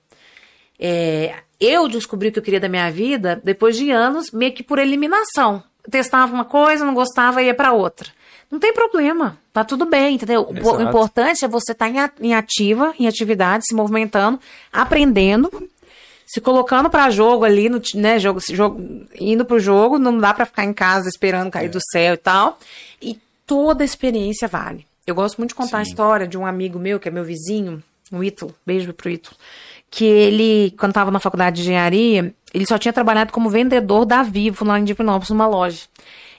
[0.80, 4.64] É, eu descobri o que eu queria da minha vida depois de anos, meio que
[4.64, 5.64] por eliminação.
[5.86, 8.10] Eu testava uma coisa, não gostava, ia pra outra.
[8.52, 10.42] Não tem problema, tá tudo bem, entendeu?
[10.42, 10.82] O po- O Exato.
[10.84, 14.38] importante é você estar em, a- em ativa, em atividade, se movimentando,
[14.74, 15.50] aprendendo,
[16.26, 18.82] se colocando pra jogo ali, no, né, jogo, jogo,
[19.20, 22.58] indo pro jogo, não dá pra ficar em casa esperando cair do céu e tal.
[23.02, 23.18] E
[23.48, 24.86] toda experiência vale.
[25.08, 27.82] Eu gosto muito de contar a história de um amigo meu, que é meu vizinho,
[28.12, 29.36] o Ítalo, beijo pro Ítalo,
[29.90, 34.24] que ele, quando estava na faculdade de engenharia, ele só tinha trabalhado como vendedor da
[34.24, 35.80] Vivo lá em Divinópolis, numa loja.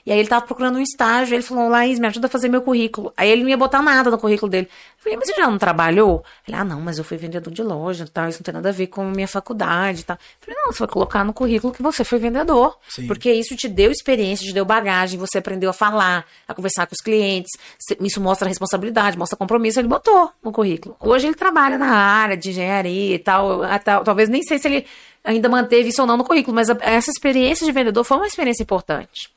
[0.05, 2.61] E aí ele tava procurando um estágio, ele falou, Laís, me ajuda a fazer meu
[2.61, 3.13] currículo.
[3.15, 4.67] Aí ele não ia botar nada no currículo dele.
[4.69, 6.23] Eu falei, mas você já não trabalhou?
[6.45, 8.71] Ele, ah, não, mas eu fui vendedor de loja, tal, isso não tem nada a
[8.73, 10.17] ver com minha faculdade e tal.
[10.17, 12.77] Eu falei, não, você vai colocar no currículo que você foi vendedor.
[12.89, 13.07] Sim.
[13.07, 16.93] Porque isso te deu experiência, te deu bagagem, você aprendeu a falar, a conversar com
[16.95, 17.51] os clientes.
[18.01, 20.97] Isso mostra responsabilidade, mostra compromisso, ele botou no currículo.
[20.99, 24.85] Hoje ele trabalha na área de engenharia e tal, até- talvez nem sei se ele
[25.23, 28.27] ainda manteve isso ou não no currículo, mas a- essa experiência de vendedor foi uma
[28.27, 29.31] experiência importante.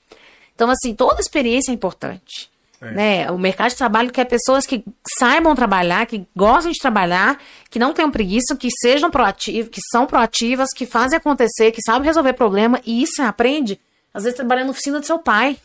[0.56, 2.50] Então, assim, toda experiência é importante.
[2.80, 3.30] Né?
[3.30, 4.84] O mercado de trabalho quer pessoas que
[5.18, 7.38] saibam trabalhar, que gostem de trabalhar,
[7.70, 12.06] que não tenham preguiça, que sejam proativas, que são proativas, que fazem acontecer, que sabem
[12.06, 12.80] resolver problema.
[12.84, 13.80] E isso você aprende,
[14.12, 15.58] às vezes, trabalhando na oficina do seu pai.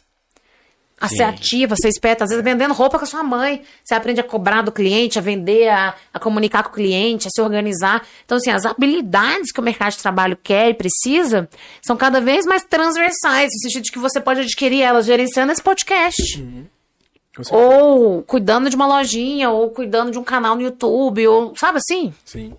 [1.01, 3.63] A ser ativa, a ser esperta, às vezes vendendo roupa com a sua mãe.
[3.83, 7.31] Você aprende a cobrar do cliente, a vender, a, a comunicar com o cliente, a
[7.31, 8.05] se organizar.
[8.23, 11.49] Então, assim, as habilidades que o mercado de trabalho quer e precisa
[11.81, 15.61] são cada vez mais transversais, no sentido de que você pode adquirir elas gerenciando esse
[15.61, 16.21] podcast.
[17.35, 17.55] Certeza.
[17.55, 22.13] Ou cuidando de uma lojinha, ou cuidando de um canal no YouTube, ou sabe assim?
[22.25, 22.53] Sim.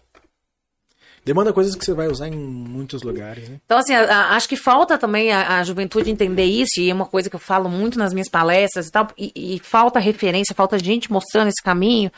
[1.24, 3.60] Demanda coisas que você vai usar em muitos lugares, né?
[3.64, 6.94] Então, assim, a- a- acho que falta também a, a juventude entender isso, e é
[6.94, 10.54] uma coisa que eu falo muito nas minhas palestras e tal, e, e falta referência,
[10.54, 12.10] falta gente mostrando esse caminho,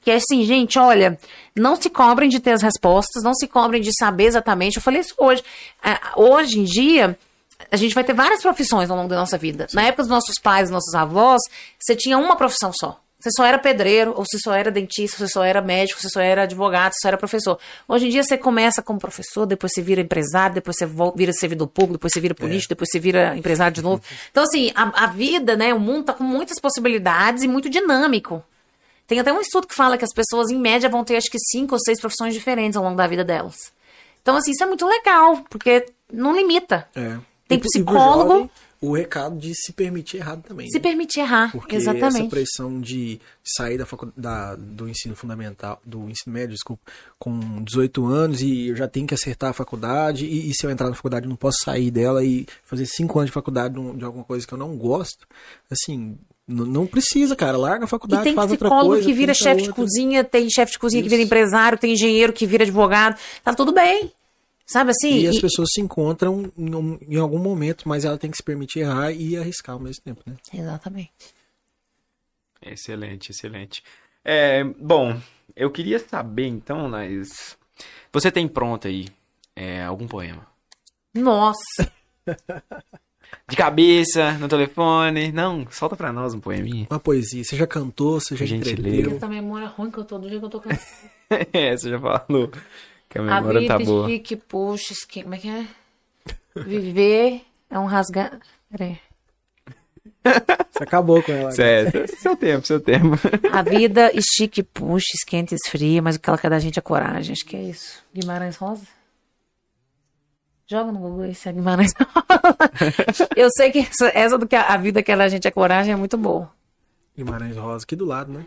[0.00, 1.18] que é assim, gente, olha,
[1.54, 5.00] não se cobrem de ter as respostas, não se cobrem de saber exatamente, eu falei
[5.00, 5.42] isso hoje.
[5.82, 7.18] Ah, hoje em dia,
[7.70, 9.66] a gente vai ter várias profissões ao longo da nossa vida.
[9.74, 11.42] Na época dos nossos pais, dos nossos avós,
[11.78, 13.00] você tinha uma profissão só.
[13.18, 16.20] Você só era pedreiro, ou você só era dentista, você só era médico, você só
[16.20, 17.58] era advogado, você só era professor.
[17.88, 21.66] Hoje em dia você começa como professor, depois você vira empresário, depois você vira servidor
[21.66, 24.02] público, depois você vira político, depois você vira empresário de novo.
[24.30, 28.44] Então, assim, a, a vida, né, o mundo tá com muitas possibilidades e muito dinâmico.
[29.06, 31.38] Tem até um estudo que fala que as pessoas, em média, vão ter acho que
[31.38, 33.72] cinco ou seis profissões diferentes ao longo da vida delas.
[34.20, 36.86] Então, assim, isso é muito legal, porque não limita.
[36.94, 37.16] É.
[37.48, 38.50] Tem psicólogo.
[38.80, 40.68] O recado de se permitir errado também.
[40.68, 40.82] Se né?
[40.82, 41.50] permitir errar.
[41.52, 42.30] Porque essa Exatamente.
[42.30, 43.86] pressão de sair da,
[44.16, 46.82] da- do ensino fundamental, do ensino médio, desculpa,
[47.18, 50.70] com 18 anos e eu já tenho que acertar a faculdade e, e se eu
[50.70, 54.04] entrar na faculdade eu não posso sair dela e fazer 5 anos de faculdade de
[54.04, 55.26] alguma coisa que eu não gosto,
[55.70, 56.16] assim,
[56.48, 59.06] não precisa, cara, larga a E faculdade, tem faz outra psicólogo coisa.
[59.08, 61.26] que vira chefe de cozinha, tem chefe de cozinha que vira Isso.
[61.26, 63.18] empresário, tem engenheiro que vira advogado.
[63.42, 64.12] Tá tudo bem.
[64.66, 65.20] Sabe assim?
[65.20, 68.36] E as E- pessoas se encontram em, um- em algum momento, mas ela tem que
[68.36, 70.34] se permitir errar e arriscar ao mesmo tempo, né?
[70.52, 71.12] Exatamente.
[72.60, 73.82] Excelente, excelente.
[74.24, 75.20] É, bom,
[75.54, 77.56] eu queria saber então, Laís,
[78.12, 79.06] você tem pronto aí
[79.54, 80.46] é, algum poema?
[81.14, 81.92] Nossa.
[83.48, 85.30] De cabeça, no telefone?
[85.30, 86.86] Não, solta pra nós um poeminha.
[86.90, 88.88] Uma poesia, você já cantou, você já Gentileza.
[88.88, 89.16] entregou.
[89.16, 91.10] Essa memória ruim que eu tô do jeito que eu tô cansada.
[91.52, 92.50] é, você já falou
[93.08, 94.08] que a A memória vida tá boa.
[94.08, 95.22] chique, puxa, esque...
[95.22, 95.66] como é que é?
[96.56, 98.38] Viver é um rasgar.
[98.70, 98.98] Peraí.
[100.70, 101.52] Você acabou com ela.
[101.52, 103.16] Certo, seu tempo, seu tempo.
[103.52, 106.78] A vida estica e puxa, esquenta e esfria, mas o que ela quer da gente
[106.78, 107.32] é coragem.
[107.32, 108.02] Acho que é isso.
[108.12, 108.86] Guimarães Rosa?
[110.68, 113.28] Joga no Google esse é Guimarães Rosa.
[113.36, 115.92] Eu sei que essa, essa do que a, a vida quer da gente é coragem
[115.92, 116.50] é muito boa.
[117.16, 118.46] Guimarães Rosa, aqui do lado, né?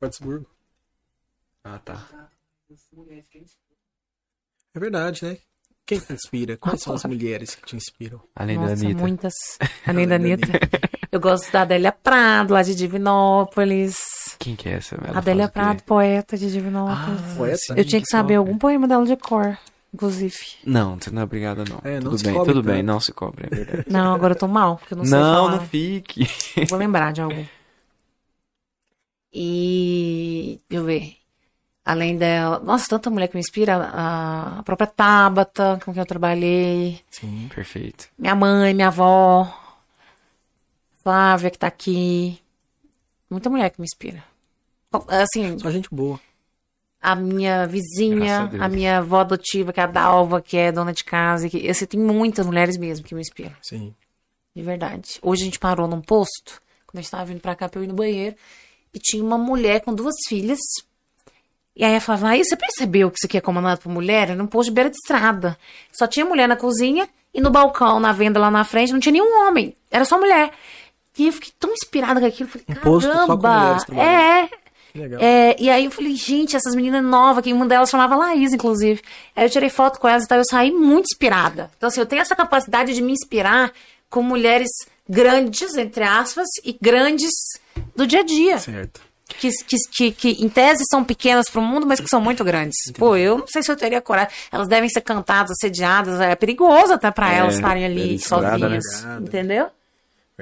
[0.00, 0.46] Portsburgo.
[1.62, 2.02] Ah, tá.
[4.74, 5.38] É verdade, né?
[5.86, 6.56] Quem te inspira?
[6.58, 8.20] Quais são as mulheres que te inspiram?
[8.36, 9.00] Além da Nossa, Anitta.
[9.00, 9.34] muitas.
[9.86, 10.68] Além da Além da Anitta.
[11.10, 13.96] Eu gosto da Adélia Prado, lá de Divinópolis.
[14.38, 14.96] Quem que é essa?
[14.96, 15.54] Ela Adélia quê?
[15.54, 17.20] Prado, poeta de Divinópolis.
[17.34, 17.56] Poeta?
[17.56, 19.56] sim, Eu tinha que saber algum poema dela de cor,
[19.94, 20.36] inclusive.
[20.62, 21.80] Não, você não é obrigada, não.
[21.82, 23.84] É, não tudo se bem, cobre tudo bem, não se cobre, é verdade.
[23.88, 26.28] Não, agora eu tô mal, porque eu não sei não, não fique.
[26.68, 27.46] Vou lembrar de algum.
[29.32, 30.60] E.
[30.68, 31.17] Deixa eu ver.
[31.88, 32.58] Além dela.
[32.58, 33.74] Nossa, tanta mulher que me inspira.
[33.76, 37.00] A a própria Tabata, com quem eu trabalhei.
[37.10, 37.48] Sim.
[37.54, 38.10] Perfeito.
[38.18, 39.50] Minha mãe, minha avó.
[41.02, 42.38] Flávia, que tá aqui.
[43.30, 44.22] Muita mulher que me inspira.
[45.08, 46.20] Assim, Só gente boa.
[47.00, 48.62] a minha a vizinha, Deus.
[48.62, 51.48] a, minha avó adotiva, que é a Dalva, que é dona de casa.
[51.48, 53.56] Que, assim, tem muitas mulheres mesmo que me inspiram.
[53.62, 53.94] Sim.
[54.54, 55.18] De verdade.
[55.22, 57.84] Hoje a gente parou num posto, quando a gente tava vindo pra cá pra eu
[57.84, 58.36] ir no banheiro,
[58.92, 60.58] e tinha uma mulher com duas filhas.
[61.78, 64.24] E aí eu falava, aí você percebeu que isso aqui é comandado por mulher?
[64.30, 65.56] Era num posto de beira de estrada.
[65.92, 69.12] Só tinha mulher na cozinha e no balcão, na venda lá na frente, não tinha
[69.12, 69.76] nenhum homem.
[69.90, 70.50] Era só mulher.
[71.16, 72.48] E eu fiquei tão inspirada com aquilo.
[72.48, 74.08] Falei, Um posto só com mulheres trabalhando.
[74.08, 74.50] É,
[74.92, 75.20] Que legal.
[75.22, 79.00] é, e aí eu falei, gente, essas meninas novas, que uma delas chamava Laís, inclusive.
[79.36, 81.70] Aí eu tirei foto com elas e tal, eu saí muito inspirada.
[81.76, 83.72] Então, assim, eu tenho essa capacidade de me inspirar
[84.10, 84.68] com mulheres
[85.08, 87.30] grandes, entre aspas, e grandes
[87.94, 88.58] do dia a dia.
[88.58, 89.00] Certo.
[89.28, 89.50] Que,
[89.92, 92.76] que, que, em tese são pequenas para o mundo, mas que são muito grandes.
[92.96, 94.32] Pô, eu não sei se eu teria coragem.
[94.50, 98.18] Elas devem ser cantadas, assediadas, é perigoso até para É, elas estarem ali né?
[98.18, 98.84] sozinhas.
[99.20, 99.66] Entendeu?
[99.66, 99.70] Eu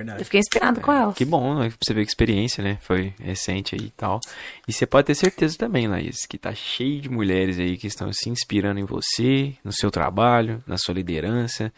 [0.04, 0.24] Verdade.
[0.24, 1.14] fiquei inspirada com elas.
[1.14, 1.72] Que bom, né?
[1.82, 2.76] Você ver que experiência, né?
[2.82, 4.20] Foi recente aí e tal.
[4.68, 8.12] E você pode ter certeza também, Laís, que tá cheio de mulheres aí que estão
[8.12, 11.72] se inspirando em você, no seu trabalho, na sua liderança,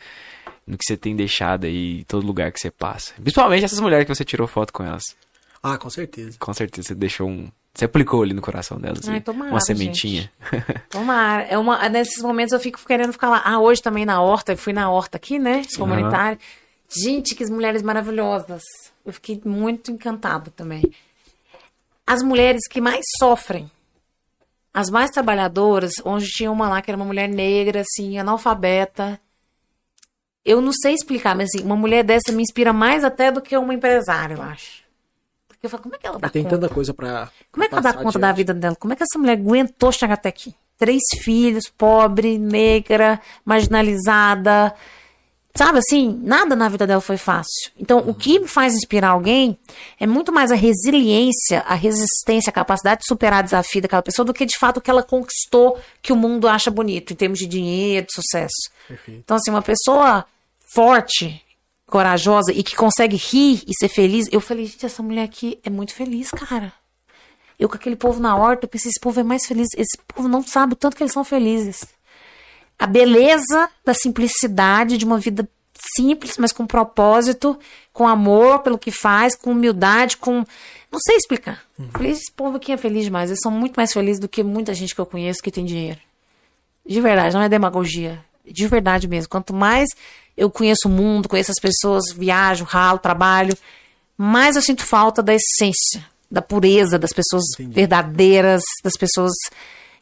[0.67, 3.15] no que você tem deixado aí em todo lugar que você passa.
[3.15, 5.05] Principalmente essas mulheres que você tirou foto com elas.
[5.63, 6.37] Ah, com certeza.
[6.39, 7.51] Com certeza você deixou um.
[7.75, 9.09] Você aplicou ali no coração delas.
[9.09, 10.31] Ai, aí, tomara, uma sementinha.
[10.91, 11.43] Tomara.
[11.45, 13.43] É uma, nesses momentos eu fico querendo ficar lá.
[13.45, 15.63] Ah, hoje também na horta, eu fui na horta aqui, né?
[15.77, 16.39] Comunitária.
[16.89, 18.63] Gente, que mulheres maravilhosas.
[19.05, 20.83] Eu fiquei muito encantada também.
[22.07, 23.71] As mulheres que mais sofrem,
[24.73, 29.21] as mais trabalhadoras, onde tinha uma lá que era uma mulher negra, assim, analfabeta.
[30.45, 33.57] Eu não sei explicar, mas assim, uma mulher dessa me inspira mais até do que
[33.57, 34.88] uma empresária, eu acho.
[35.59, 36.57] Porque eu falo, como é que ela dá Tem conta?
[36.57, 37.29] tanta coisa pra.
[37.51, 38.37] Como é que ela dá conta da adiante.
[38.37, 38.77] vida dela?
[38.77, 40.55] Como é que essa mulher aguentou chegar até aqui?
[40.79, 44.73] Três filhos, pobre, negra, marginalizada.
[45.57, 47.73] Sabe assim, nada na vida dela foi fácil.
[47.77, 49.59] Então, o que faz inspirar alguém
[49.99, 54.33] é muito mais a resiliência, a resistência, a capacidade de superar desafio daquela pessoa do
[54.33, 57.47] que de fato o que ela conquistou que o mundo acha bonito, em termos de
[57.49, 58.71] dinheiro, de sucesso.
[58.87, 59.21] Perfeito.
[59.25, 60.25] Então, assim, uma pessoa
[60.73, 61.43] forte,
[61.89, 64.29] corajosa e que consegue rir e ser feliz.
[64.31, 66.73] Eu falei, gente, essa mulher aqui é muito feliz, cara.
[67.59, 69.69] Eu com aquele povo na horta, eu pensei, esse povo é mais feliz.
[69.77, 71.85] Esse povo não sabe o tanto que eles são felizes.
[72.79, 75.49] A beleza da simplicidade de uma vida
[75.97, 77.59] simples, mas com propósito,
[77.93, 80.45] com amor pelo que faz, com humildade, com.
[80.91, 81.63] Não sei explicar.
[81.91, 83.31] Falei, esse povo aqui é feliz demais.
[83.31, 85.99] Eles são muito mais felizes do que muita gente que eu conheço que tem dinheiro.
[86.87, 88.25] De verdade, não é demagogia.
[88.45, 89.29] De verdade mesmo.
[89.29, 89.89] Quanto mais
[90.39, 93.57] eu conheço o mundo, conheço as pessoas, viajo, ralo, trabalho,
[94.17, 99.33] mais eu sinto falta da essência, da pureza, das pessoas verdadeiras, das pessoas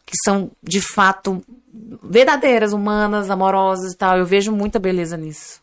[0.05, 1.43] que são de fato
[2.03, 4.19] verdadeiras, humanas, amorosas e tal.
[4.19, 5.61] Eu vejo muita beleza nisso.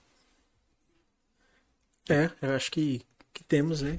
[2.10, 3.02] É, eu acho que,
[3.34, 3.98] que temos, né?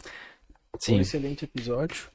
[0.81, 0.97] Sim.
[0.97, 2.09] um excelente episódio.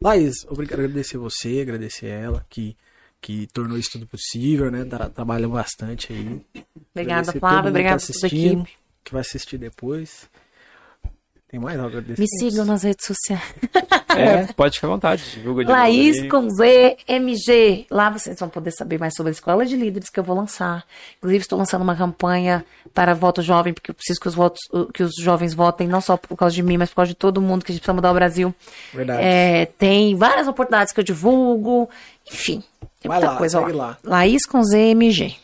[0.00, 2.76] Laís, obrigado, agradecer você, agradecer ela, que,
[3.22, 4.84] que tornou isso tudo possível, né?
[4.84, 6.42] Tra trabalha bastante aí.
[6.90, 7.70] Obrigada, Flávia.
[7.70, 8.70] Obrigada tá a toda a equipe.
[9.04, 10.28] Que vai assistir depois.
[11.48, 12.20] Tem mais algo agradecer?
[12.20, 13.42] Me sigam nas redes sociais.
[14.14, 15.22] É, pode ficar à vontade.
[15.32, 16.28] Divulga de Laís aí.
[16.28, 17.86] com Z, MG.
[17.90, 20.84] Lá vocês vão poder saber mais sobre a escola de líderes que eu vou lançar.
[21.16, 24.60] Inclusive, estou lançando uma campanha para voto jovem, porque eu preciso que os, votos,
[24.92, 27.40] que os jovens votem, não só por causa de mim, mas por causa de todo
[27.40, 28.54] mundo, que a gente precisa mudar o Brasil.
[28.92, 29.22] Verdade.
[29.22, 31.88] É, tem várias oportunidades que eu divulgo.
[32.30, 32.62] Enfim,
[33.00, 33.68] tem Vai muita lá, coisa lá.
[33.72, 33.98] lá.
[34.04, 35.34] Laís com Z, MG.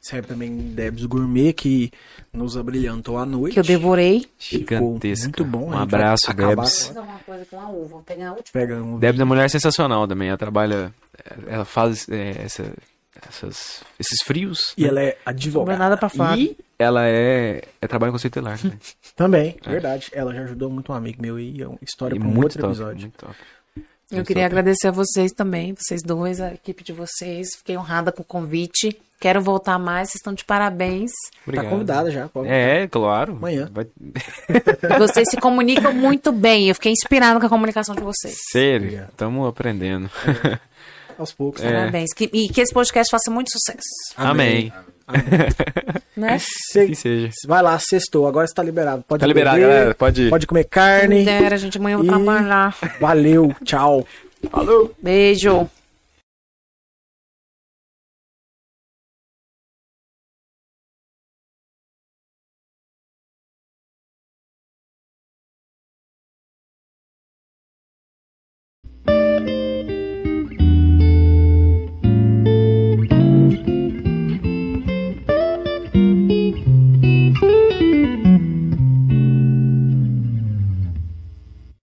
[0.00, 1.92] Serve também Debs Gourmet, que
[2.32, 3.54] nos abrilhantou à noite.
[3.54, 4.26] Que eu devorei.
[4.38, 5.24] Ficou Gigantesca.
[5.26, 5.68] Muito bom.
[5.70, 6.54] Um abraço, Debs.
[6.56, 7.88] com- Fazer alguma coisa com a uva.
[7.88, 8.52] Vou pegar a última.
[8.52, 10.28] Pega um Debs é uma mulher sensacional também.
[10.28, 10.92] Ela trabalha.
[11.46, 12.64] Ela faz é, essa,
[13.28, 14.74] essas, esses frios.
[14.76, 15.78] E ela é Não advogada.
[15.78, 16.36] nada pra falar.
[16.36, 18.78] E ela é, é trabalho com conceito telar também.
[19.14, 20.08] Também, verdade.
[20.12, 22.44] Ela já ajudou muito um amigo meu e é uma história E para um muito
[22.44, 23.00] outro top, episódio.
[23.02, 23.36] muito top.
[24.12, 27.48] Eu queria agradecer a vocês também, vocês dois, a equipe de vocês.
[27.56, 28.96] Fiquei honrada com o convite.
[29.18, 31.12] Quero voltar mais, vocês estão de parabéns.
[31.46, 31.64] Obrigado.
[31.64, 32.28] Tá convidada já.
[32.28, 33.32] Pode É, claro.
[33.34, 33.70] Amanhã.
[33.72, 33.86] Vai...
[34.98, 36.68] Vocês se comunicam muito bem.
[36.68, 38.36] Eu fiquei inspirada com a comunicação de vocês.
[38.50, 40.10] Sério, estamos aprendendo.
[41.16, 41.62] Aos poucos.
[41.62, 41.70] É.
[41.72, 42.12] Parabéns.
[42.12, 43.80] Que- e que esse podcast faça muito sucesso.
[44.16, 44.72] Amém.
[46.16, 46.36] Né?
[46.38, 47.30] Cê- Que seja.
[47.46, 48.26] Vai lá, sextou.
[48.26, 49.02] Agora você tá liberado.
[49.08, 49.94] Pode Tá liberado, beber, galera.
[49.94, 50.30] Pode ir.
[50.30, 51.16] Pode comer carne.
[51.16, 51.78] Quem dera, gente.
[51.78, 52.76] Amanhã eu vou E- trabalhar.
[53.00, 53.54] Valeu.
[53.64, 54.06] Tchau.
[54.50, 54.92] Falou!
[55.02, 55.68] Beijo.